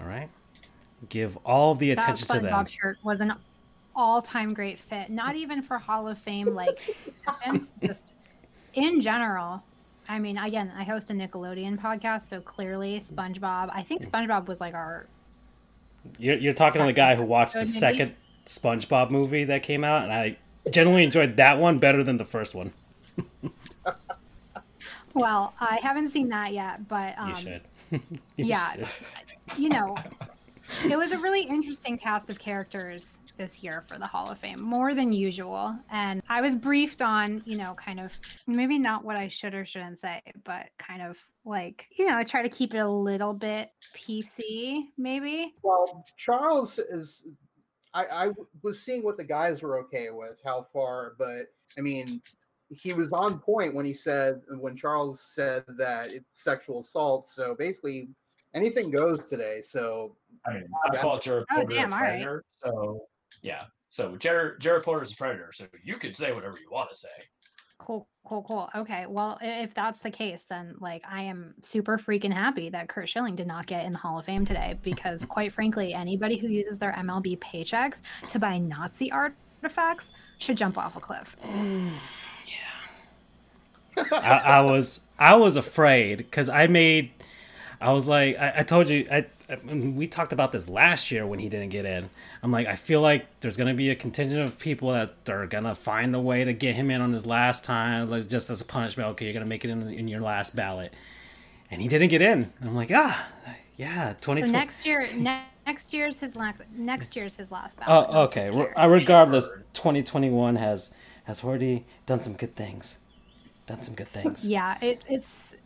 [0.00, 0.28] All right,
[1.08, 2.52] give all of the That attention to them.
[2.52, 3.34] SpongeBob shirt was an
[3.96, 5.10] all-time great fit.
[5.10, 8.12] Not even for Hall of Fame like acceptance, just
[8.74, 9.62] in general.
[10.08, 13.70] I mean, again, I host a Nickelodeon podcast, so clearly SpongeBob.
[13.72, 15.06] I think SpongeBob was like our
[16.18, 17.68] You're, you're talking to the guy who watched the Maybe.
[17.70, 18.14] second
[18.46, 20.36] SpongeBob movie that came out, and I
[20.70, 22.72] generally enjoyed that one better than the first one.
[25.14, 27.60] Well, I haven't seen that yet, but um, You should.
[28.36, 29.04] You yeah, should.
[29.56, 29.96] you know,
[30.84, 34.62] it was a really interesting cast of characters this year for the Hall of Fame,
[34.62, 35.76] more than usual.
[35.90, 38.12] And I was briefed on, you know, kind of
[38.46, 42.24] maybe not what I should or shouldn't say, but kind of like, you know, I
[42.24, 45.54] try to keep it a little bit PC, maybe.
[45.62, 47.26] Well, Charles is.
[47.92, 48.30] I, I
[48.62, 52.20] was seeing what the guys were okay with, how far, but I mean,
[52.70, 57.28] he was on point when he said when Charles said that it's sexual assault.
[57.28, 58.08] So basically,
[58.52, 59.60] anything goes today.
[59.62, 60.16] So
[60.46, 62.26] I mean, I call Jared Oh, Porter damn, a all right.
[62.64, 63.02] so
[63.44, 63.64] yeah.
[63.90, 66.96] So Jared Jared Porter is a predator, so you could say whatever you want to
[66.96, 67.08] say.
[67.78, 68.70] Cool, cool, cool.
[68.74, 69.04] Okay.
[69.06, 73.36] Well, if that's the case, then like I am super freaking happy that Curt Schilling
[73.36, 76.78] did not get in the Hall of Fame today because, quite frankly, anybody who uses
[76.78, 78.00] their MLB paychecks
[78.30, 81.36] to buy Nazi artifacts should jump off a cliff.
[83.96, 87.10] I, I was I was afraid because I made
[87.80, 91.26] I was like I, I told you I, I we talked about this last year
[91.26, 92.10] when he didn't get in.
[92.44, 95.74] I'm like I feel like there's gonna be a contingent of people that are gonna
[95.74, 98.64] find a way to get him in on his last time, like just as a
[98.64, 99.08] punishment.
[99.10, 100.92] Okay, you're gonna make it in in your last ballot,
[101.70, 102.52] and he didn't get in.
[102.60, 103.26] I'm like ah
[103.76, 106.60] yeah, So next year, ne- next year's his last.
[106.76, 108.06] Next year's his last ballot.
[108.10, 108.50] Oh, okay.
[108.50, 110.94] Re- regardless, 2021 has
[111.24, 113.00] has already done some good things.
[113.66, 114.46] Done some good things.
[114.46, 115.56] Yeah, it, it's.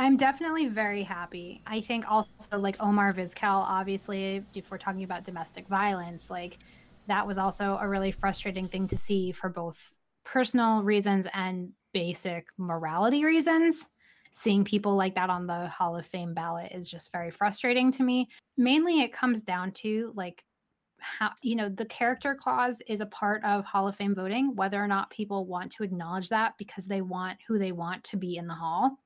[0.00, 1.60] I'm definitely very happy.
[1.66, 6.56] I think also like Omar Vizquel, obviously, if we're talking about domestic violence, like
[7.08, 9.92] that was also a really frustrating thing to see for both
[10.24, 13.88] personal reasons and basic morality reasons.
[14.30, 18.04] Seeing people like that on the Hall of Fame ballot is just very frustrating to
[18.04, 18.28] me.
[18.56, 20.44] Mainly, it comes down to like
[20.98, 24.82] how you know the character clause is a part of hall of fame voting whether
[24.82, 28.36] or not people want to acknowledge that because they want who they want to be
[28.36, 28.98] in the hall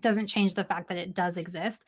[0.00, 1.82] doesn't change the fact that it does exist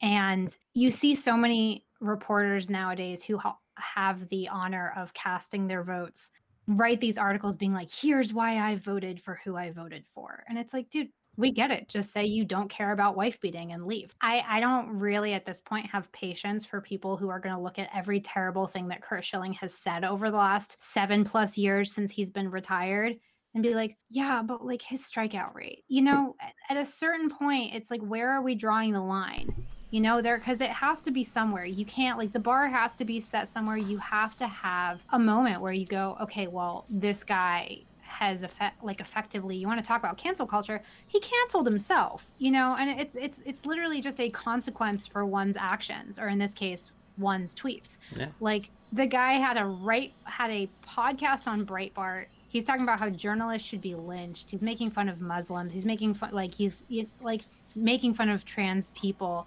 [0.00, 5.82] and you see so many reporters nowadays who ha- have the honor of casting their
[5.82, 6.30] votes
[6.66, 10.58] write these articles being like here's why i voted for who i voted for and
[10.58, 11.08] it's like dude
[11.38, 11.88] we get it.
[11.88, 14.12] Just say you don't care about wife beating and leave.
[14.20, 17.62] I, I don't really at this point have patience for people who are going to
[17.62, 21.56] look at every terrible thing that Curt Schilling has said over the last seven plus
[21.56, 23.20] years since he's been retired
[23.54, 27.30] and be like, yeah, but like his strikeout rate, you know, at, at a certain
[27.30, 29.66] point, it's like, where are we drawing the line?
[29.90, 31.64] You know, there, because it has to be somewhere.
[31.64, 33.78] You can't, like, the bar has to be set somewhere.
[33.78, 37.78] You have to have a moment where you go, okay, well, this guy
[38.18, 42.50] has effect like effectively you want to talk about cancel culture he canceled himself you
[42.50, 46.52] know and it's it's it's literally just a consequence for one's actions or in this
[46.52, 48.26] case one's tweets yeah.
[48.40, 53.08] like the guy had a right had a podcast on breitbart he's talking about how
[53.10, 56.82] journalists should be lynched he's making fun of muslims he's making fun like he's
[57.20, 57.42] like
[57.74, 59.46] making fun of trans people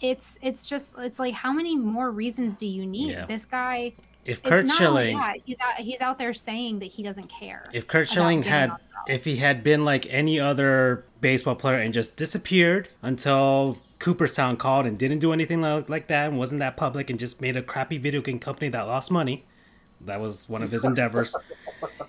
[0.00, 3.26] it's it's just it's like how many more reasons do you need yeah.
[3.26, 3.92] this guy
[4.28, 7.70] if Curt Schilling, he's out, he's out there saying that he doesn't care.
[7.72, 8.72] If Curt Schilling had,
[9.06, 14.84] if he had been like any other baseball player and just disappeared until Cooperstown called
[14.84, 17.62] and didn't do anything like, like that and wasn't that public and just made a
[17.62, 19.44] crappy video game company that lost money,
[20.02, 21.34] that was one of his endeavors.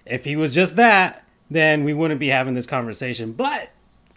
[0.05, 3.31] if he was just that, then we wouldn't be having this conversation.
[3.33, 3.71] But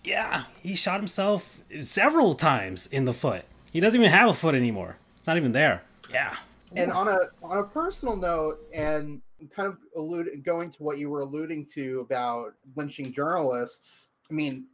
[0.04, 3.44] yeah, he shot himself several times in the foot.
[3.70, 4.96] He doesn't even have a foot anymore.
[5.18, 5.82] It's not even there.
[6.10, 6.36] Yeah
[6.76, 9.20] and on a on a personal note, and
[9.54, 14.10] kind of allude going to what you were alluding to about lynching journalists.
[14.30, 14.66] I mean,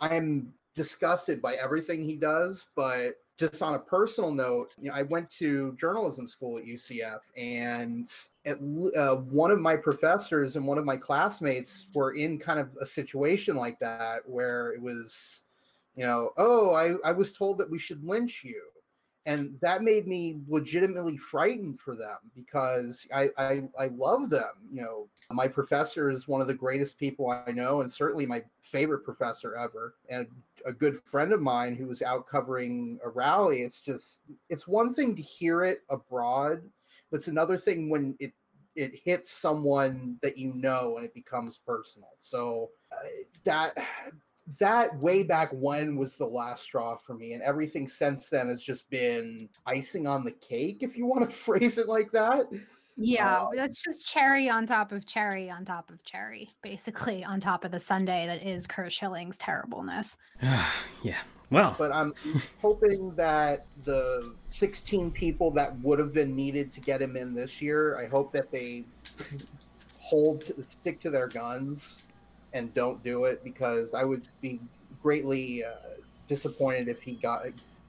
[0.00, 5.02] I'm disgusted by everything he does, but just on a personal note, you know, I
[5.02, 8.10] went to journalism school at UCF, and
[8.46, 8.56] at,
[8.96, 12.86] uh, one of my professors and one of my classmates were in kind of a
[12.86, 15.42] situation like that, where it was,
[15.96, 18.62] you know, oh, I, I was told that we should lynch you,
[19.26, 24.54] and that made me legitimately frightened for them because I, I, I love them.
[24.72, 28.42] You know, my professor is one of the greatest people I know, and certainly my
[28.62, 30.26] favorite professor ever, and
[30.64, 33.62] a good friend of mine who was out covering a rally.
[33.62, 36.62] It's just it's one thing to hear it abroad,
[37.10, 38.32] but it's another thing when it
[38.74, 42.10] it hits someone that you know and it becomes personal.
[42.18, 43.06] So uh,
[43.44, 43.76] that
[44.60, 48.62] that way back when was the last straw for me and everything since then has
[48.62, 52.46] just been icing on the cake if you want to phrase it like that
[52.96, 57.40] yeah um, that's just cherry on top of cherry on top of cherry basically on
[57.40, 60.16] top of the Sunday that is Curt Schilling's terribleness
[61.02, 61.18] yeah
[61.50, 62.12] well but i'm
[62.62, 67.62] hoping that the 16 people that would have been needed to get him in this
[67.62, 68.84] year i hope that they
[69.98, 72.06] hold stick to their guns
[72.52, 74.60] and don't do it because I would be
[75.02, 75.74] greatly uh,
[76.26, 77.42] disappointed if he got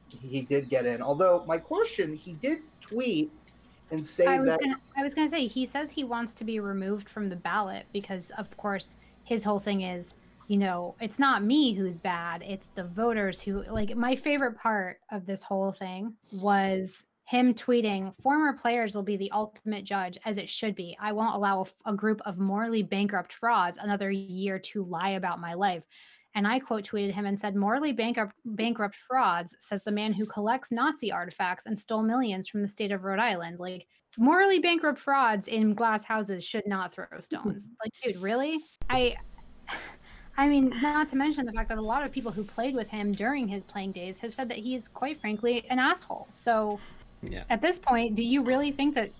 [0.10, 1.02] he did get in.
[1.02, 3.32] Although my question, he did tweet
[3.92, 6.34] and say I was that gonna, I was going to say he says he wants
[6.36, 10.16] to be removed from the ballot because of course his whole thing is
[10.48, 15.00] you know it's not me who's bad it's the voters who like my favorite part
[15.12, 20.38] of this whole thing was him tweeting, former players will be the ultimate judge, as
[20.38, 20.98] it should be.
[20.98, 25.42] I won't allow a, a, group of morally bankrupt frauds another year to lie about
[25.42, 25.84] my life.
[26.36, 30.26] And I quote tweeted him and said, Morally bankrupt, bankrupt frauds, says the man who
[30.26, 33.60] collects Nazi artifacts and stole millions from the state of Rhode Island.
[33.60, 33.88] Like,
[34.18, 37.70] morally bankrupt frauds in glass houses should not throw stones.
[37.84, 38.60] like, dude, really?
[38.90, 39.16] I.
[40.40, 42.88] I mean, not to mention the fact that a lot of people who played with
[42.88, 46.28] him during his playing days have said that he's quite frankly an asshole.
[46.30, 46.80] So
[47.22, 47.44] yeah.
[47.50, 49.12] At this point, do you really think that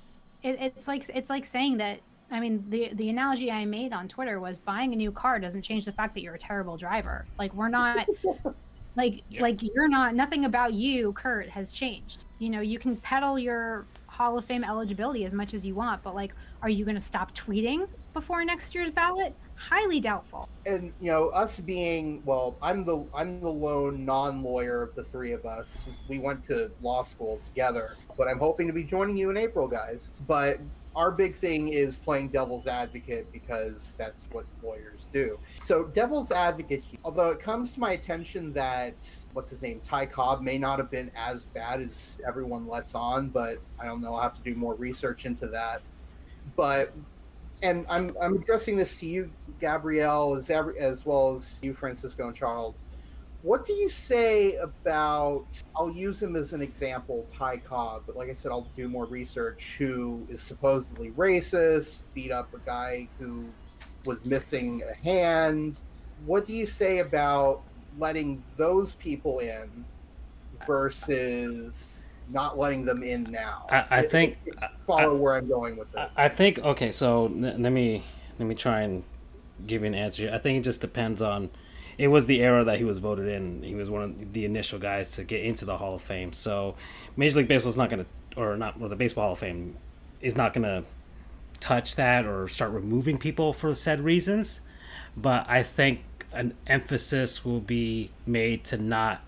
[0.44, 2.00] it, it's like it's like saying that?
[2.32, 5.64] I mean, the the analogy I made on Twitter was buying a new car doesn't
[5.64, 7.28] change the fact that you're a terrible driver.
[7.38, 8.08] Like we're not.
[8.96, 9.44] like yeah.
[9.44, 13.88] like you're not nothing about you Curt, has changed you know you can peddle your
[14.08, 16.34] hall of fame eligibility as much as you want but like
[16.64, 17.86] are you going to stop tweeting
[18.16, 20.48] before next year's ballot highly doubtful.
[20.66, 25.34] And you know, us being well, I'm the I'm the lone non-lawyer of the three
[25.34, 25.86] of us.
[26.08, 29.68] We went to law school together, but I'm hoping to be joining you in April,
[29.68, 30.12] guys.
[30.28, 30.58] But
[30.98, 35.38] our big thing is playing devil's advocate because that's what lawyers do.
[35.60, 38.96] So, devil's advocate, although it comes to my attention that
[39.34, 43.30] what's his name, Ty Cobb, may not have been as bad as everyone lets on,
[43.30, 44.16] but I don't know.
[44.16, 45.84] I'll have to do more research into that.
[46.56, 46.96] But
[47.62, 52.36] and I'm I'm addressing this to you, Gabrielle, as as well as you, Francisco and
[52.36, 52.86] Charles.
[53.44, 55.46] What do you say about?
[55.76, 59.06] I'll use him as an example, Ty Cobb, but like I said, I'll do more
[59.06, 59.76] research.
[59.78, 62.00] Who is supposedly racist?
[62.14, 63.46] Beat up a guy who
[64.06, 65.78] was missing a hand.
[66.26, 67.62] What do you say about
[68.00, 69.86] letting those people in
[70.66, 73.68] versus not letting them in now?
[73.70, 74.38] I, I think
[74.88, 76.10] follow I, where I'm going with it.
[76.18, 76.92] I think okay.
[76.92, 78.04] So let me
[78.40, 79.04] let me try and
[79.68, 80.32] give you an answer.
[80.34, 81.52] I think it just depends on.
[81.98, 83.64] It was the era that he was voted in.
[83.64, 86.32] He was one of the initial guys to get into the Hall of Fame.
[86.32, 86.76] So
[87.16, 89.76] Major League Baseball is not going to, or not, the Baseball Hall of Fame
[90.22, 90.84] is not going to
[91.60, 94.62] touch that or start removing people for said reasons.
[95.16, 96.02] But I think
[96.32, 99.22] an emphasis will be made to not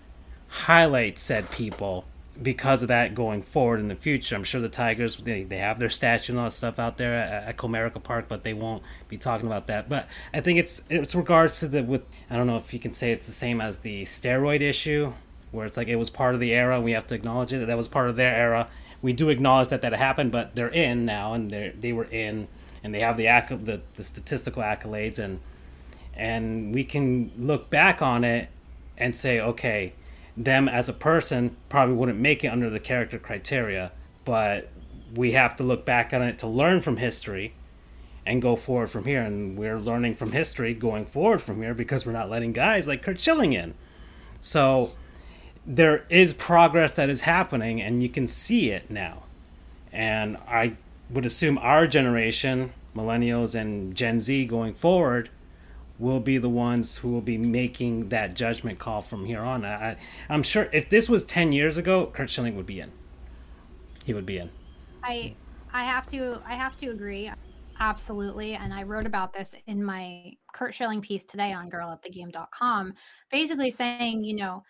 [0.48, 2.04] highlight said people
[2.42, 4.34] because of that going forward in the future.
[4.34, 7.14] I'm sure the Tigers they, they have their statue and all that stuff out there
[7.14, 9.88] at, at Comerica Park, but they won't be talking about that.
[9.88, 12.92] But I think it's it's regards to the with I don't know if you can
[12.92, 15.12] say it's the same as the steroid issue,
[15.52, 16.80] where it's like it was part of the era.
[16.80, 17.66] We have to acknowledge it.
[17.66, 18.68] That was part of their era.
[19.02, 22.48] We do acknowledge that that happened, but they're in now, and they they were in,
[22.82, 25.40] and they have the acc- the, the statistical accolades, and
[26.14, 28.48] and we can look back on it
[28.98, 29.94] and say, okay,
[30.44, 33.92] them as a person probably wouldn't make it under the character criteria,
[34.24, 34.68] but
[35.14, 37.52] we have to look back on it to learn from history
[38.24, 39.22] and go forward from here.
[39.22, 43.02] And we're learning from history going forward from here because we're not letting guys like
[43.02, 43.74] Curt Schilling in.
[44.40, 44.92] So
[45.66, 49.24] there is progress that is happening, and you can see it now.
[49.92, 50.76] And I
[51.10, 55.28] would assume our generation, millennials and Gen Z going forward,
[56.00, 59.64] will be the ones who will be making that judgment call from here on.
[59.64, 59.96] I,
[60.28, 62.90] I'm sure if this was 10 years ago, Curt Schilling would be in.
[64.04, 64.50] He would be in.
[65.04, 65.34] I
[65.72, 67.30] I have to I have to agree.
[67.78, 68.54] Absolutely.
[68.54, 72.94] And I wrote about this in my Curt Schilling piece today on girlatthegame.com,
[73.30, 74.62] basically saying, you know,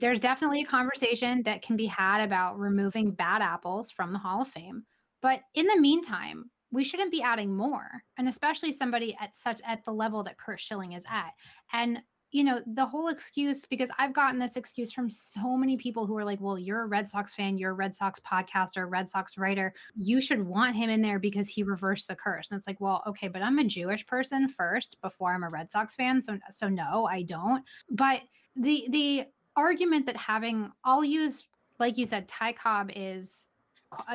[0.00, 4.42] there's definitely a conversation that can be had about removing bad apples from the Hall
[4.42, 4.84] of Fame.
[5.22, 9.84] But in the meantime, we shouldn't be adding more and especially somebody at such at
[9.84, 11.32] the level that Curt Schilling is at.
[11.72, 12.00] And
[12.32, 16.16] you know the whole excuse because I've gotten this excuse from so many people who
[16.16, 19.38] are like well you're a Red Sox fan you're a Red Sox podcaster Red Sox
[19.38, 19.72] writer.
[19.94, 22.50] You should want him in there because he reversed the curse.
[22.50, 25.70] And it's like well okay but I'm a Jewish person first before I'm a Red
[25.70, 27.64] Sox fan so so no I don't.
[27.88, 28.22] But
[28.56, 31.44] the the argument that having I'll use
[31.78, 33.50] like you said Ty Cobb is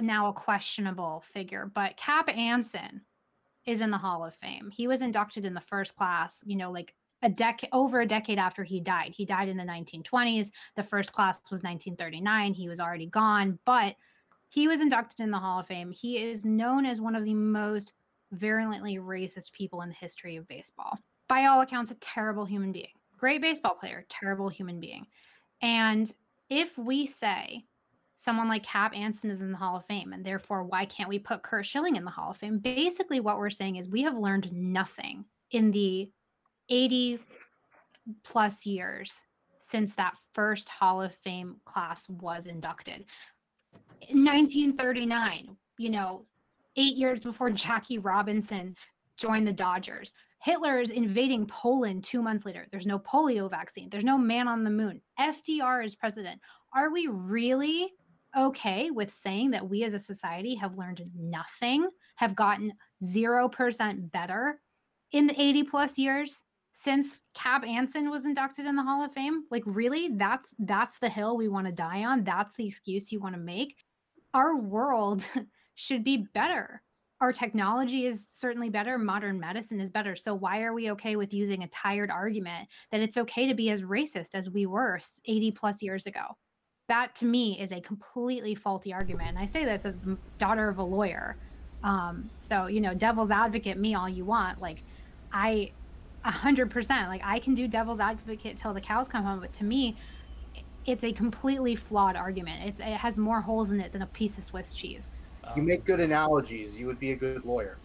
[0.01, 3.01] now a questionable figure, but Cap Anson
[3.65, 4.69] is in the Hall of Fame.
[4.71, 8.39] He was inducted in the first class, you know, like a decade over a decade
[8.39, 9.13] after he died.
[9.15, 10.51] He died in the 1920s.
[10.75, 12.53] The first class was 1939.
[12.53, 13.95] He was already gone, but
[14.49, 15.91] he was inducted in the Hall of Fame.
[15.91, 17.93] He is known as one of the most
[18.31, 20.97] virulently racist people in the history of baseball.
[21.27, 22.93] By all accounts, a terrible human being.
[23.17, 25.05] Great baseball player, terrible human being.
[25.61, 26.11] And
[26.49, 27.65] if we say
[28.19, 31.17] someone like Cap Anson is in the Hall of Fame, and therefore, why can't we
[31.17, 32.59] put Curt Schilling in the Hall of Fame?
[32.59, 36.11] Basically, what we're saying is we have learned nothing in the
[36.67, 37.19] 80
[38.23, 39.21] plus years
[39.59, 43.05] since that first Hall of Fame class was inducted.
[44.01, 46.25] In 1939, you know,
[46.75, 48.75] eight years before Jackie Robinson
[49.15, 50.11] joined the Dodgers.
[50.41, 52.67] Hitler is invading Poland two months later.
[52.71, 53.89] There's no polio vaccine.
[53.89, 55.01] There's no man on the moon.
[55.19, 56.41] FDR is president.
[56.73, 57.93] Are we really
[58.37, 62.73] okay with saying that we as a society have learned nothing, have gotten
[63.03, 64.59] 0% better
[65.11, 66.41] in the 80 plus years
[66.73, 69.43] since Cap Anson was inducted in the Hall of Fame?
[69.51, 70.09] Like really?
[70.09, 72.23] That's that's the hill we want to die on.
[72.23, 73.75] That's the excuse you want to make.
[74.33, 75.27] Our world
[75.75, 76.81] should be better.
[77.21, 78.97] Our technology is certainly better.
[78.97, 80.15] Modern medicine is better.
[80.15, 83.71] So why are we okay with using a tired argument that it's okay to be
[83.71, 86.37] as racist as we were 80 plus years ago?
[86.89, 89.29] That to me is a completely faulty argument.
[89.29, 91.37] And I say this as the daughter of a lawyer.
[91.83, 94.59] Um, so, you know, devil's advocate me all you want.
[94.59, 94.83] Like,
[95.31, 95.71] I,
[96.25, 99.39] a hundred percent, like I can do devil's advocate till the cows come home.
[99.39, 99.97] But to me,
[100.85, 102.67] it's a completely flawed argument.
[102.67, 105.09] It's, it has more holes in it than a piece of Swiss cheese.
[105.55, 106.75] You make good analogies.
[106.75, 107.79] You would be a good lawyer.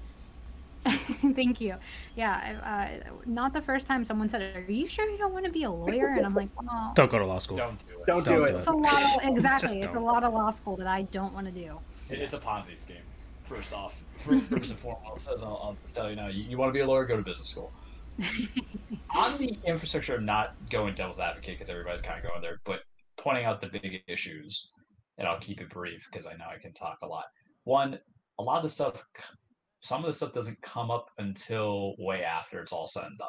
[1.35, 1.77] Thank you.
[2.15, 5.51] Yeah, uh, not the first time someone said, "Are you sure you don't want to
[5.51, 7.57] be a lawyer?" And I'm like, "Oh, don't go to law school.
[7.57, 8.07] Don't do it.
[8.07, 8.57] Don't, don't do, it.
[8.57, 9.81] It's a lot of exactly.
[9.81, 11.79] it's a lot of law school that I don't want to do.
[12.11, 12.97] It's a Ponzi scheme.
[13.45, 13.95] First off,
[14.25, 16.87] first and foremost, as I'll, I'll tell you now, you, you want to be a
[16.87, 17.73] lawyer, go to business school.
[19.15, 22.81] On the infrastructure, not going devil's advocate because everybody's kind of going there, but
[23.19, 24.71] pointing out the big issues,
[25.19, 27.25] and I'll keep it brief because I know I can talk a lot.
[27.65, 27.99] One,
[28.39, 29.03] a lot of the stuff
[29.85, 33.29] some of the stuff doesn't come up until way after it's all said and done.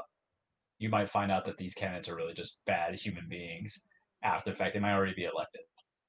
[0.79, 3.89] You might find out that these candidates are really just bad human beings
[4.23, 4.73] after the fact.
[4.73, 5.63] They might already be elected,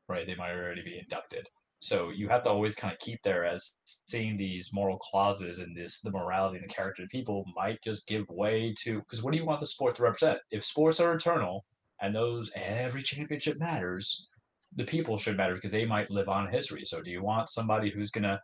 [0.09, 0.25] right?
[0.25, 1.49] They might already be inducted.
[1.81, 3.73] So you have to always kind of keep there as
[4.07, 8.07] seeing these moral clauses and this the morality and the character of people might just
[8.07, 10.39] give way to because what do you want the sport to represent?
[10.53, 11.65] If sports are eternal
[12.01, 14.29] and those every championship matters,
[14.77, 16.85] the people should matter because they might live on history.
[16.85, 18.41] So do you want somebody who's gonna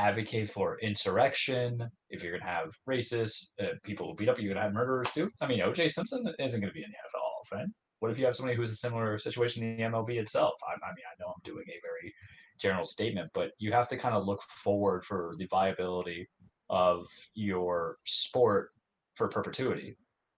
[0.00, 1.88] advocate for insurrection?
[2.08, 5.30] If you're gonna have racists, uh, people who beat up, you're gonna have murderers too.
[5.40, 5.88] I mean, O.J.
[5.88, 7.74] Simpson isn't gonna be in the NFL Fame.
[7.98, 10.54] What if you have somebody who's in a similar situation in the MLB itself?
[10.66, 12.14] I, I mean, I know I'm doing a very
[12.58, 16.28] general statement, but you have to kind of look forward for the viability
[16.70, 18.70] of your sport
[19.16, 19.96] for perpetuity.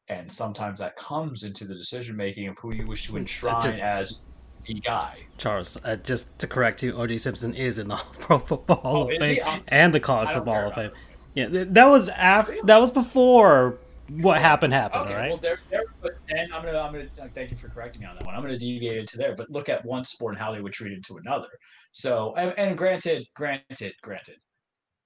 [0.09, 3.77] And sometimes that comes into the decision making of who you wish to enshrine just,
[3.77, 4.21] as
[4.67, 5.19] the guy.
[5.39, 7.17] Charles, uh, just to correct you, O.J.
[7.19, 10.69] Simpson is in the Pro Football Hall oh, of Fame and the College Football Hall
[10.69, 10.91] of Fame.
[11.35, 12.57] Yeah, that was after.
[12.65, 13.79] That was before
[14.21, 15.29] what happened happened, okay, right?
[15.31, 18.17] Well, there, there, but then I'm gonna, I'm gonna thank you for correcting me on
[18.17, 18.35] that one.
[18.35, 20.73] I'm gonna deviate it to there, but look at one sport and how they would
[20.73, 21.49] treat it to another.
[21.93, 24.37] So, and, and granted, granted, granted,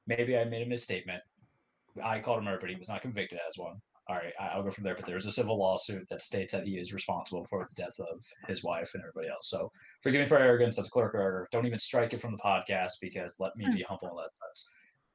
[0.06, 1.20] maybe I made a misstatement.
[2.02, 3.76] I called him murder, but he was not convicted as one.
[4.08, 4.94] All right, I'll go from there.
[4.94, 8.20] But there's a civil lawsuit that states that he is responsible for the death of
[8.46, 9.50] his wife and everybody else.
[9.50, 9.72] So
[10.02, 10.76] forgive me for arrogance.
[10.76, 11.48] That's a clerk error.
[11.50, 13.88] Don't even strike it from the podcast because let me be hmm.
[13.88, 14.68] humble in that sense.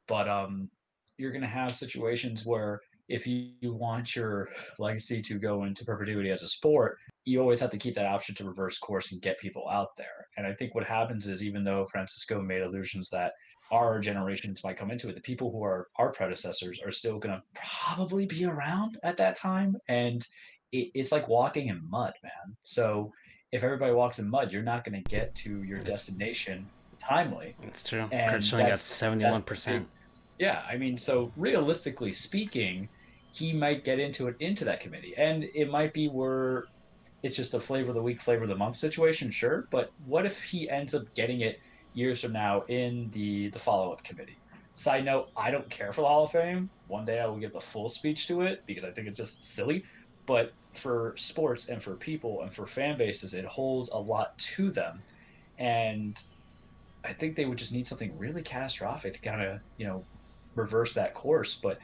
[0.07, 0.69] But um,
[1.17, 2.81] you're gonna have situations where
[3.11, 7.59] if you, you want your legacy to go into perpetuity as a sport, you always
[7.59, 10.27] have to keep that option to reverse course and get people out there.
[10.37, 13.33] And I think what happens is, even though Francisco made allusions that
[13.71, 17.35] our generations might come into it, the people who are our predecessors are still going
[17.35, 19.75] to probably be around at that time.
[19.87, 20.25] And
[20.71, 22.55] it, it's like walking in mud, man.
[22.63, 23.11] So
[23.51, 26.65] if everybody walks in mud, you're not going to get to your destination
[26.97, 27.55] timely.
[27.61, 28.07] That's true.
[28.11, 29.85] And Curt Schilling got 71%.
[30.39, 32.89] Yeah, I mean, so realistically speaking,
[33.31, 36.65] he might get into it into that committee, and it might be where
[37.23, 39.67] it's just a flavor of the week, flavor of the month situation, sure.
[39.71, 41.59] But what if he ends up getting it
[41.93, 44.37] years from now in the the follow up committee?
[44.73, 46.69] Side note: I don't care for the Hall of Fame.
[46.87, 49.43] One day I will give the full speech to it because I think it's just
[49.45, 49.83] silly.
[50.25, 54.71] But for sports and for people and for fan bases, it holds a lot to
[54.71, 55.03] them,
[55.57, 56.21] and
[57.03, 60.05] I think they would just need something really catastrophic to kind of you know
[60.55, 61.55] reverse that course.
[61.55, 61.79] But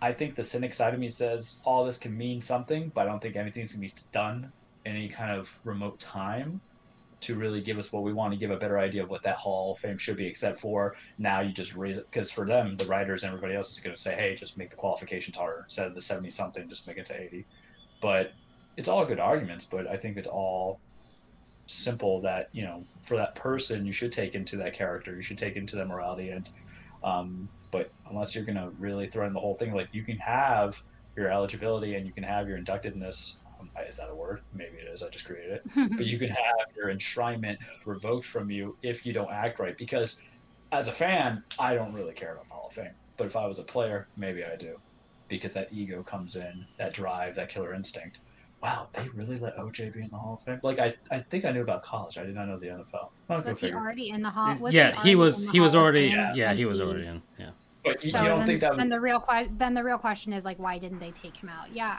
[0.00, 3.04] I think the cynic side of me says all this can mean something, but I
[3.06, 4.52] don't think anything's gonna be done
[4.84, 6.60] in any kind of remote time
[7.20, 9.36] to really give us what we want to give a better idea of what that
[9.36, 12.76] Hall of Fame should be, except for now you just raise it because for them,
[12.76, 15.62] the writers and everybody else is going to say, hey, just make the qualifications harder
[15.64, 17.46] instead of the 70 something, just make it to 80.
[18.02, 18.32] But
[18.76, 20.78] it's all good arguments, but I think it's all
[21.66, 25.38] simple that, you know, for that person, you should take into that character, you should
[25.38, 26.48] take into that morality and
[27.02, 30.18] um, but unless you're going to really throw in the whole thing, like you can
[30.18, 30.76] have
[31.16, 33.38] your eligibility and you can have your inductedness.
[33.60, 34.40] Um, is that a word?
[34.52, 35.02] Maybe it is.
[35.02, 35.90] I just created it.
[35.96, 39.76] but you can have your enshrinement revoked from you if you don't act right.
[39.78, 40.18] Because
[40.72, 42.94] as a fan, I don't really care about the Hall of Fame.
[43.16, 44.76] But if I was a player, maybe I do.
[45.28, 48.18] Because that ego comes in, that drive, that killer instinct
[48.62, 50.60] wow, they really let OJ be in the Hall of Fame.
[50.62, 52.18] Like I, I think I knew about college.
[52.18, 53.10] I did not know the NFL.
[53.28, 54.56] Well, was he already in the Hall?
[54.56, 55.48] Was yeah, he, he was.
[55.50, 56.06] He was already.
[56.08, 57.22] Yeah, yeah, he was already in.
[57.38, 57.50] Yeah.
[57.84, 58.78] But you, so you don't then, think that?
[58.78, 61.48] And the real question, then the real question is like, why didn't they take him
[61.48, 61.72] out?
[61.72, 61.98] Yeah,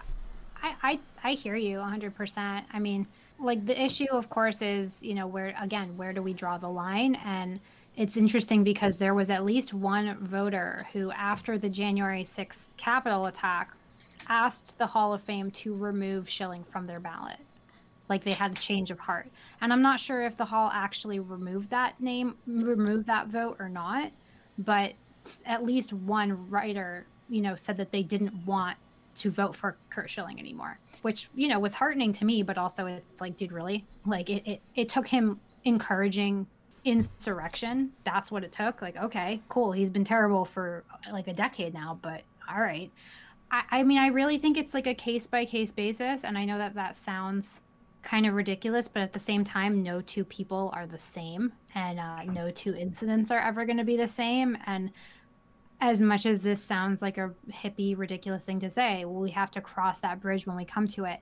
[0.61, 2.15] I, I, I hear you 100.
[2.15, 3.07] percent I mean,
[3.39, 6.69] like the issue, of course, is you know where again, where do we draw the
[6.69, 7.15] line?
[7.15, 7.59] And
[7.95, 13.25] it's interesting because there was at least one voter who, after the January 6th Capitol
[13.25, 13.71] attack,
[14.29, 17.37] asked the Hall of Fame to remove Schilling from their ballot.
[18.09, 19.27] Like they had a change of heart.
[19.61, 23.69] And I'm not sure if the Hall actually removed that name, removed that vote or
[23.69, 24.11] not,
[24.57, 24.93] but
[25.45, 28.77] at least one writer, you know, said that they didn't want
[29.15, 32.85] to vote for Curt Schilling anymore, which, you know, was heartening to me, but also
[32.85, 33.83] it's like, dude, really?
[34.05, 36.47] Like it, it, it took him encouraging
[36.85, 37.91] insurrection.
[38.05, 38.81] That's what it took.
[38.81, 39.71] Like, okay, cool.
[39.71, 42.91] He's been terrible for like a decade now, but all right.
[43.51, 46.23] I, I mean, I really think it's like a case by case basis.
[46.23, 47.59] And I know that that sounds
[48.03, 51.99] kind of ridiculous, but at the same time, no two people are the same, and
[51.99, 54.57] uh, no two incidents are ever going to be the same.
[54.65, 54.91] And
[55.81, 59.61] as much as this sounds like a hippie, ridiculous thing to say, we have to
[59.61, 61.19] cross that bridge when we come to it.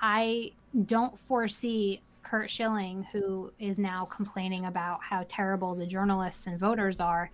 [0.00, 0.52] I
[0.86, 7.00] don't foresee Curt Schilling, who is now complaining about how terrible the journalists and voters
[7.00, 7.30] are,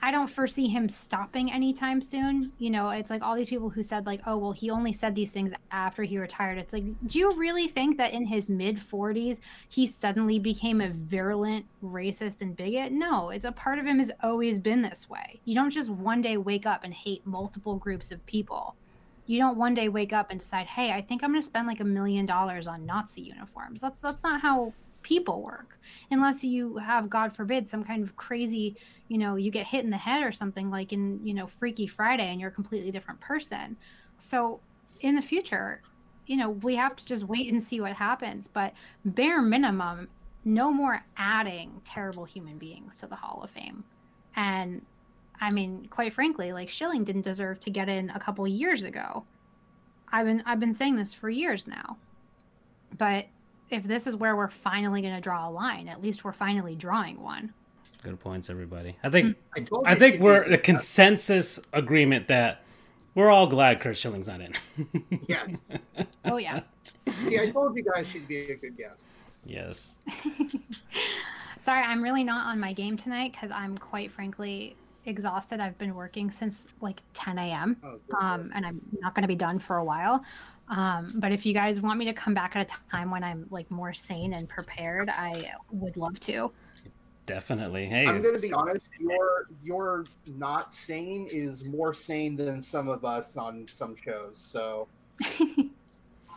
[0.00, 2.52] I don't foresee him stopping anytime soon.
[2.58, 5.14] You know, it's like all these people who said like, "Oh, well, he only said
[5.14, 8.78] these things after he retired." It's like, do you really think that in his mid
[8.78, 12.92] 40s he suddenly became a virulent racist and bigot?
[12.92, 15.40] No, it's a part of him has always been this way.
[15.44, 18.76] You don't just one day wake up and hate multiple groups of people.
[19.26, 21.66] You don't one day wake up and decide, "Hey, I think I'm going to spend
[21.66, 24.72] like a million dollars on Nazi uniforms." That's that's not how
[25.06, 25.78] people work.
[26.10, 28.76] Unless you have god forbid some kind of crazy
[29.08, 31.86] you know you get hit in the head or something like in you know freaky
[31.86, 33.76] friday and you're a completely different person.
[34.18, 34.60] So
[35.00, 35.80] in the future
[36.26, 38.48] you know we have to just wait and see what happens.
[38.48, 38.72] But
[39.04, 40.08] bare minimum
[40.44, 43.84] no more adding terrible human beings to the hall of fame.
[44.34, 44.84] And
[45.40, 49.24] i mean quite frankly like schilling didn't deserve to get in a couple years ago.
[50.10, 51.96] I've been i've been saying this for years now.
[52.98, 53.26] But
[53.70, 56.74] if this is where we're finally going to draw a line, at least we're finally
[56.74, 57.52] drawing one.
[58.02, 58.94] Good points, everybody.
[59.02, 62.62] I think I, I think we're a consensus agreement that
[63.14, 64.52] we're all glad Curt Schilling's not in.
[65.28, 65.56] yes.
[66.24, 66.60] Oh yeah.
[67.24, 69.04] See, I told you guys she'd be a good guest.
[69.44, 69.96] yes.
[71.58, 74.76] Sorry, I'm really not on my game tonight because I'm quite frankly
[75.06, 75.58] exhausted.
[75.58, 77.76] I've been working since like 10 a.m.
[77.82, 80.22] Oh, Um, and I'm not going to be done for a while.
[80.68, 83.46] Um, but if you guys want me to come back at a time when I'm
[83.50, 86.50] like more sane and prepared, I would love to.
[87.26, 87.86] Definitely.
[87.86, 88.88] Hey, I'm going to be honest.
[89.00, 90.04] Your your
[90.36, 94.38] not sane is more sane than some of us on some shows.
[94.38, 94.86] So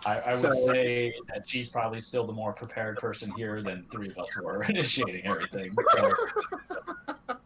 [0.06, 3.86] I, I would So- say that she's probably still the more prepared person here than
[3.92, 5.72] three of us were initiating everything.
[5.96, 6.14] So,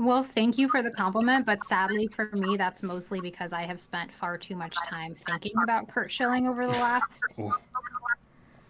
[0.00, 3.78] Well, thank you for the compliment, but sadly for me, that's mostly because I have
[3.78, 7.52] spent far too much time thinking about Curt Schilling over the last Ooh.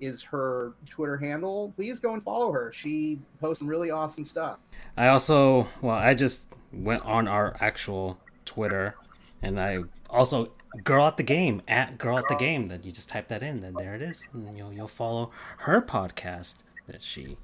[0.00, 1.72] is her Twitter handle.
[1.76, 2.72] Please go and follow her.
[2.72, 4.58] She posts some really awesome stuff.
[4.96, 8.96] I also, well, I just went on our actual Twitter,
[9.42, 10.52] and I also
[10.84, 12.68] girl at the game at girl at the game.
[12.68, 15.82] That you just type that in, then there it is, and you'll you'll follow her
[15.82, 16.56] podcast
[16.86, 17.36] that she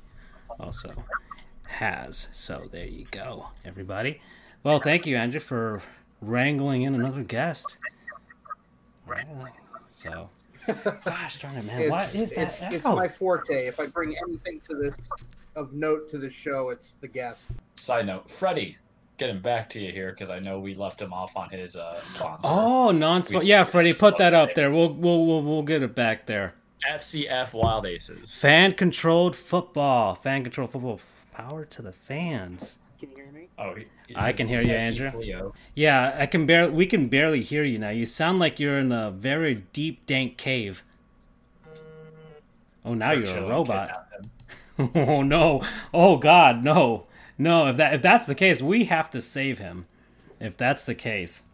[0.59, 1.05] also
[1.67, 2.29] has.
[2.33, 4.21] So there you go, everybody.
[4.63, 5.83] Well, thank you, Andrew, for
[6.21, 7.79] wrangling in another guest.
[9.89, 10.29] So,
[11.05, 12.61] gosh darn it, man, It's, what is that?
[12.63, 13.67] it's, it's my forte.
[13.67, 14.97] If I bring anything to this
[15.57, 17.47] of note to the show, it's the guest.
[17.77, 18.77] Side note, Freddie,
[19.19, 22.01] getting back to you here because I know we left him off on his uh,
[22.05, 22.41] sponsor.
[22.45, 24.71] Oh, non We- Yeah, Freddie, put that up there.
[24.71, 26.55] We'll we'll we'll, we'll get it back there.
[26.89, 28.39] FCF Wild Aces.
[28.39, 30.15] Fan controlled football.
[30.15, 31.01] Fan controlled football.
[31.33, 32.79] Power to the fans.
[33.01, 33.49] Can you hear me?
[33.59, 33.87] Oh, he-
[34.17, 35.11] I can hear you, Andrew.
[35.11, 35.55] Cleo.
[35.75, 36.73] Yeah, I can barely.
[36.73, 37.91] We can barely hear you now.
[37.91, 40.83] You sound like you're in a very deep, dank cave.
[42.85, 43.91] Oh, now you're a robot.
[44.95, 45.61] Oh no!
[45.93, 47.03] Oh God, no,
[47.39, 47.69] no!
[47.69, 49.87] If that if that's the case, we have to save him.
[50.41, 51.45] If that's the case,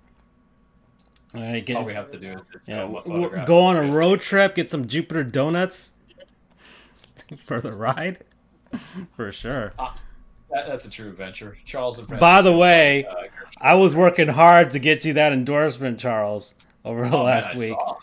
[1.34, 3.22] all right, get All we have to do is yeah, show him a w- w-
[3.24, 3.46] photograph.
[3.46, 5.92] go on a road trip, get some Jupiter donuts
[7.46, 8.18] for the ride,
[9.16, 9.72] for sure.
[10.50, 11.56] That, that's a true adventure.
[11.64, 13.14] Charles By the way, uh,
[13.58, 16.54] I was working hard to get you that endorsement, Charles,
[16.84, 17.70] over the oh, man, last I week.
[17.70, 17.94] Saw.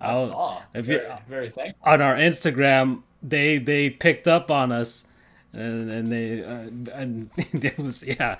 [0.00, 0.62] I I'll- saw.
[0.74, 1.90] if you- very, very thankful.
[1.92, 5.06] on our Instagram, they they picked up on us,
[5.52, 6.68] and, and they uh,
[6.98, 8.36] and it was yeah,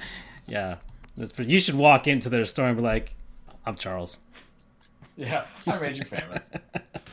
[0.46, 0.76] yeah.
[1.38, 3.14] You should walk into their store and be like,
[3.66, 4.18] "I'm Charles."
[5.16, 6.50] Yeah, I made you famous.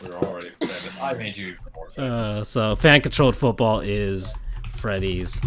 [0.01, 0.97] we were already famous.
[1.01, 2.27] I made you more famous.
[2.29, 4.33] Uh, so fan controlled football is
[4.71, 5.41] Freddy's,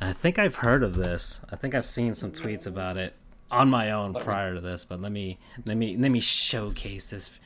[0.00, 1.44] and I think I've heard of this.
[1.52, 3.14] I think I've seen some tweets about it
[3.50, 4.84] on my own Let me- prior to this.
[4.86, 7.38] But let me let me let me showcase this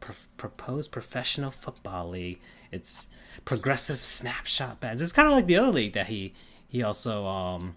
[0.00, 2.40] pro- proposed professional football league.
[2.70, 3.06] It's
[3.50, 5.02] progressive snapshot badge.
[5.02, 6.32] It's kind of like the other league that he
[6.68, 7.76] he also um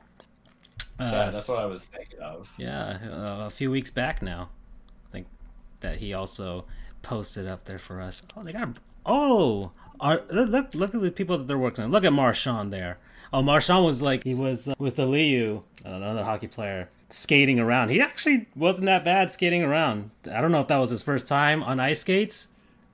[0.99, 2.47] uh, yeah, that's what I was thinking of.
[2.59, 4.49] yeah, uh, a few weeks back now.
[5.09, 5.27] I think
[5.79, 6.65] that he also
[7.01, 8.21] posted up there for us.
[8.37, 8.77] Oh, they got.
[9.03, 11.89] Oh, are, look, look at the people that they're working on.
[11.89, 12.99] Look at Marshawn there.
[13.33, 17.89] Oh, Marshawn was like he was uh, with Aliyu, another hockey player, skating around.
[17.89, 20.11] He actually wasn't that bad skating around.
[20.31, 22.49] I don't know if that was his first time on ice skates,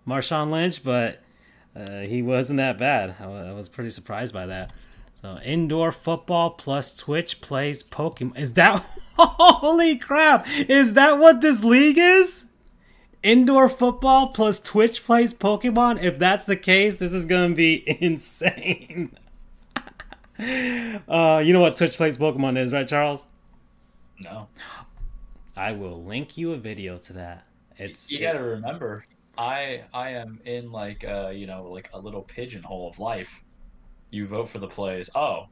[0.08, 1.20] Marshawn Lynch, but
[1.82, 3.16] uh, he wasn't that bad.
[3.20, 4.72] I, I was pretty surprised by that.
[5.22, 8.38] So indoor football plus Twitch plays Pokemon.
[8.38, 8.86] Is that
[9.18, 10.48] holy crap?
[10.70, 12.46] Is that what this league is?
[13.22, 16.02] Indoor football plus Twitch plays Pokemon.
[16.02, 19.18] If that's the case, this is gonna be insane.
[21.08, 23.26] uh, you know what Twitch plays Pokemon is, right, Charles?
[24.20, 24.48] No.
[25.58, 27.46] I will link you a video to that.
[27.78, 29.06] It's You gotta remember,
[29.40, 33.30] I I am in like uh you know like a little pigeonhole of life.
[34.12, 35.10] You vote for the plays.
[35.16, 35.48] Oh,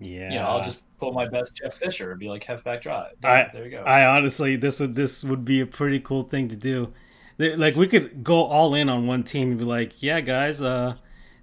[0.00, 0.28] yeah.
[0.30, 3.12] you know, I'll just pull my best Jeff Fisher and be like Hefback Drive.
[3.24, 3.82] I- there you go.
[3.86, 6.90] I honestly, this would this would be a pretty cool thing to do.
[7.38, 10.96] Like we could go all in on one team and be like, "Yeah, guys," uh,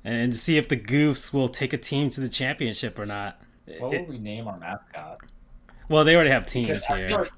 [0.04, 3.42] and see if the Goofs will take a team to the championship or not.
[3.80, 5.20] what would we name our mascot?
[5.90, 7.30] well, they already have teams Because I feel here.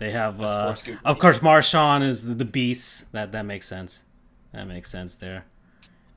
[0.00, 0.74] They have, uh,
[1.04, 3.12] of course, Marshawn is the, the beast.
[3.12, 4.04] That that makes sense.
[4.50, 5.44] That makes sense there.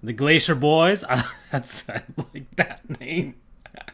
[0.02, 1.04] The Glacier Boys.
[1.52, 2.02] that's I
[2.34, 3.36] like that name.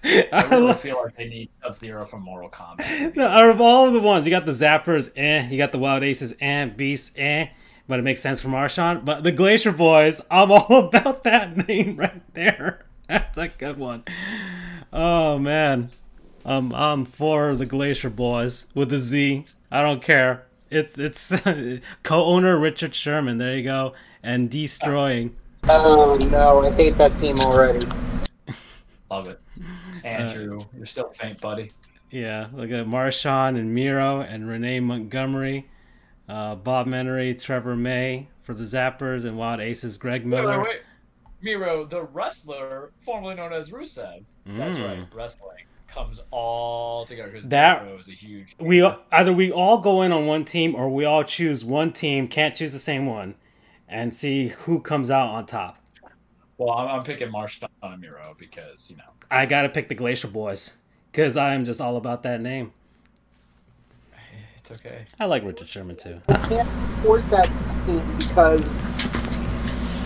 [0.04, 3.16] I really feel like they need Sub Zero from Mortal Kombat.
[3.16, 5.50] No, out of all of the ones, you got the Zappers, eh.
[5.50, 6.66] You got the Wild Aces, eh.
[6.66, 7.48] Beasts, eh.
[7.88, 9.04] But it makes sense for Marshawn.
[9.04, 12.86] But the Glacier Boys, I'm all about that name right there.
[13.08, 14.04] That's a good one.
[14.94, 15.90] Oh man,
[16.46, 19.48] um, I'm for the Glacier Boys with a Z.
[19.72, 20.46] I don't care.
[20.70, 21.34] It's it's
[22.04, 23.38] co-owner Richard Sherman.
[23.38, 23.94] There you go,
[24.24, 25.36] and destroying.
[25.68, 27.88] Oh no, I hate that team already.
[29.12, 29.40] Love it.
[30.06, 31.72] Andrew, you're still faint, buddy.
[32.12, 35.70] Yeah, look at Marshawn and Miro and Renee Montgomery,
[36.28, 40.60] uh, Bob Menery, Trevor May for the Zappers, and Wild Aces, Greg Wait, Miller.
[40.60, 40.80] wait, wait.
[41.42, 44.24] Miro, the wrestler formerly known as Rusev.
[44.46, 44.88] That's Mm.
[44.88, 45.08] right.
[45.14, 48.56] Wrestling comes all together because That- Miro is a huge.
[48.60, 52.28] We either we all go in on one team or we all choose one team,
[52.28, 53.36] can't choose the same one,
[53.88, 55.78] and see who comes out on top.
[56.58, 60.28] Well, I'm, I'm picking Marshawn and Miro because you know I gotta pick the Glacier
[60.28, 60.78] Boys
[61.12, 62.72] because I'm just all about that name.
[64.58, 65.06] it's okay.
[65.20, 66.22] I like Richard Sherman too.
[66.28, 67.48] I can't support that
[67.86, 68.92] team because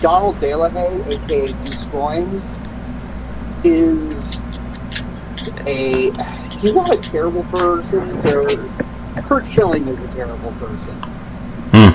[0.01, 2.41] Donald De La Haye, aka Deestroying,
[3.63, 4.39] is
[5.67, 6.11] a
[6.57, 8.21] he's not a terrible person.
[8.21, 8.47] There,
[9.23, 10.93] Curt Schilling is a terrible person.
[11.73, 11.89] Hmm.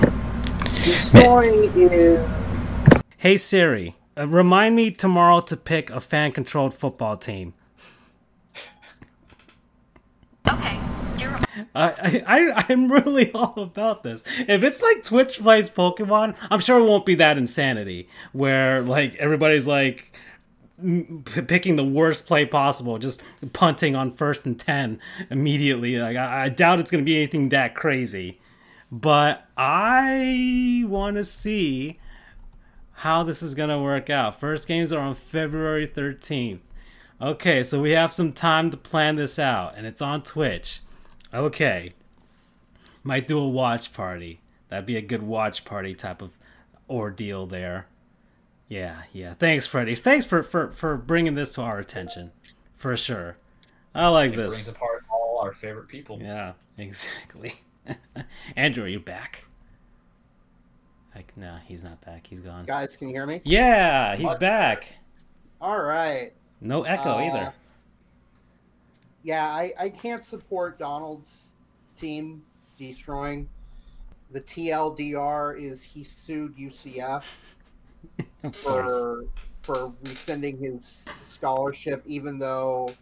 [0.82, 2.26] Deestroying is
[3.16, 7.54] Hey Siri, uh, remind me tomorrow to pick a fan-controlled football team.
[10.48, 10.78] Okay,
[11.74, 14.22] I, I I'm really all about this.
[14.46, 19.16] If it's like Twitch plays Pokemon, I'm sure it won't be that insanity where like
[19.16, 20.27] everybody's like m- p-
[21.24, 23.22] picking the worst play possible, just
[23.52, 25.00] punting on first and ten
[25.30, 25.98] immediately.
[25.98, 28.40] Like I, I doubt it's gonna be anything that crazy,
[28.90, 31.98] but I want to see
[32.92, 34.38] how this is gonna work out.
[34.38, 36.60] First games are on February 13th.
[37.20, 40.80] Okay, so we have some time to plan this out, and it's on Twitch.
[41.34, 41.90] Okay.
[43.02, 44.40] Might do a watch party.
[44.68, 46.32] That'd be a good watch party type of
[46.88, 47.86] ordeal there.
[48.68, 49.34] Yeah, yeah.
[49.34, 49.94] Thanks, Freddie.
[49.94, 52.32] Thanks for, for, for bringing this to our attention.
[52.76, 53.36] For sure.
[53.94, 56.18] I like It brings apart all our favorite people.
[56.20, 57.54] Yeah, exactly.
[58.56, 59.44] Andrew, are you back?
[61.14, 62.26] Like, no, he's not back.
[62.26, 62.66] He's gone.
[62.66, 63.40] Guys, can you hear me?
[63.44, 64.38] Yeah, he's What?
[64.40, 64.94] back.
[65.60, 66.32] All right.
[66.60, 67.52] No echo Uh, either.
[69.22, 71.48] Yeah, I, I can't support Donald's
[71.98, 72.42] team
[72.78, 73.48] destroying.
[74.30, 77.57] The TLDR is he sued UCF Of course.
[78.52, 79.24] For
[79.62, 82.94] for rescinding his scholarship, even though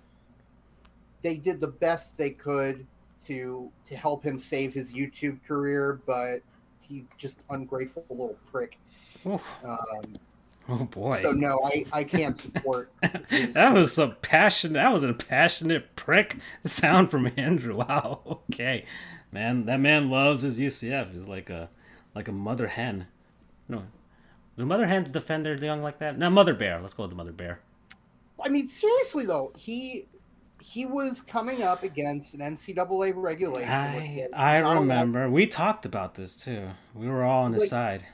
[1.23, 2.87] they did the best they could
[3.27, 6.41] to to help him save his YouTube career, but
[6.81, 8.79] he just ungrateful little prick.
[9.25, 10.19] Um,
[10.69, 11.21] Oh boy.
[11.23, 12.91] so no, I, I can't support.
[13.53, 14.73] that was some passion.
[14.73, 17.77] That was a passionate prick sound from Andrew.
[17.87, 18.41] Wow.
[18.51, 18.85] Okay,
[19.31, 19.67] man.
[19.67, 21.13] That man loves his UCF.
[21.13, 21.69] He's like a
[22.15, 23.07] like a mother hen.
[23.69, 23.85] No,
[24.57, 26.19] do mother hens defend their young like that?
[26.19, 26.81] No, mother bear.
[26.81, 27.61] Let's go with the mother bear.
[28.43, 30.07] I mean, seriously though, he
[30.63, 33.69] he was coming up against an NCAA regulation.
[33.69, 35.31] I I allowed- remember.
[35.31, 36.69] We talked about this too.
[36.95, 38.05] We were all on his side.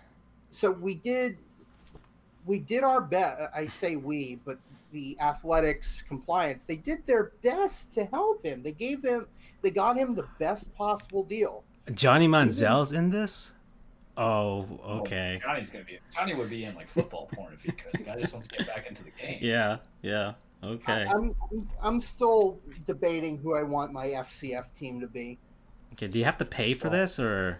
[0.50, 1.38] So we did
[2.44, 3.40] we did our best.
[3.54, 4.58] I say we, but
[4.92, 8.62] the athletics compliance they did their best to help him.
[8.62, 9.26] They gave him
[9.62, 11.64] they got him the best possible deal.
[11.94, 13.52] Johnny Manziel's in this.
[14.16, 15.40] Oh, okay.
[15.42, 15.98] Johnny's gonna be.
[16.14, 17.92] Johnny would be in like football porn if he could.
[17.92, 19.38] The guy just wants to get back into the game.
[19.40, 20.34] Yeah, yeah.
[20.62, 21.06] Okay.
[21.06, 21.34] I, I'm
[21.82, 25.38] I'm still debating who I want my FCF team to be.
[25.94, 26.08] Okay.
[26.08, 27.58] Do you have to pay for this or?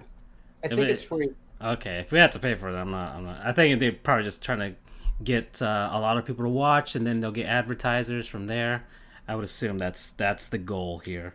[0.62, 1.30] I think but- it's free.
[1.60, 3.14] Okay, if we have to pay for it, I'm not.
[3.14, 3.40] I'm not.
[3.44, 4.74] I think they're probably just trying to
[5.22, 8.84] get uh, a lot of people to watch, and then they'll get advertisers from there.
[9.28, 11.34] I would assume that's that's the goal here,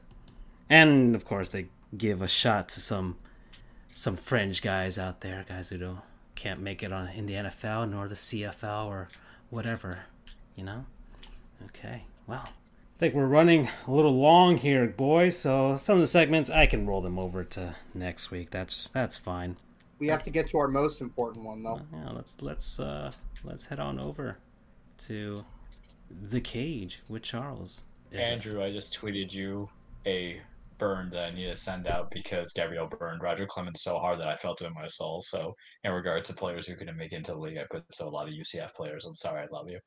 [0.69, 1.67] and of course they
[1.97, 3.15] give a shot to some
[3.97, 5.99] some fringe guys out there, guys who don't
[6.35, 9.07] can't make it on in the NFL nor the CFL or
[9.49, 10.01] whatever,
[10.55, 10.85] you know.
[11.65, 15.35] Okay, well, I think we're running a little long here, boys.
[15.35, 18.51] So some of the segments I can roll them over to next week.
[18.51, 19.57] That's that's fine.
[19.97, 21.81] We have to get to our most important one, though.
[21.91, 23.11] Yeah, let's let's uh
[23.43, 24.37] let's head on over
[25.07, 25.43] to
[26.11, 27.81] the cage with Charles.
[28.11, 29.69] Is it- Andrew, I just tweeted you
[30.05, 30.39] a
[30.77, 34.27] burn that I need to send out because Gabrielle burned Roger Clemens so hard that
[34.27, 35.21] I felt it in my soul.
[35.21, 38.09] So, in regard to players who couldn't make into the league, I put so a
[38.09, 39.05] lot of UCF players.
[39.05, 39.79] I'm sorry, I love you,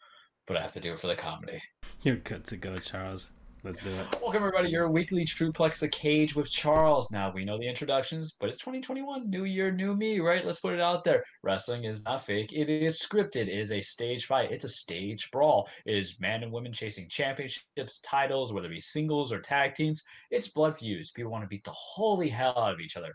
[0.46, 1.60] but I have to do it for the comedy.
[2.02, 3.30] You're good to go, Charles.
[3.62, 4.06] Let's do it.
[4.22, 7.12] Welcome everybody, your weekly Trueplex The Cage with Charles.
[7.12, 10.46] Now we know the introductions, but it's 2021, new year, new me, right?
[10.46, 11.22] Let's put it out there.
[11.42, 12.54] Wrestling is not fake.
[12.54, 13.48] It is scripted.
[13.48, 14.50] It is a stage fight.
[14.50, 15.68] It's a stage brawl.
[15.84, 20.04] It is men and women chasing championships, titles, whether it be singles or tag teams.
[20.30, 21.10] It's blood feuds.
[21.10, 23.12] People want to beat the holy hell out of each other.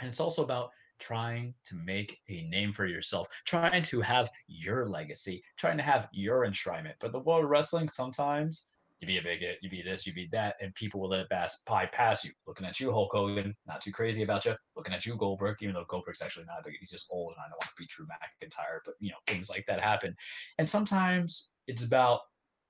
[0.00, 0.68] And it's also about
[1.00, 6.08] trying to make a name for yourself, trying to have your legacy, trying to have
[6.12, 6.94] your enshrinement.
[7.00, 8.66] But the world of wrestling sometimes
[9.00, 11.30] you be a bigot, you be this, you be that, and people will let it
[11.30, 12.32] pass, bypass you.
[12.46, 14.54] Looking at you, Hulk Hogan, not too crazy about you.
[14.76, 17.40] Looking at you, Goldberg, even though Goldberg's actually not a bigot, he's just old, and
[17.40, 20.16] I don't want to be Drew McIntyre, but you know things like that happen.
[20.58, 22.20] And sometimes it's about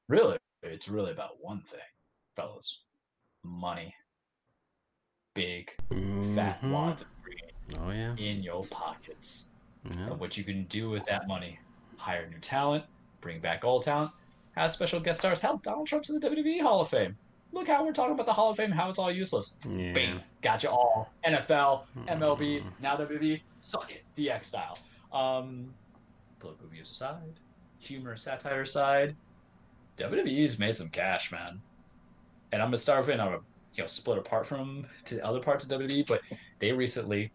[0.08, 1.80] really, it's really about one thing,
[2.36, 2.82] fellas,
[3.42, 3.94] money,
[5.34, 5.70] big
[6.34, 6.70] fat Mhm.
[6.72, 7.38] wads of green
[7.78, 8.14] Oh yeah.
[8.16, 9.50] in your pockets
[9.84, 10.10] yeah.
[10.10, 11.58] and what you can do with that money.
[11.96, 12.84] Hire new talent,
[13.20, 14.12] bring back old talent,
[14.58, 15.40] have special guest stars.
[15.40, 17.16] Hell, Donald Trump's in the WWE Hall of Fame.
[17.52, 19.56] Look how we're talking about the Hall of Fame, how it's all useless.
[19.68, 19.92] Yeah.
[19.92, 21.10] Bam, got you all.
[21.24, 22.72] NFL, MLB, Mm.
[22.80, 24.78] now WWE, suck it, DX style.
[25.12, 25.72] Um,
[26.40, 27.40] political views aside,
[27.78, 29.16] humor, satire aside,
[29.96, 31.60] WWE's made some cash, man.
[32.52, 33.12] And I'm gonna start with it.
[33.14, 33.42] and I'm gonna
[33.74, 36.20] you know split apart from to other parts of WWE, but
[36.58, 37.30] they recently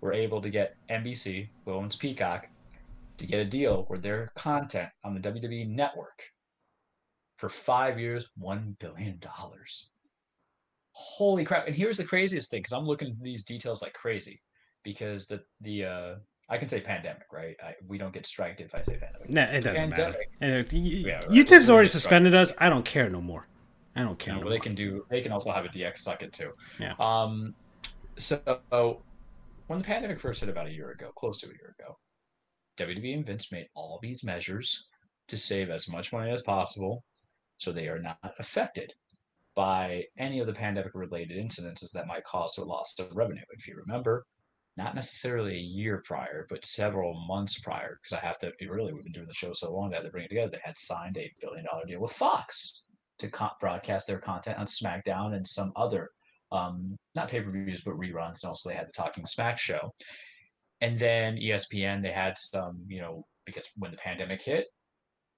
[0.00, 2.48] were able to get NBC, who owns Peacock,
[3.18, 6.22] to get a deal where their content on the WWE network
[7.42, 9.88] for five years, one billion dollars.
[10.92, 11.66] Holy crap!
[11.66, 14.40] And here's the craziest thing, because I'm looking at these details like crazy,
[14.84, 16.14] because the the uh,
[16.48, 17.56] I can say pandemic, right?
[17.60, 19.34] I, we don't get striked if I say pandemic.
[19.34, 20.14] Nah, it doesn't matter.
[20.40, 20.72] Pandemic.
[20.72, 21.28] Y- Yeah, right.
[21.30, 22.52] YouTube's already suspended us.
[22.58, 23.48] I don't care no more.
[23.96, 24.62] I don't care no well, they more.
[24.62, 25.04] can do.
[25.10, 26.52] They can also have a DX suck it too.
[26.78, 26.94] Yeah.
[27.00, 27.56] Um,
[28.18, 28.38] so
[29.66, 31.98] when the pandemic first hit about a year ago, close to a year ago,
[32.78, 34.86] WWE and Vince made all these measures
[35.26, 37.02] to save as much money as possible,
[37.62, 38.92] so they are not affected
[39.54, 43.42] by any of the pandemic-related incidences that might cause a loss of revenue.
[43.50, 44.26] If you remember,
[44.76, 48.52] not necessarily a year prior, but several months prior, because I have to.
[48.68, 50.50] Really, we've been doing the show so long that to bring it together.
[50.50, 52.82] They had signed a billion-dollar deal with Fox
[53.18, 53.30] to
[53.60, 56.08] broadcast their content on SmackDown and some other,
[56.50, 58.42] um, not pay-per-views, but reruns.
[58.42, 59.92] And also, they had the Talking Smack show.
[60.80, 64.66] And then ESPN, they had some, you know, because when the pandemic hit,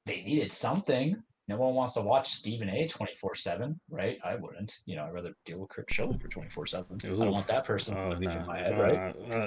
[0.07, 1.23] they needed something.
[1.47, 2.89] No one wants to watch Stephen A.
[2.89, 4.19] 24 7, right?
[4.25, 4.79] I wouldn't.
[4.87, 6.87] You know, I'd rather deal with Curt Schilling for 24 7.
[7.05, 8.31] I don't want that person Oh, no.
[8.31, 9.15] in my head, right?
[9.31, 9.45] Uh, uh,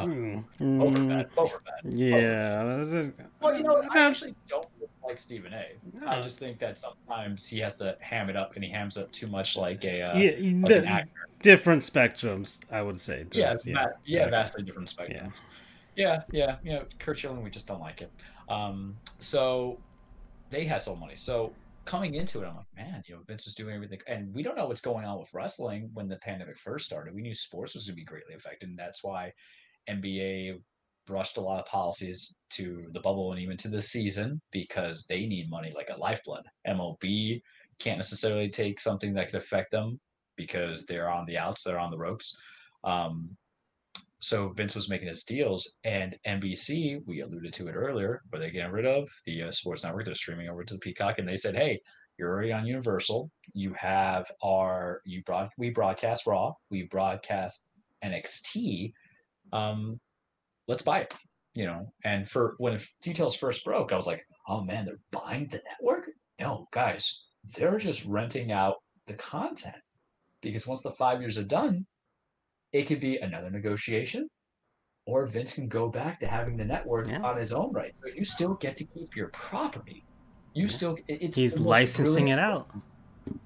[0.00, 0.44] Uh, mm,
[0.80, 1.92] Over bad, over bad.
[1.92, 3.08] Yeah.
[3.40, 4.66] Well, you know, I actually don't
[5.04, 5.66] like Stephen A.
[6.00, 6.06] No.
[6.06, 9.10] I just think that sometimes he has to ham it up, and he hams up
[9.10, 10.30] too much like a uh, yeah,
[10.62, 11.10] like an actor.
[11.42, 13.26] different spectrums, I would say.
[13.32, 13.86] Yeah, yeah.
[14.04, 15.40] yeah, vastly different spectrums.
[15.96, 18.12] Yeah, yeah, you know, Curt Schilling, we just don't like it.
[18.48, 19.78] Um, so
[20.50, 21.16] they had so money.
[21.16, 21.52] So
[21.84, 24.56] coming into it, I'm like, man, you know, Vince is doing everything, and we don't
[24.56, 27.14] know what's going on with wrestling when the pandemic first started.
[27.14, 29.32] We knew sports was going to be greatly affected, and that's why
[29.88, 30.60] NBA
[31.06, 35.26] brushed a lot of policies to the bubble and even to the season because they
[35.26, 36.44] need money like a lifeblood.
[36.66, 37.40] MLB
[37.80, 39.98] can't necessarily take something that could affect them
[40.36, 42.38] because they're on the outs, they're on the ropes.
[42.84, 43.36] Um,
[44.20, 48.50] so Vince was making his deals, and NBC, we alluded to it earlier, where they
[48.50, 50.04] getting rid of the uh, sports network.
[50.04, 51.80] They're streaming over to the Peacock, and they said, "Hey,
[52.18, 53.30] you're already on Universal.
[53.54, 57.66] You have our you broad we broadcast Raw, we broadcast
[58.04, 58.92] NXT.
[59.52, 59.98] Um,
[60.68, 61.14] let's buy it."
[61.54, 65.48] You know, and for when details first broke, I was like, "Oh man, they're buying
[65.48, 67.22] the network." No, guys,
[67.56, 68.76] they're just renting out
[69.06, 69.76] the content
[70.42, 71.86] because once the five years are done,
[72.72, 74.28] it could be another negotiation,
[75.06, 77.22] or Vince can go back to having the network Yeah.
[77.22, 77.94] on his own right.
[78.00, 80.04] But you still get to keep your property.
[80.54, 80.72] You Yeah.
[80.72, 82.68] still it's he's licensing it out.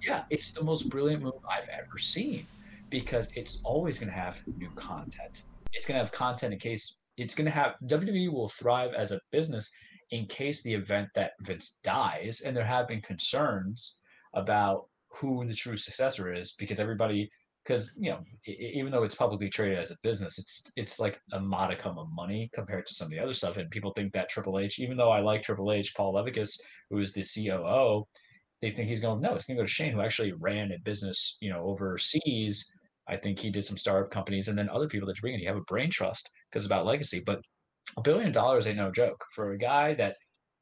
[0.03, 2.47] Yeah, it's the most brilliant move I've ever seen
[2.91, 5.45] because it's always going to have new content.
[5.73, 9.13] It's going to have content in case it's going to have WWE will thrive as
[9.13, 9.71] a business
[10.11, 14.01] in case the event that Vince dies, and there have been concerns
[14.35, 17.31] about who the true successor is because everybody
[17.65, 21.41] because you know even though it's publicly traded as a business it's it's like a
[21.41, 24.59] modicum of money compared to some of the other stuff and people think that triple
[24.59, 26.61] h even though i like triple h paul levesque
[26.91, 28.05] who is the coo
[28.63, 30.79] they think he's going no it's going to go to shane who actually ran a
[30.79, 32.73] business you know overseas.
[33.07, 35.41] I think he did some startup companies and then other people that you bring in
[35.41, 37.23] you have a brain trust because about legacy.
[37.25, 37.43] But
[37.99, 39.23] a billion dollars ain't no joke.
[39.35, 40.17] For a guy that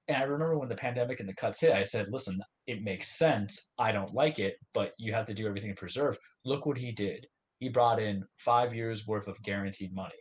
[0.09, 3.17] and I remember when the pandemic and the cuts hit, I said, listen, it makes
[3.17, 3.73] sense.
[3.79, 6.19] I don't like it, but you have to do everything to preserve.
[6.45, 7.27] Look what he did.
[7.61, 10.15] He brought in five years worth of guaranteed money.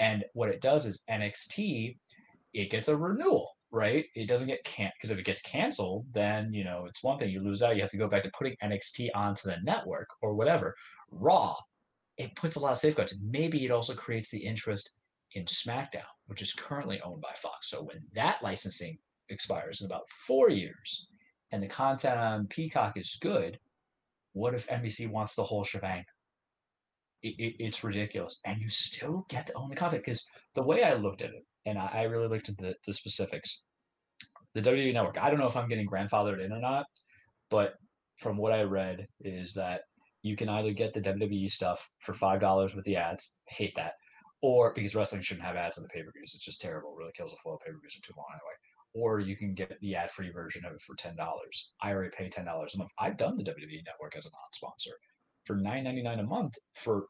[0.00, 1.98] And what it does is NXT,
[2.54, 4.06] it gets a renewal, right?
[4.14, 7.30] It doesn't get can't because if it gets canceled, then you know it's one thing
[7.30, 7.76] you lose out.
[7.76, 10.74] You have to go back to putting NXT onto the network or whatever.
[11.10, 11.56] Raw,
[12.16, 13.20] it puts a lot of safeguards.
[13.22, 14.90] Maybe it also creates the interest
[15.34, 17.68] in SmackDown, which is currently owned by Fox.
[17.70, 18.98] So when that licensing
[19.28, 21.08] expires in about four years
[21.52, 23.58] and the content on Peacock is good,
[24.32, 26.04] what if NBC wants the whole shebang?
[27.22, 28.40] It, it, it's ridiculous.
[28.44, 31.44] And you still get to own the content because the way I looked at it,
[31.64, 33.64] and I, I really looked at the, the specifics,
[34.54, 36.86] the WWE network, I don't know if I'm getting grandfathered in or not,
[37.50, 37.74] but
[38.18, 39.82] from what I read is that
[40.22, 43.92] you can either get the WWE stuff for $5 with the ads, hate that,
[44.42, 46.32] or because wrestling shouldn't have ads on the pay per views.
[46.34, 46.94] It's just terrible.
[46.94, 48.56] It really kills the flow of pay per views are too long anyway
[48.94, 51.72] or you can get the ad-free version of it for ten dollars.
[51.82, 52.90] I already pay ten dollars a month.
[52.98, 54.92] I've done the WWE Network as a non-sponsor
[55.44, 57.06] for nine ninety nine a month for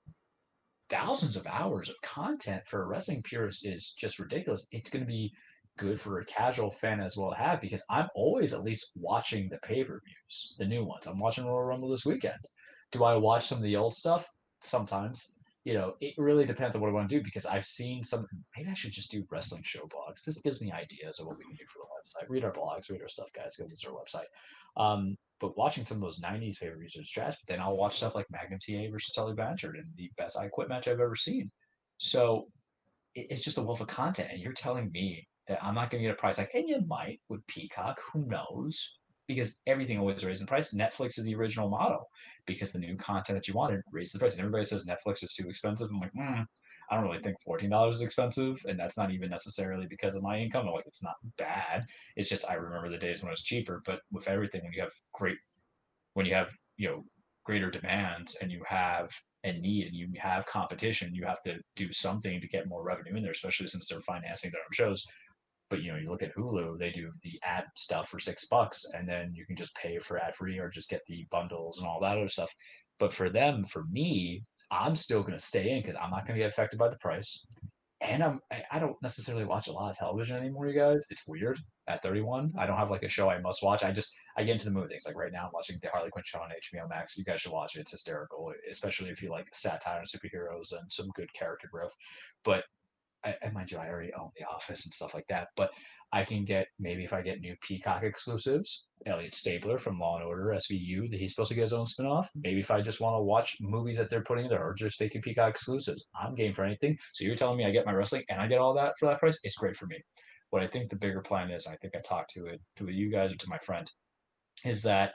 [0.89, 4.67] thousands of hours of content for a wrestling purist is just ridiculous.
[4.71, 5.33] It's going to be
[5.79, 9.49] good for a casual fan as well to have because I'm always at least watching
[9.49, 11.07] the pay-per-views, the new ones.
[11.07, 12.41] I'm watching Royal Rumble this weekend.
[12.93, 14.29] Do I watch some of the old stuff?
[14.63, 15.33] Sometimes
[15.67, 18.25] you know, it really depends on what I want to do because I've seen some.
[18.57, 20.23] Maybe I should just do wrestling show blogs.
[20.25, 22.31] This gives me ideas of what we can do for the website.
[22.31, 23.57] Read our blogs, read our stuff, guys.
[23.57, 24.29] Go visit our website.
[24.81, 28.15] Um, but watching some of those '90s favorite users trash, but then I'll watch stuff
[28.15, 31.51] like Magnum TA versus Tully Blanchard and the best I Quit match I've ever seen.
[31.99, 32.47] So
[33.17, 36.01] it, it's just a wealth of content, and you're telling me that I'm not going
[36.01, 37.99] to get a price like, and you might with Peacock.
[38.13, 38.99] Who knows?
[39.27, 40.73] Because everything always raises in price.
[40.75, 42.09] Netflix is the original model
[42.47, 44.33] because the new content that you wanted raised the price.
[44.35, 45.89] And everybody says Netflix is too expensive.
[45.91, 46.47] I'm like, mm,
[46.91, 50.23] I don't really think fourteen dollars is expensive, and that's not even necessarily because of
[50.23, 50.67] my income.
[50.67, 51.85] I'm like, it's not bad.
[52.17, 53.83] It's just I remember the days when it was cheaper.
[53.85, 55.39] But with everything, when you have great,
[56.15, 57.05] when you have you know
[57.45, 59.11] greater demands and you have
[59.45, 63.17] a need and you have competition, you have to do something to get more revenue
[63.17, 65.05] in there, especially since they're financing their own shows.
[65.69, 68.85] But you know, you look at Hulu, they do the ad stuff for six bucks,
[68.95, 71.87] and then you can just pay for ad free or just get the bundles and
[71.87, 72.51] all that other stuff.
[72.99, 76.39] But for them, for me, I'm still going to stay in because I'm not going
[76.39, 77.45] to get affected by the price.
[78.03, 78.41] And I'm
[78.71, 81.07] I don't necessarily watch a lot of television anymore, you guys.
[81.11, 82.53] It's weird at 31.
[82.59, 83.83] I don't have like a show I must watch.
[83.83, 85.07] I just I get into the mood things.
[85.07, 87.17] Like right now, I'm watching the Harley Quinn show on HBO Max.
[87.17, 87.81] You guys should watch it.
[87.81, 91.95] It's hysterical, especially if you like satire and superheroes and some good character growth.
[92.45, 92.65] But
[93.27, 95.71] I, mind you, I already own The Office and stuff like that, but
[96.13, 100.25] I can get maybe if I get new Peacock exclusives, Elliot Stabler from Law and
[100.25, 102.29] Order SVU, that he's supposed to get his own spinoff.
[102.37, 105.23] Maybe if I just want to watch movies that they're putting there or just making
[105.23, 106.97] Peacock exclusives, I'm game for anything.
[107.13, 109.19] So you're telling me I get my wrestling and I get all that for that
[109.19, 109.41] price?
[109.43, 109.97] It's great for me.
[110.51, 113.11] What I think the bigger plan is, I think I talked to it to you
[113.11, 113.91] guys or to my friend,
[114.65, 115.15] is that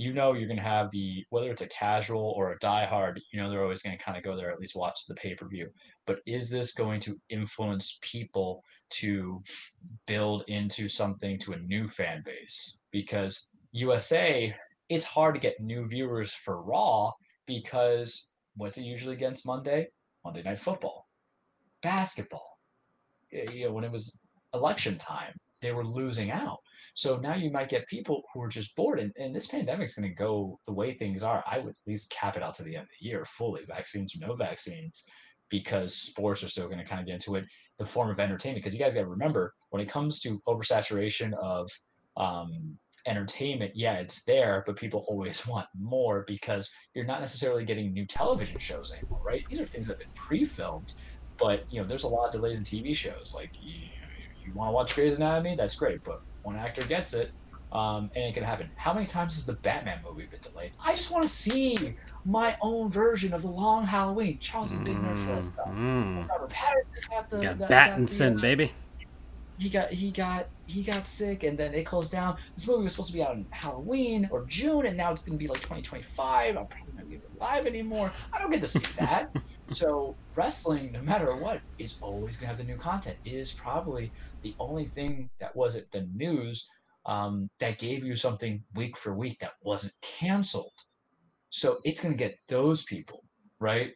[0.00, 3.38] you know you're going to have the whether it's a casual or a diehard, you
[3.38, 5.46] know they're always going to kind of go there at least watch the pay per
[5.46, 5.68] view.
[6.06, 8.64] But is this going to influence people
[9.00, 9.42] to
[10.06, 12.78] build into something to a new fan base?
[12.90, 14.56] Because USA,
[14.88, 17.12] it's hard to get new viewers for Raw
[17.44, 19.88] because what's it usually against Monday?
[20.24, 21.08] Monday Night Football,
[21.82, 22.58] basketball.
[23.30, 24.18] You know when it was
[24.54, 26.58] election time, they were losing out.
[26.94, 28.98] So now you might get people who are just bored.
[28.98, 31.42] And, and this pandemic is going to go the way things are.
[31.46, 34.14] I would at least cap it out to the end of the year fully, vaccines
[34.14, 35.04] or no vaccines,
[35.50, 37.44] because sports are still going to kind of get into it,
[37.78, 38.62] the form of entertainment.
[38.62, 41.70] Because you guys got to remember, when it comes to oversaturation of
[42.16, 47.92] um, entertainment, yeah, it's there, but people always want more because you're not necessarily getting
[47.92, 49.42] new television shows anymore, right?
[49.48, 50.92] These are things that have been pre-filmed,
[51.38, 53.32] but you know, there's a lot of delays in TV shows.
[53.34, 53.88] Like you,
[54.52, 57.30] you want to watch Grey's Anatomy, that's great, but one actor gets it,
[57.72, 58.68] um, and it can happen.
[58.76, 60.72] How many times has the Batman movie been delayed?
[60.84, 64.38] I just want to see my own version of the Long Halloween.
[64.40, 65.68] Charles is big nerd for that stuff.
[65.68, 66.28] Mm.
[66.28, 68.72] Robert Pattinson got the Got the- Battinson, the, uh, baby.
[69.58, 72.38] He got he got he got sick, and then it closed down.
[72.56, 75.36] This movie was supposed to be out in Halloween or June, and now it's gonna
[75.36, 76.56] be like 2025.
[76.56, 78.10] I'm probably not gonna be alive anymore.
[78.32, 79.30] I don't get to see that.
[79.72, 83.18] so wrestling, no matter what, is always gonna have the new content.
[83.24, 86.68] It is probably the only thing that wasn't the news
[87.06, 90.72] um, that gave you something week for week that wasn't canceled.
[91.50, 93.24] So it's gonna get those people,
[93.60, 93.92] right?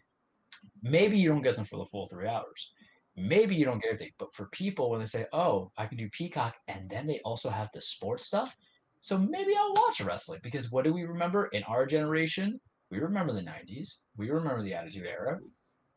[0.83, 2.73] Maybe you don't get them for the full three hours.
[3.17, 6.09] Maybe you don't get everything, but for people when they say, "Oh, I can do
[6.11, 8.57] Peacock," and then they also have the sports stuff,
[9.01, 12.59] so maybe I'll watch wrestling because what do we remember in our generation?
[12.91, 14.05] We remember the '90s.
[14.17, 15.39] We remember the Attitude Era.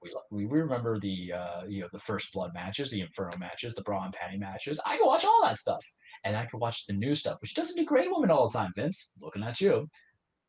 [0.02, 3.82] We, we remember the uh, you know the first blood matches, the Inferno matches, the
[3.82, 4.80] bra and panty matches.
[4.86, 5.84] I can watch all that stuff,
[6.24, 8.74] and I can watch the new stuff, which doesn't degrade women all the time.
[8.76, 9.90] Vince, looking at you,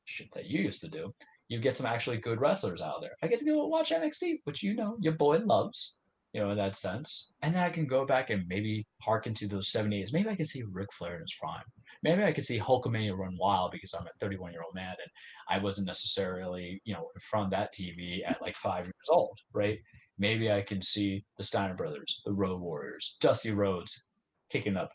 [0.04, 1.14] shit that you used to do.
[1.48, 3.16] You get some actually good wrestlers out there.
[3.22, 5.96] I get to go watch NXT, which you know your boy loves
[6.32, 7.32] you know, in that sense.
[7.42, 10.12] And then I can go back and maybe harken to those 70s.
[10.12, 11.64] Maybe I can see Ric Flair in his prime.
[12.02, 15.10] Maybe I could see Hulkamania run wild because I'm a 31 year old man and
[15.48, 19.38] I wasn't necessarily, you know, in front of that TV at like five years old,
[19.52, 19.78] right?
[20.18, 24.06] Maybe I can see the Steiner brothers, the Road Warriors, Dusty Rhodes
[24.50, 24.90] kicking up.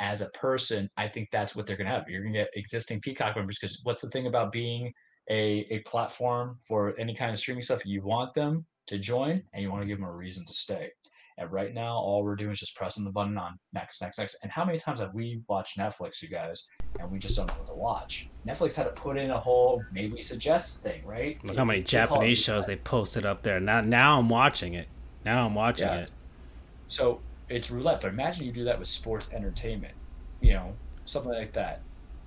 [0.00, 2.04] As a person, I think that's what they're going to have.
[2.08, 4.92] You're going to get existing Peacock members because what's the thing about being
[5.28, 7.84] a, a platform for any kind of streaming stuff?
[7.84, 10.90] You want them to join and you want to give them a reason to stay.
[11.38, 14.38] And right now, all we're doing is just pressing the button on next, next, next.
[14.42, 16.66] And how many times have we watched Netflix, you guys,
[16.98, 18.28] and we just don't know what to watch?
[18.46, 21.42] Netflix had to put in a whole maybe suggest thing, right?
[21.44, 23.60] Look how many Japanese shows they posted up there.
[23.60, 24.88] Now, now I'm watching it.
[25.24, 26.00] Now I'm watching yeah.
[26.00, 26.10] it.
[26.88, 29.94] So it's roulette, but imagine you do that with sports entertainment,
[30.40, 30.72] you know,
[31.04, 31.82] something like that.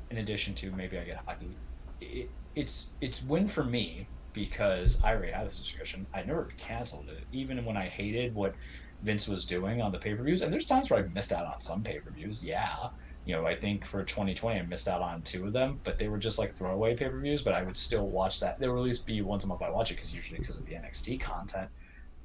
[0.09, 1.57] In addition to maybe I get hockey,
[1.99, 6.07] it, it's it's win for me because I already had this subscription.
[6.13, 8.55] I never canceled it, even when I hated what
[9.01, 10.41] Vince was doing on the pay per views.
[10.41, 12.43] And there's times where I missed out on some pay per views.
[12.43, 12.89] Yeah,
[13.25, 16.07] you know, I think for 2020 I missed out on two of them, but they
[16.07, 17.43] were just like throwaway pay per views.
[17.43, 18.59] But I would still watch that.
[18.59, 20.65] There will at least be once a month I watch it because usually because of
[20.65, 21.69] the NXT content.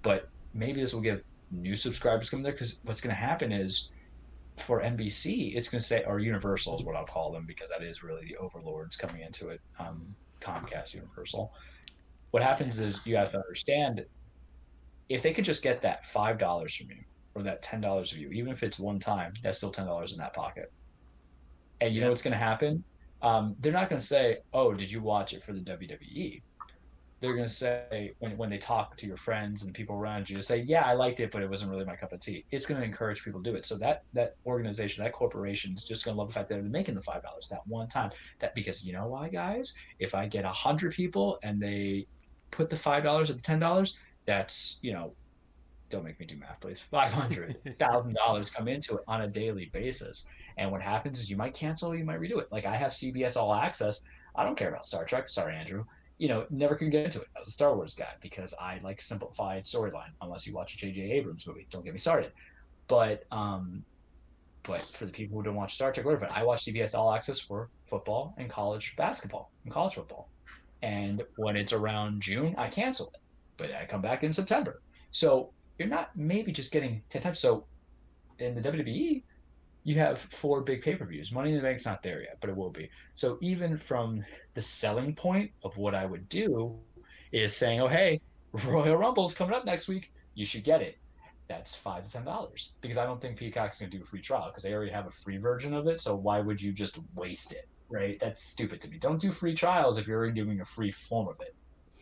[0.03, 3.91] But maybe this will give new subscribers coming there because what's going to happen is
[4.59, 7.83] for NBC, it's going to say, or Universal is what I'll call them because that
[7.83, 9.61] is really the overlords coming into it.
[9.79, 11.53] Um, Comcast Universal
[12.37, 14.05] what happens is you have to understand
[15.09, 17.03] if they could just get that five dollars from you
[17.35, 20.13] or that ten dollars of you, even if it's one time, that's still ten dollars
[20.13, 20.71] in that pocket.
[21.81, 22.85] And you know what's going to happen?
[23.23, 26.43] Um, they're not going to say, "Oh, did you watch it for the WWE?"
[27.23, 30.43] They're going to say when when they talk to your friends and people around you,
[30.43, 32.79] say, "Yeah, I liked it, but it wasn't really my cup of tea." It's going
[32.79, 33.65] to encourage people to do it.
[33.65, 36.65] So that that organization, that corporation is just going to love the fact that they're
[36.81, 38.11] making the five dollars that one time.
[38.41, 39.73] That because you know why, guys?
[40.01, 42.07] If I get a hundred people and they
[42.51, 45.13] put the five dollars or the ten dollars, that's you know,
[45.89, 46.79] don't make me do math, please.
[46.91, 50.27] Five hundred thousand dollars come into it on a daily basis.
[50.57, 52.51] And what happens is you might cancel, you might redo it.
[52.51, 54.03] Like I have CBS All Access.
[54.35, 55.29] I don't care about Star Trek.
[55.29, 55.85] Sorry, Andrew.
[56.19, 57.29] You know, never can get into it.
[57.37, 60.13] I was a Star Wars guy because I like simplified storyline.
[60.23, 61.13] Unless you watch a J.J.
[61.13, 62.33] Abrams movie, don't get me started.
[62.89, 63.85] But um,
[64.63, 67.39] but for the people who don't watch Star Trek, whatever, I watch CBS All Access
[67.39, 70.29] for football and college basketball and college football.
[70.87, 73.19] And when it's around June, I cancel it.
[73.57, 74.81] But I come back in September.
[75.11, 77.41] So you're not maybe just getting 10 times.
[77.41, 77.67] So
[78.39, 79.25] in the WWE,
[79.83, 81.33] you have four big pay per views.
[81.33, 82.89] Money in the Bank's not there yet, but it will be.
[83.15, 86.79] So even from the selling point of what I would do
[87.33, 88.21] is saying, oh, hey,
[88.53, 90.13] Royal Rumble's coming up next week.
[90.35, 90.99] You should get it.
[91.49, 94.51] That's five to ten dollars because I don't think Peacock's gonna do a free trial
[94.51, 96.01] because they already have a free version of it.
[96.01, 97.69] So why would you just waste it?
[97.89, 98.19] Right?
[98.21, 98.99] That's stupid to me.
[98.99, 101.55] Don't do free trials if you're already doing a free form of it.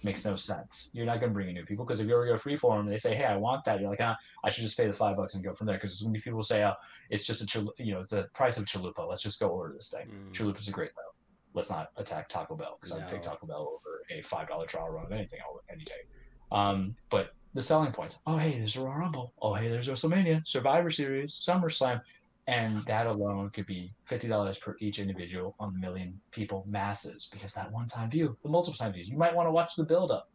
[0.02, 0.90] Makes no sense.
[0.93, 2.81] You're not going to bring in new people because if you already go free form,
[2.81, 4.93] and they say, "Hey, I want that." You're like, "Ah, I should just pay the
[4.93, 6.74] five bucks and go from there." Because there's going to be people who say, "Oh,
[7.09, 9.09] it's just a chal- you know, it's the price of chalupa.
[9.09, 10.35] Let's just go order this thing." Mm.
[10.35, 11.15] Chalupa's a great though.
[11.55, 13.02] Let's not attack Taco Bell because no.
[13.02, 15.39] I'd pick Taco Bell over a five dollar trial run of anything
[15.70, 16.02] any day.
[16.52, 18.20] Um, but the selling points.
[18.27, 19.32] Oh, hey, there's a Royal Rumble.
[19.40, 22.01] Oh, hey, there's WrestleMania, Survivor Series, SummerSlam
[22.47, 27.55] and that alone could be $50 per each individual on the million people masses because
[27.55, 30.11] that one time view the multiple time views you might want to watch the build
[30.11, 30.29] up.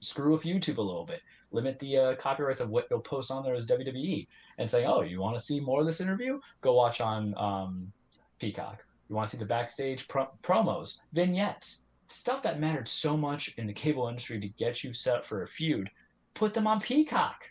[0.00, 1.20] Screw with youtube a little bit.
[1.52, 4.26] Limit the uh, copyrights of what you'll post on there as wwe
[4.58, 6.40] and say oh you want to see more of this interview?
[6.60, 7.92] Go watch on um,
[8.40, 8.84] peacock.
[9.08, 13.66] You want to see the backstage pro- promos vignettes stuff that mattered so much in
[13.66, 15.88] the cable industry to get you set up for a feud
[16.34, 17.44] put them on peacock.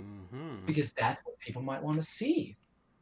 [0.00, 0.66] Mm-hmm.
[0.66, 2.56] because that's what people might want to see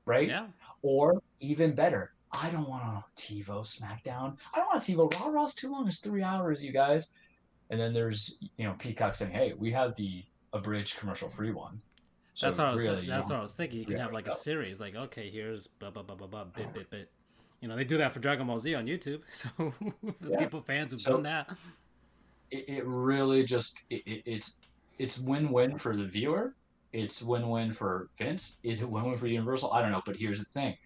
[0.07, 0.29] right?
[0.29, 0.47] Yeah.
[0.83, 4.37] Or even better, I don't want a TiVo SmackDown.
[4.55, 5.29] I don't want TiVo Raw.
[5.29, 5.87] Raw's too long.
[5.87, 7.13] It's three hours, you guys.
[7.71, 11.81] And then there's you know Peacock saying, "Hey, we have the abridged commercial free one."
[12.35, 12.83] So that's what I was.
[12.83, 13.79] Really, that's what I was thinking.
[13.79, 16.73] You can have like a series, like okay, here's blah blah blah blah blah bit
[16.73, 17.11] bit bit.
[17.61, 19.21] You know, they do that for Dragon Ball Z on YouTube.
[19.31, 19.49] So
[20.29, 20.39] yeah.
[20.39, 21.57] people fans who've so, done that.
[22.51, 24.57] It, it really just it, it, it's
[24.99, 26.55] it's win-win for the viewer.
[26.93, 28.59] It's win-win for Vince.
[28.63, 29.73] Is it win-win for Universal?
[29.73, 30.03] I don't know.
[30.05, 30.77] But here's the thing: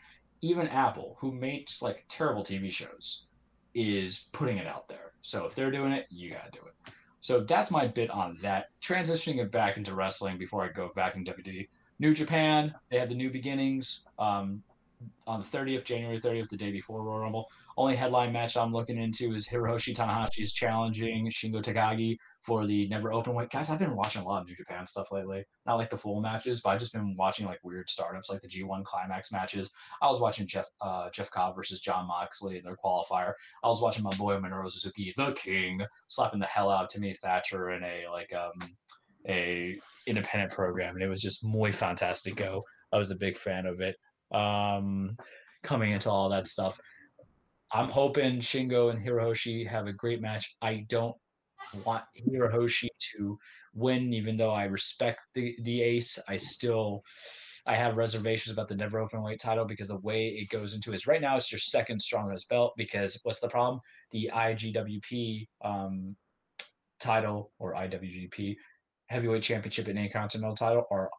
[0.41, 3.27] even Apple, who makes like terrible TV shows,
[3.75, 5.13] is putting it out there.
[5.23, 6.93] So if they're doing it, you gotta do it.
[7.21, 8.67] So that's my bit on that.
[8.81, 11.69] Transitioning it back into wrestling before I go back in WWE.
[11.99, 14.63] New Japan, they had the new beginnings um,
[15.27, 17.49] on the 30th, January 30th, the day before Royal Rumble.
[17.79, 23.13] Only headline match I'm looking into is Hiroshi Tanahashi's challenging Shingo Takagi for the Never
[23.13, 23.51] Open Weight.
[23.51, 25.45] Guys, I've been watching a lot of New Japan stuff lately.
[25.67, 28.49] Not like the full matches, but I've just been watching like weird startups, like the
[28.49, 29.71] G1 Climax matches.
[30.01, 33.33] I was watching Jeff uh, Jeff Cobb versus Jon Moxley in their qualifier.
[33.63, 37.15] I was watching my boy Minoru Suzuki, the King, slapping the hell out of Timmy
[37.15, 38.71] Thatcher in a like um
[39.29, 39.77] a
[40.07, 42.63] independent program, and it was just muy fantastico.
[42.93, 43.97] I was a big fan of it.
[44.35, 45.17] Um,
[45.63, 46.79] coming into all that stuff.
[47.73, 50.57] I'm hoping Shingo and Hiroshi have a great match.
[50.63, 51.17] I don't
[51.85, 53.39] want Hiroshi to
[53.75, 56.19] win, even though I respect the the ace.
[56.29, 57.03] I still
[57.67, 60.93] I have reservations about the never open weight title because the way it goes into
[60.93, 63.81] is right now it's your second strongest belt because what's the problem?
[64.13, 66.15] The IGWP um,
[67.01, 68.57] title or IWGP
[69.09, 71.11] heavyweight championship and intercontinental title are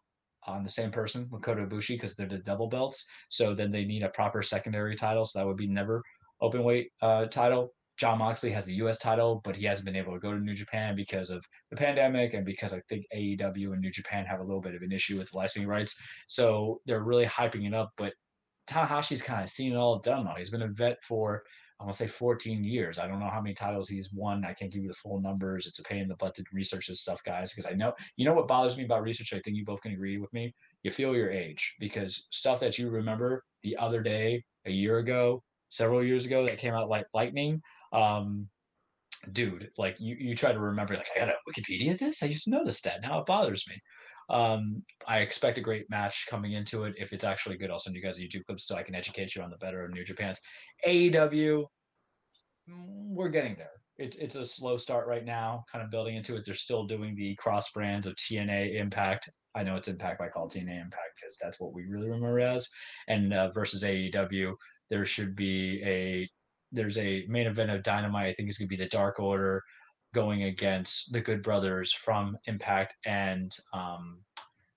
[0.46, 3.06] on the same person Kota Ibushi because they're the double belts.
[3.28, 5.26] So then they need a proper secondary title.
[5.26, 6.02] So that would be never
[6.42, 7.74] open weight uh, title.
[7.98, 9.00] Jon Moxley has the U.S.
[9.00, 12.36] title, but he hasn't been able to go to New Japan because of the pandemic
[12.36, 15.18] and because I think AEW and New Japan have a little bit of an issue
[15.18, 16.00] with licensing rights.
[16.28, 17.92] So they're really hyping it up.
[17.98, 18.14] But
[18.70, 20.36] Tanahashi's kind of seen it all done now.
[20.38, 21.44] He's been a vet for
[21.80, 22.98] I want to say 14 years.
[22.98, 24.44] I don't know how many titles he's won.
[24.44, 25.68] I can't give you the full numbers.
[25.68, 28.26] It's a pain in the butt to research this stuff, guys, because I know you
[28.26, 29.34] know what bothers me about research.
[29.34, 30.54] I think you both can agree with me.
[30.82, 35.44] You feel your age because stuff that you remember the other day, a year ago,
[35.70, 37.62] several years ago that came out like lightning.
[37.94, 38.48] Um,
[39.32, 42.24] dude, like you, you try to remember, like I got a Wikipedia this.
[42.24, 43.00] I used to know this stat.
[43.02, 43.80] Now it bothers me.
[44.30, 46.96] Um, I expect a great match coming into it.
[46.98, 49.36] If it's actually good, I'll send you guys a YouTube clip so I can educate
[49.36, 50.40] you on the better of New Japan's.
[50.86, 51.66] AEW,
[52.70, 53.72] mm, we're getting there.
[53.98, 56.46] It's it's a slow start right now, kind of building into it.
[56.46, 59.30] They're still doing the cross brands of TNA Impact.
[59.56, 62.10] I know it's Impact, but I call it TNA Impact because that's what we really
[62.10, 62.70] remember as.
[63.08, 64.54] And uh, versus AEW,
[64.90, 66.30] there should be a
[66.72, 68.30] there's a main event of Dynamite.
[68.30, 69.64] I think it's gonna be the Dark Order
[70.14, 74.20] going against the Good Brothers from Impact and um,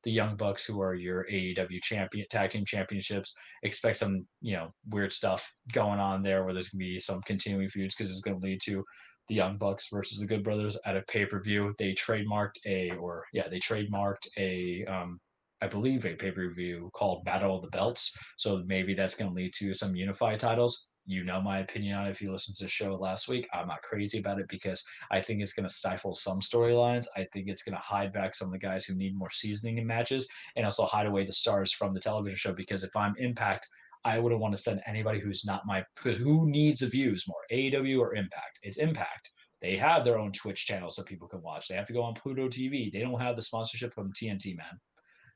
[0.05, 3.35] the Young Bucks, who are your AEW champion tag team championships.
[3.63, 7.69] Expect some you know weird stuff going on there, where there's gonna be some continuing
[7.69, 8.85] feuds because it's gonna lead to
[9.29, 11.75] the Young Bucks versus the Good Brothers at a pay per view.
[11.79, 15.21] They trademarked a or yeah they trademarked a um,
[15.63, 18.17] I believe a pay per view called Battle of the Belts.
[18.37, 22.07] So maybe that's going to lead to some unified titles you know my opinion on
[22.07, 23.49] it if you listened to the show last week.
[23.53, 27.07] I'm not crazy about it because I think it's going to stifle some storylines.
[27.17, 29.79] I think it's going to hide back some of the guys who need more seasoning
[29.79, 33.15] in matches and also hide away the stars from the television show because if I'm
[33.19, 33.67] Impact,
[34.05, 37.99] I wouldn't want to send anybody who's not my who needs the views more, AEW
[37.99, 38.61] or Impact?
[38.63, 39.31] It's Impact.
[39.61, 41.69] They have their own Twitch channel so people can watch.
[41.69, 42.91] They have to go on Pluto TV.
[42.91, 44.79] They don't have the sponsorship from TNT, man.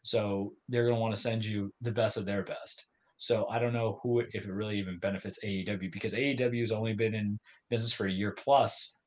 [0.05, 2.86] So they're going to want to send you the best of their best.
[3.16, 6.93] So I don't know who if it really even benefits AEW because AEW has only
[6.93, 7.39] been in
[7.70, 8.98] business for a year plus.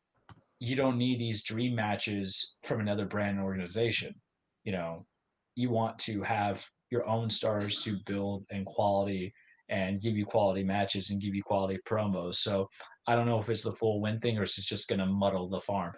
[0.59, 4.15] You don't need these dream matches from another brand organization.
[4.63, 5.05] You know,
[5.55, 9.33] you want to have your own stars to build and quality
[9.69, 12.37] and give you quality matches and give you quality promos.
[12.37, 12.69] So
[13.05, 15.47] I don't know if it's the full win thing or it's just going to muddle
[15.47, 15.93] the farm.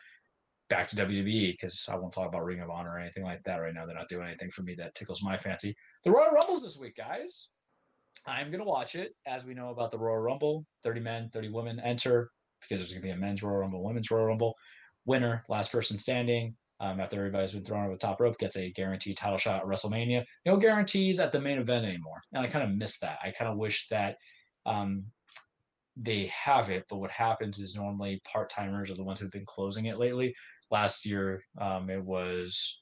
[0.69, 3.57] Back to WWE because I won't talk about Ring of Honor or anything like that
[3.57, 3.85] right now.
[3.85, 5.75] They're not doing anything for me that tickles my fancy.
[6.03, 7.49] The Royal Rumbles this week, guys.
[8.27, 9.15] I'm going to watch it.
[9.25, 12.29] As we know about the Royal Rumble, 30 men, 30 women enter
[12.61, 14.55] because there's going to be a men's Royal Rumble, women's Royal Rumble.
[15.05, 18.71] Winner, last person standing, um, after everybody's been thrown over the top rope, gets a
[18.71, 20.23] guaranteed title shot at WrestleMania.
[20.45, 22.21] No guarantees at the main event anymore.
[22.33, 23.17] And I kind of miss that.
[23.23, 24.17] I kind of wish that
[24.65, 25.05] um,
[25.97, 29.45] they have it, but what happens is normally part timers are the ones who've been
[29.45, 30.33] closing it lately.
[30.71, 32.81] Last year, um, it was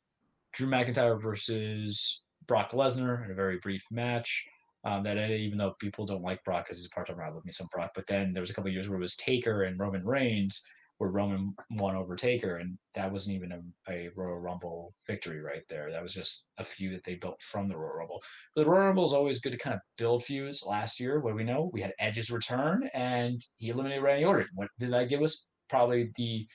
[0.53, 4.45] Drew McIntyre versus Brock Lesnar in a very brief match
[4.83, 7.67] um, that even though people don't like Brock because he's a part-time rival, me some
[7.73, 7.91] Brock.
[7.95, 10.63] But then there was a couple years where it was Taker and Roman Reigns,
[10.97, 15.63] where Roman won over Taker, and that wasn't even a, a Royal Rumble victory right
[15.69, 15.91] there.
[15.91, 18.21] That was just a feud that they built from the Royal Rumble.
[18.55, 20.63] But the Royal Rumble is always good to kind of build feuds.
[20.65, 21.69] Last year, what do we know?
[21.73, 24.47] We had Edge's return, and he eliminated Randy Orton.
[24.55, 25.47] What did that give us?
[25.69, 26.47] Probably the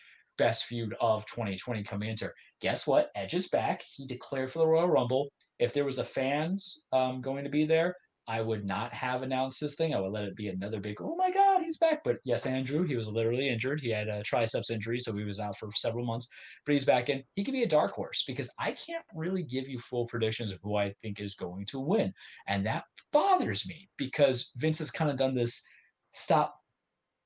[0.43, 2.29] best feud of 2020 coming into.
[2.61, 3.13] Guess what?
[3.15, 3.85] Edge is back.
[3.89, 5.29] He declared for the Royal Rumble.
[5.61, 7.95] If there was a fans um, going to be there,
[8.27, 9.95] I would not have announced this thing.
[9.95, 12.03] I would let it be another big, oh my God, he's back.
[12.03, 13.81] But yes, Andrew, he was literally injured.
[13.81, 16.29] He had a triceps injury, so he was out for several months,
[16.67, 17.23] but he's back in.
[17.37, 20.59] He could be a dark horse because I can't really give you full predictions of
[20.63, 22.13] who I think is going to win.
[22.49, 22.83] And that
[23.13, 25.63] bothers me because Vince has kind of done this
[26.13, 26.57] stop,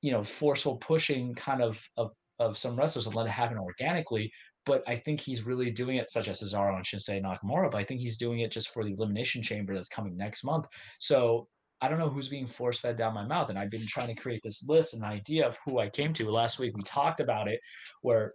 [0.01, 4.31] you know, forceful pushing kind of of, of some wrestlers and let it happen organically
[4.67, 7.71] but I think he's really doing it, such as Cesaro and Shinsuke Nakamura.
[7.71, 10.65] But I think he's doing it just for the Elimination Chamber that's coming next month.
[10.99, 11.47] So
[11.79, 13.49] I don't know who's being force fed down my mouth.
[13.49, 16.29] And I've been trying to create this list, an idea of who I came to.
[16.29, 17.61] Last week we talked about it,
[18.01, 18.33] where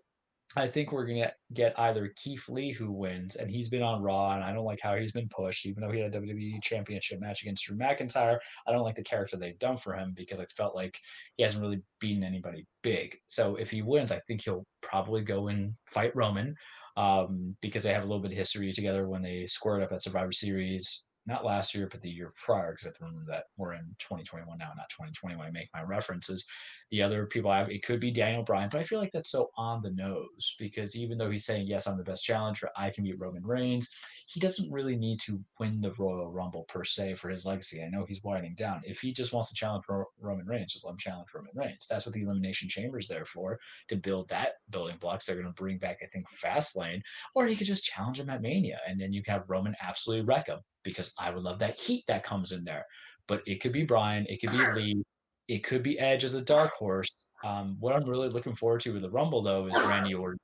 [0.56, 4.34] I think we're gonna get either Keith Lee who wins, and he's been on Raw,
[4.34, 7.20] and I don't like how he's been pushed, even though he had a WWE Championship
[7.20, 8.38] match against Drew McIntyre.
[8.66, 10.98] I don't like the character they've done for him because I felt like
[11.36, 13.16] he hasn't really beaten anybody big.
[13.28, 16.54] So if he wins, I think he'll probably go and fight Roman
[16.96, 20.02] um, because they have a little bit of history together when they squared up at
[20.02, 23.94] Survivor Series not last year, but the year prior, because I remember that we're in
[24.00, 26.46] 2021 now, not 2020 when I make my references.
[26.90, 29.30] The other people I have, it could be Daniel Bryan, but I feel like that's
[29.30, 32.90] so on the nose because even though he's saying, yes, I'm the best challenger, I
[32.90, 33.88] can beat Roman Reigns,
[34.26, 37.82] he doesn't really need to win the Royal Rumble per se for his legacy.
[37.82, 38.82] I know he's winding down.
[38.84, 39.84] If he just wants to challenge
[40.20, 41.86] Roman Reigns, just let him challenge Roman Reigns.
[41.88, 43.58] That's what the Elimination Chamber is there for,
[43.88, 45.26] to build that building blocks.
[45.26, 47.00] They're going to bring back, I think, Fastlane,
[47.34, 50.26] or he could just challenge him at Mania, and then you can have Roman absolutely
[50.26, 52.84] wreck him because I would love that heat that comes in there.
[53.28, 55.04] But it could be Bryan, it could be Lee,
[55.48, 57.10] it could be Edge as a dark horse.
[57.44, 60.38] Um, what I'm really looking forward to with the Rumble though is Randy Orton.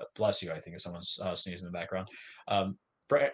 [0.00, 2.08] Uh, bless you, I think if someone's uh, sneezing in the background.
[2.48, 2.76] Um,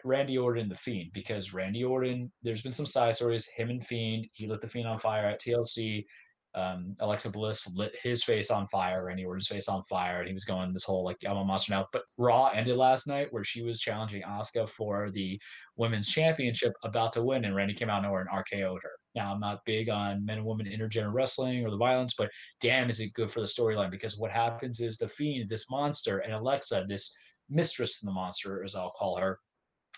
[0.04, 3.46] Randy Orton, the Fiend, because Randy Orton, there's been some side stories.
[3.46, 6.04] Him and Fiend, he lit the Fiend on fire at TLC
[6.54, 10.34] um, Alexa Bliss lit his face on fire, Randy Orton's face on fire, and he
[10.34, 11.86] was going this whole like I'm a monster now.
[11.92, 15.40] But Raw ended last night where she was challenging Asuka for the
[15.76, 18.90] women's championship, about to win, and Randy came out nowhere and RKO'd her.
[19.14, 22.30] Now I'm not big on men and women intergender wrestling or the violence, but
[22.60, 23.90] damn, is it good for the storyline?
[23.90, 27.14] Because what happens is the Fiend, this monster, and Alexa, this
[27.48, 29.38] mistress in the monster, as I'll call her,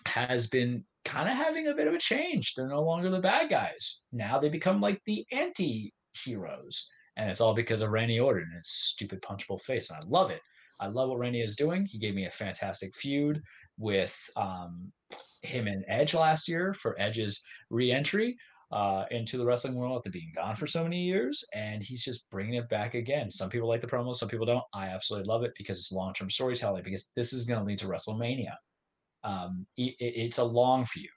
[0.05, 2.53] has been kind of having a bit of a change.
[2.53, 4.01] They're no longer the bad guys.
[4.11, 5.93] Now they become like the anti
[6.23, 6.87] heroes.
[7.17, 9.89] And it's all because of Randy Orton and his stupid punchable face.
[9.89, 10.41] And I love it.
[10.79, 11.85] I love what Randy is doing.
[11.85, 13.41] He gave me a fantastic feud
[13.77, 14.91] with um,
[15.41, 18.37] him and Edge last year for Edge's re-entry
[18.71, 22.29] uh, into the wrestling world after being gone for so many years, and he's just
[22.29, 23.31] bringing it back again.
[23.31, 24.63] Some people like the promo, some people don't.
[24.73, 26.83] I absolutely love it because it's long-term storytelling.
[26.83, 28.55] Because this is going to lead to WrestleMania.
[29.23, 31.09] Um, it, it's a long feud.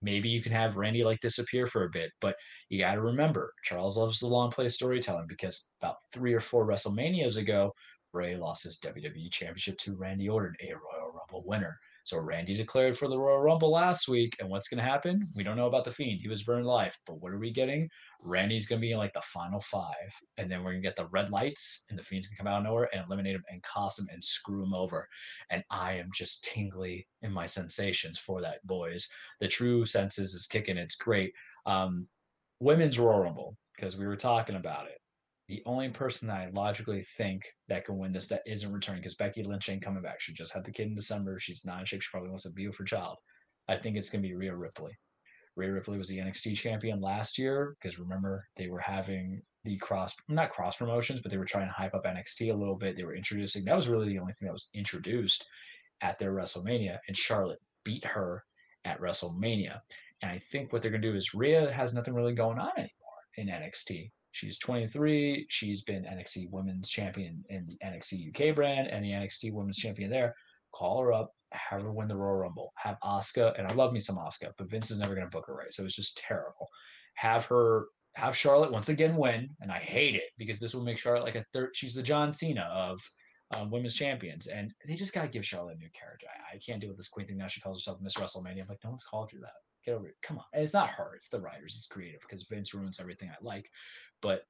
[0.00, 2.36] Maybe you can have Randy like disappear for a bit, but
[2.68, 6.66] you got to remember Charles loves the long play storytelling because about three or four
[6.66, 7.72] WrestleManias ago,
[8.12, 11.78] Bray lost his WWE Championship to Randy Orton, a Royal Rumble winner.
[12.08, 15.28] So Randy declared for the Royal Rumble last week, and what's going to happen?
[15.36, 16.22] We don't know about the Fiend.
[16.22, 17.86] He was burned life, but what are we getting?
[18.24, 20.96] Randy's going to be in like the final five, and then we're going to get
[20.96, 23.44] the red lights, and the Fiend's going to come out of nowhere and eliminate him
[23.50, 25.06] and cost him and screw him over.
[25.50, 29.06] And I am just tingly in my sensations for that, boys.
[29.40, 30.78] The true senses is kicking.
[30.78, 31.34] It's great.
[31.66, 32.06] Um,
[32.58, 34.98] women's Royal Rumble because we were talking about it
[35.48, 39.42] the only person I logically think that can win this that isn't returning because Becky
[39.42, 40.20] Lynch ain't coming back.
[40.20, 41.40] She just had the kid in December.
[41.40, 42.02] She's not in shape.
[42.02, 43.16] She probably wants to be with her child.
[43.66, 44.92] I think it's going to be Rhea Ripley.
[45.56, 50.14] Rhea Ripley was the NXT champion last year because remember they were having the cross,
[50.28, 52.96] not cross promotions, but they were trying to hype up NXT a little bit.
[52.96, 55.44] They were introducing, that was really the only thing that was introduced
[56.00, 58.44] at their WrestleMania, and Charlotte beat her
[58.84, 59.80] at WrestleMania.
[60.22, 62.90] And I think what they're to do is Rhea has nothing really going on anymore
[63.36, 64.10] in NXT.
[64.32, 65.46] She's 23.
[65.48, 70.10] She's been NXT Women's Champion in the NXT UK brand and the NXT Women's Champion
[70.10, 70.34] there.
[70.74, 72.72] Call her up, have her win the Royal Rumble.
[72.76, 75.46] Have Asuka, and I love me some Asuka, but Vince is never going to book
[75.46, 76.68] her right, so it's just terrible.
[77.14, 80.98] Have her, have Charlotte once again win, and I hate it because this will make
[80.98, 81.70] Charlotte like a third.
[81.74, 83.00] She's the John Cena of
[83.56, 86.26] um, women's champions, and they just got to give Charlotte a new character.
[86.28, 87.46] I, I, can't deal with this Queen thing now.
[87.46, 88.62] She calls herself Miss WrestleMania.
[88.62, 89.52] I'm like, no one's called you that.
[89.84, 90.16] Get over it.
[90.22, 90.44] Come on.
[90.52, 91.14] And it's not her.
[91.16, 91.76] It's the writers.
[91.76, 93.70] It's creative because Vince ruins everything I like.
[94.20, 94.42] But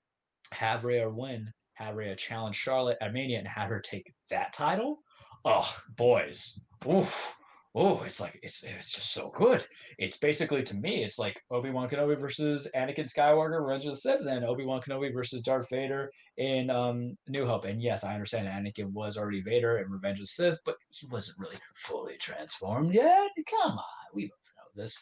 [0.52, 4.98] have Rhea win, have Rhea challenge Charlotte at Mania, and have her take that title.
[5.44, 6.60] Oh, boys.
[6.86, 7.34] Oof.
[7.74, 9.64] Oh, it's like it's it's just so good.
[9.98, 14.00] It's basically to me, it's like Obi Wan Kenobi versus Anakin Skywalker, Revenge of the
[14.00, 17.66] Sith, then Obi Wan Kenobi versus Darth Vader in um, New Hope.
[17.66, 21.06] And yes, I understand Anakin was already Vader in Revenge of the Sith, but he
[21.08, 23.30] wasn't really fully transformed yet.
[23.48, 23.84] Come on,
[24.14, 24.30] we
[24.78, 24.98] this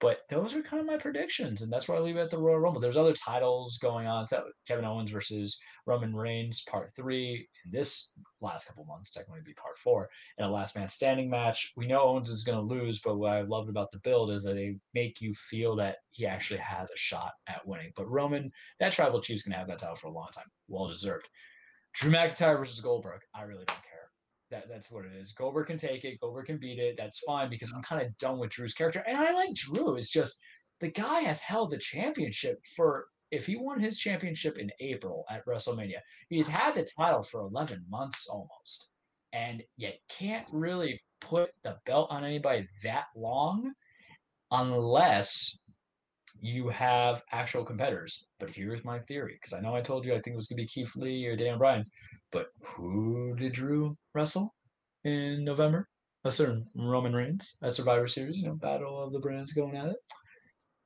[0.00, 2.38] But those are kind of my predictions, and that's where I leave it at the
[2.38, 2.80] Royal Rumble.
[2.80, 4.26] There's other titles going on.
[4.66, 7.46] Kevin Owens versus Roman Reigns, part three.
[7.66, 10.08] In this last couple months, technically be part four,
[10.38, 11.72] in a last man standing match.
[11.76, 14.42] We know Owens is going to lose, but what I loved about the build is
[14.44, 17.92] that they make you feel that he actually has a shot at winning.
[17.94, 20.48] But Roman, that tribal chief's going to have that title for a long time.
[20.68, 21.28] Well deserved.
[21.92, 23.20] Drew McIntyre versus Goldberg.
[23.34, 23.89] I really don't care.
[24.50, 25.32] That that's what it is.
[25.32, 26.20] Goldberg can take it.
[26.20, 26.96] Goldberg can beat it.
[26.98, 29.96] That's fine because I'm kind of done with Drew's character, and I like Drew.
[29.96, 30.38] It's just
[30.80, 33.06] the guy has held the championship for.
[33.30, 37.84] If he won his championship in April at WrestleMania, he's had the title for 11
[37.88, 38.88] months almost,
[39.32, 43.72] and yet can't really put the belt on anybody that long,
[44.50, 45.56] unless
[46.40, 48.26] you have actual competitors.
[48.40, 50.62] But here's my theory, because I know I told you I think it was gonna
[50.62, 51.84] be Keith Lee or Dan Bryan,
[52.32, 54.54] but who did Drew wrestle
[55.04, 55.88] in November?
[56.24, 59.88] A certain Roman Reigns at Survivor Series, you know, Battle of the Brands going at
[59.88, 59.96] it.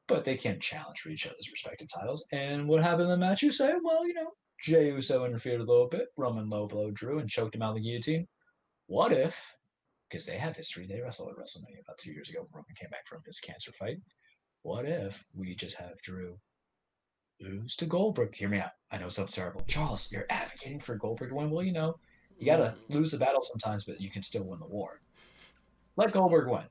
[0.07, 2.27] But they can't challenge for each other's respective titles.
[2.33, 3.43] And what happened in the match?
[3.43, 4.31] You say, well, you know,
[4.63, 6.09] Jey Uso interfered a little bit.
[6.17, 8.29] Roman low blow Drew and choked him out of the guillotine.
[8.87, 9.37] What if,
[10.09, 12.47] because they have history, they wrestled at WrestleMania about two years ago.
[12.53, 13.97] Roman came back from his cancer fight.
[14.63, 16.39] What if we just have Drew
[17.41, 18.35] lose to Goldberg?
[18.35, 18.73] Hear me out.
[18.91, 19.63] I know it sounds terrible.
[19.67, 21.51] Charles, you're advocating for Goldberg to win.
[21.51, 21.97] Well, you know,
[22.39, 22.95] you got to mm.
[22.95, 25.01] lose the battle sometimes, but you can still win the war.
[25.97, 26.65] Let Goldberg win.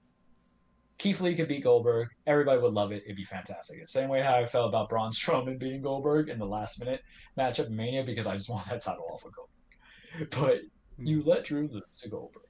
[0.97, 2.09] Keith Lee could beat Goldberg.
[2.27, 3.03] Everybody would love it.
[3.05, 3.79] It'd be fantastic.
[3.79, 7.01] The same way how I felt about Braun Strowman beating Goldberg in the last minute
[7.37, 10.29] matchup in Mania because I just want that title off of Goldberg.
[10.29, 10.61] But
[10.97, 11.05] hmm.
[11.05, 12.43] you let Drew lose to Goldberg.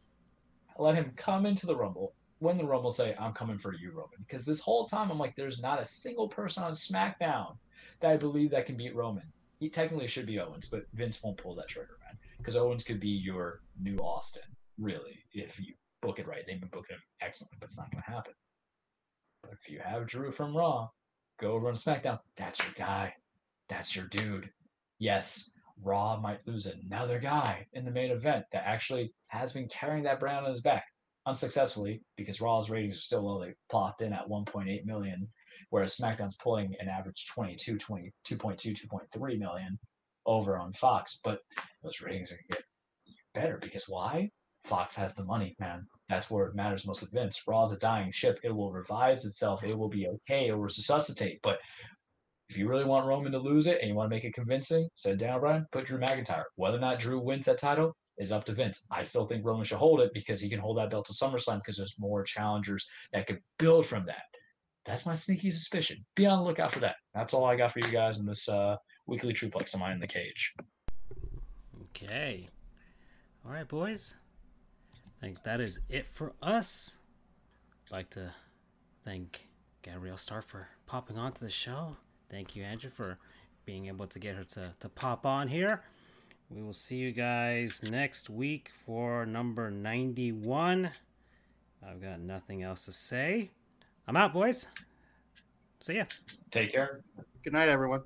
[0.77, 2.13] Let him come into the Rumble.
[2.39, 4.19] When the Rumble say, I'm coming for you, Roman.
[4.27, 7.55] Because this whole time I'm like, there's not a single person on SmackDown
[8.05, 9.31] I believe that can beat Roman.
[9.59, 12.17] He technically should be Owens, but Vince won't pull that trigger, man.
[12.37, 14.43] Because Owens could be your new Austin,
[14.77, 16.43] really, if you book it right.
[16.45, 18.33] They've been booking him excellently, but it's not going to happen.
[19.41, 20.89] But if you have Drew from Raw,
[21.39, 22.19] go over on SmackDown.
[22.37, 23.13] That's your guy.
[23.69, 24.49] That's your dude.
[24.99, 25.51] Yes,
[25.81, 30.19] Raw might lose another guy in the main event that actually has been carrying that
[30.19, 30.85] brand on his back
[31.25, 33.41] unsuccessfully because Raw's ratings are still low.
[33.41, 35.27] They plopped in at 1.8 million,
[35.69, 39.79] whereas SmackDown's pulling an average 22, 20, 2.2, 2.3 million
[40.25, 41.19] over on Fox.
[41.23, 41.39] But
[41.83, 42.63] those ratings are going to get
[43.33, 44.29] better because why?
[44.65, 45.85] Fox has the money, man.
[46.09, 47.41] That's where it matters most with Vince.
[47.47, 48.39] Raw is a dying ship.
[48.43, 49.63] It will revive itself.
[49.63, 50.47] It will be okay.
[50.47, 51.39] It will resuscitate.
[51.43, 51.59] But
[52.49, 54.87] if you really want Roman to lose it and you want to make it convincing,
[54.95, 56.43] sit down, Bryan, put Drew McIntyre.
[56.55, 58.85] Whether or not Drew wins that title is up to Vince.
[58.91, 61.57] I still think Roman should hold it because he can hold that belt to SummerSlam
[61.57, 64.23] because there's more challengers that could build from that.
[64.85, 66.05] That's my sneaky suspicion.
[66.15, 66.95] Be on the lookout for that.
[67.13, 68.75] That's all I got for you guys in this uh,
[69.07, 70.53] weekly Truplex of mine in the cage.
[71.85, 72.47] Okay.
[73.45, 74.15] All right, boys.
[74.93, 76.97] I think that is it for us.
[77.87, 78.33] I'd like to
[79.05, 79.47] thank
[79.83, 81.95] Gabrielle Starr for popping onto the show.
[82.29, 83.19] Thank you, Andrew, for
[83.65, 85.83] being able to get her to, to pop on here.
[86.49, 90.91] We will see you guys next week for number 91.
[91.85, 93.51] I've got nothing else to say.
[94.07, 94.67] I'm out, boys.
[95.81, 96.05] See ya.
[96.51, 97.01] Take care.
[97.43, 98.01] Good night, everyone.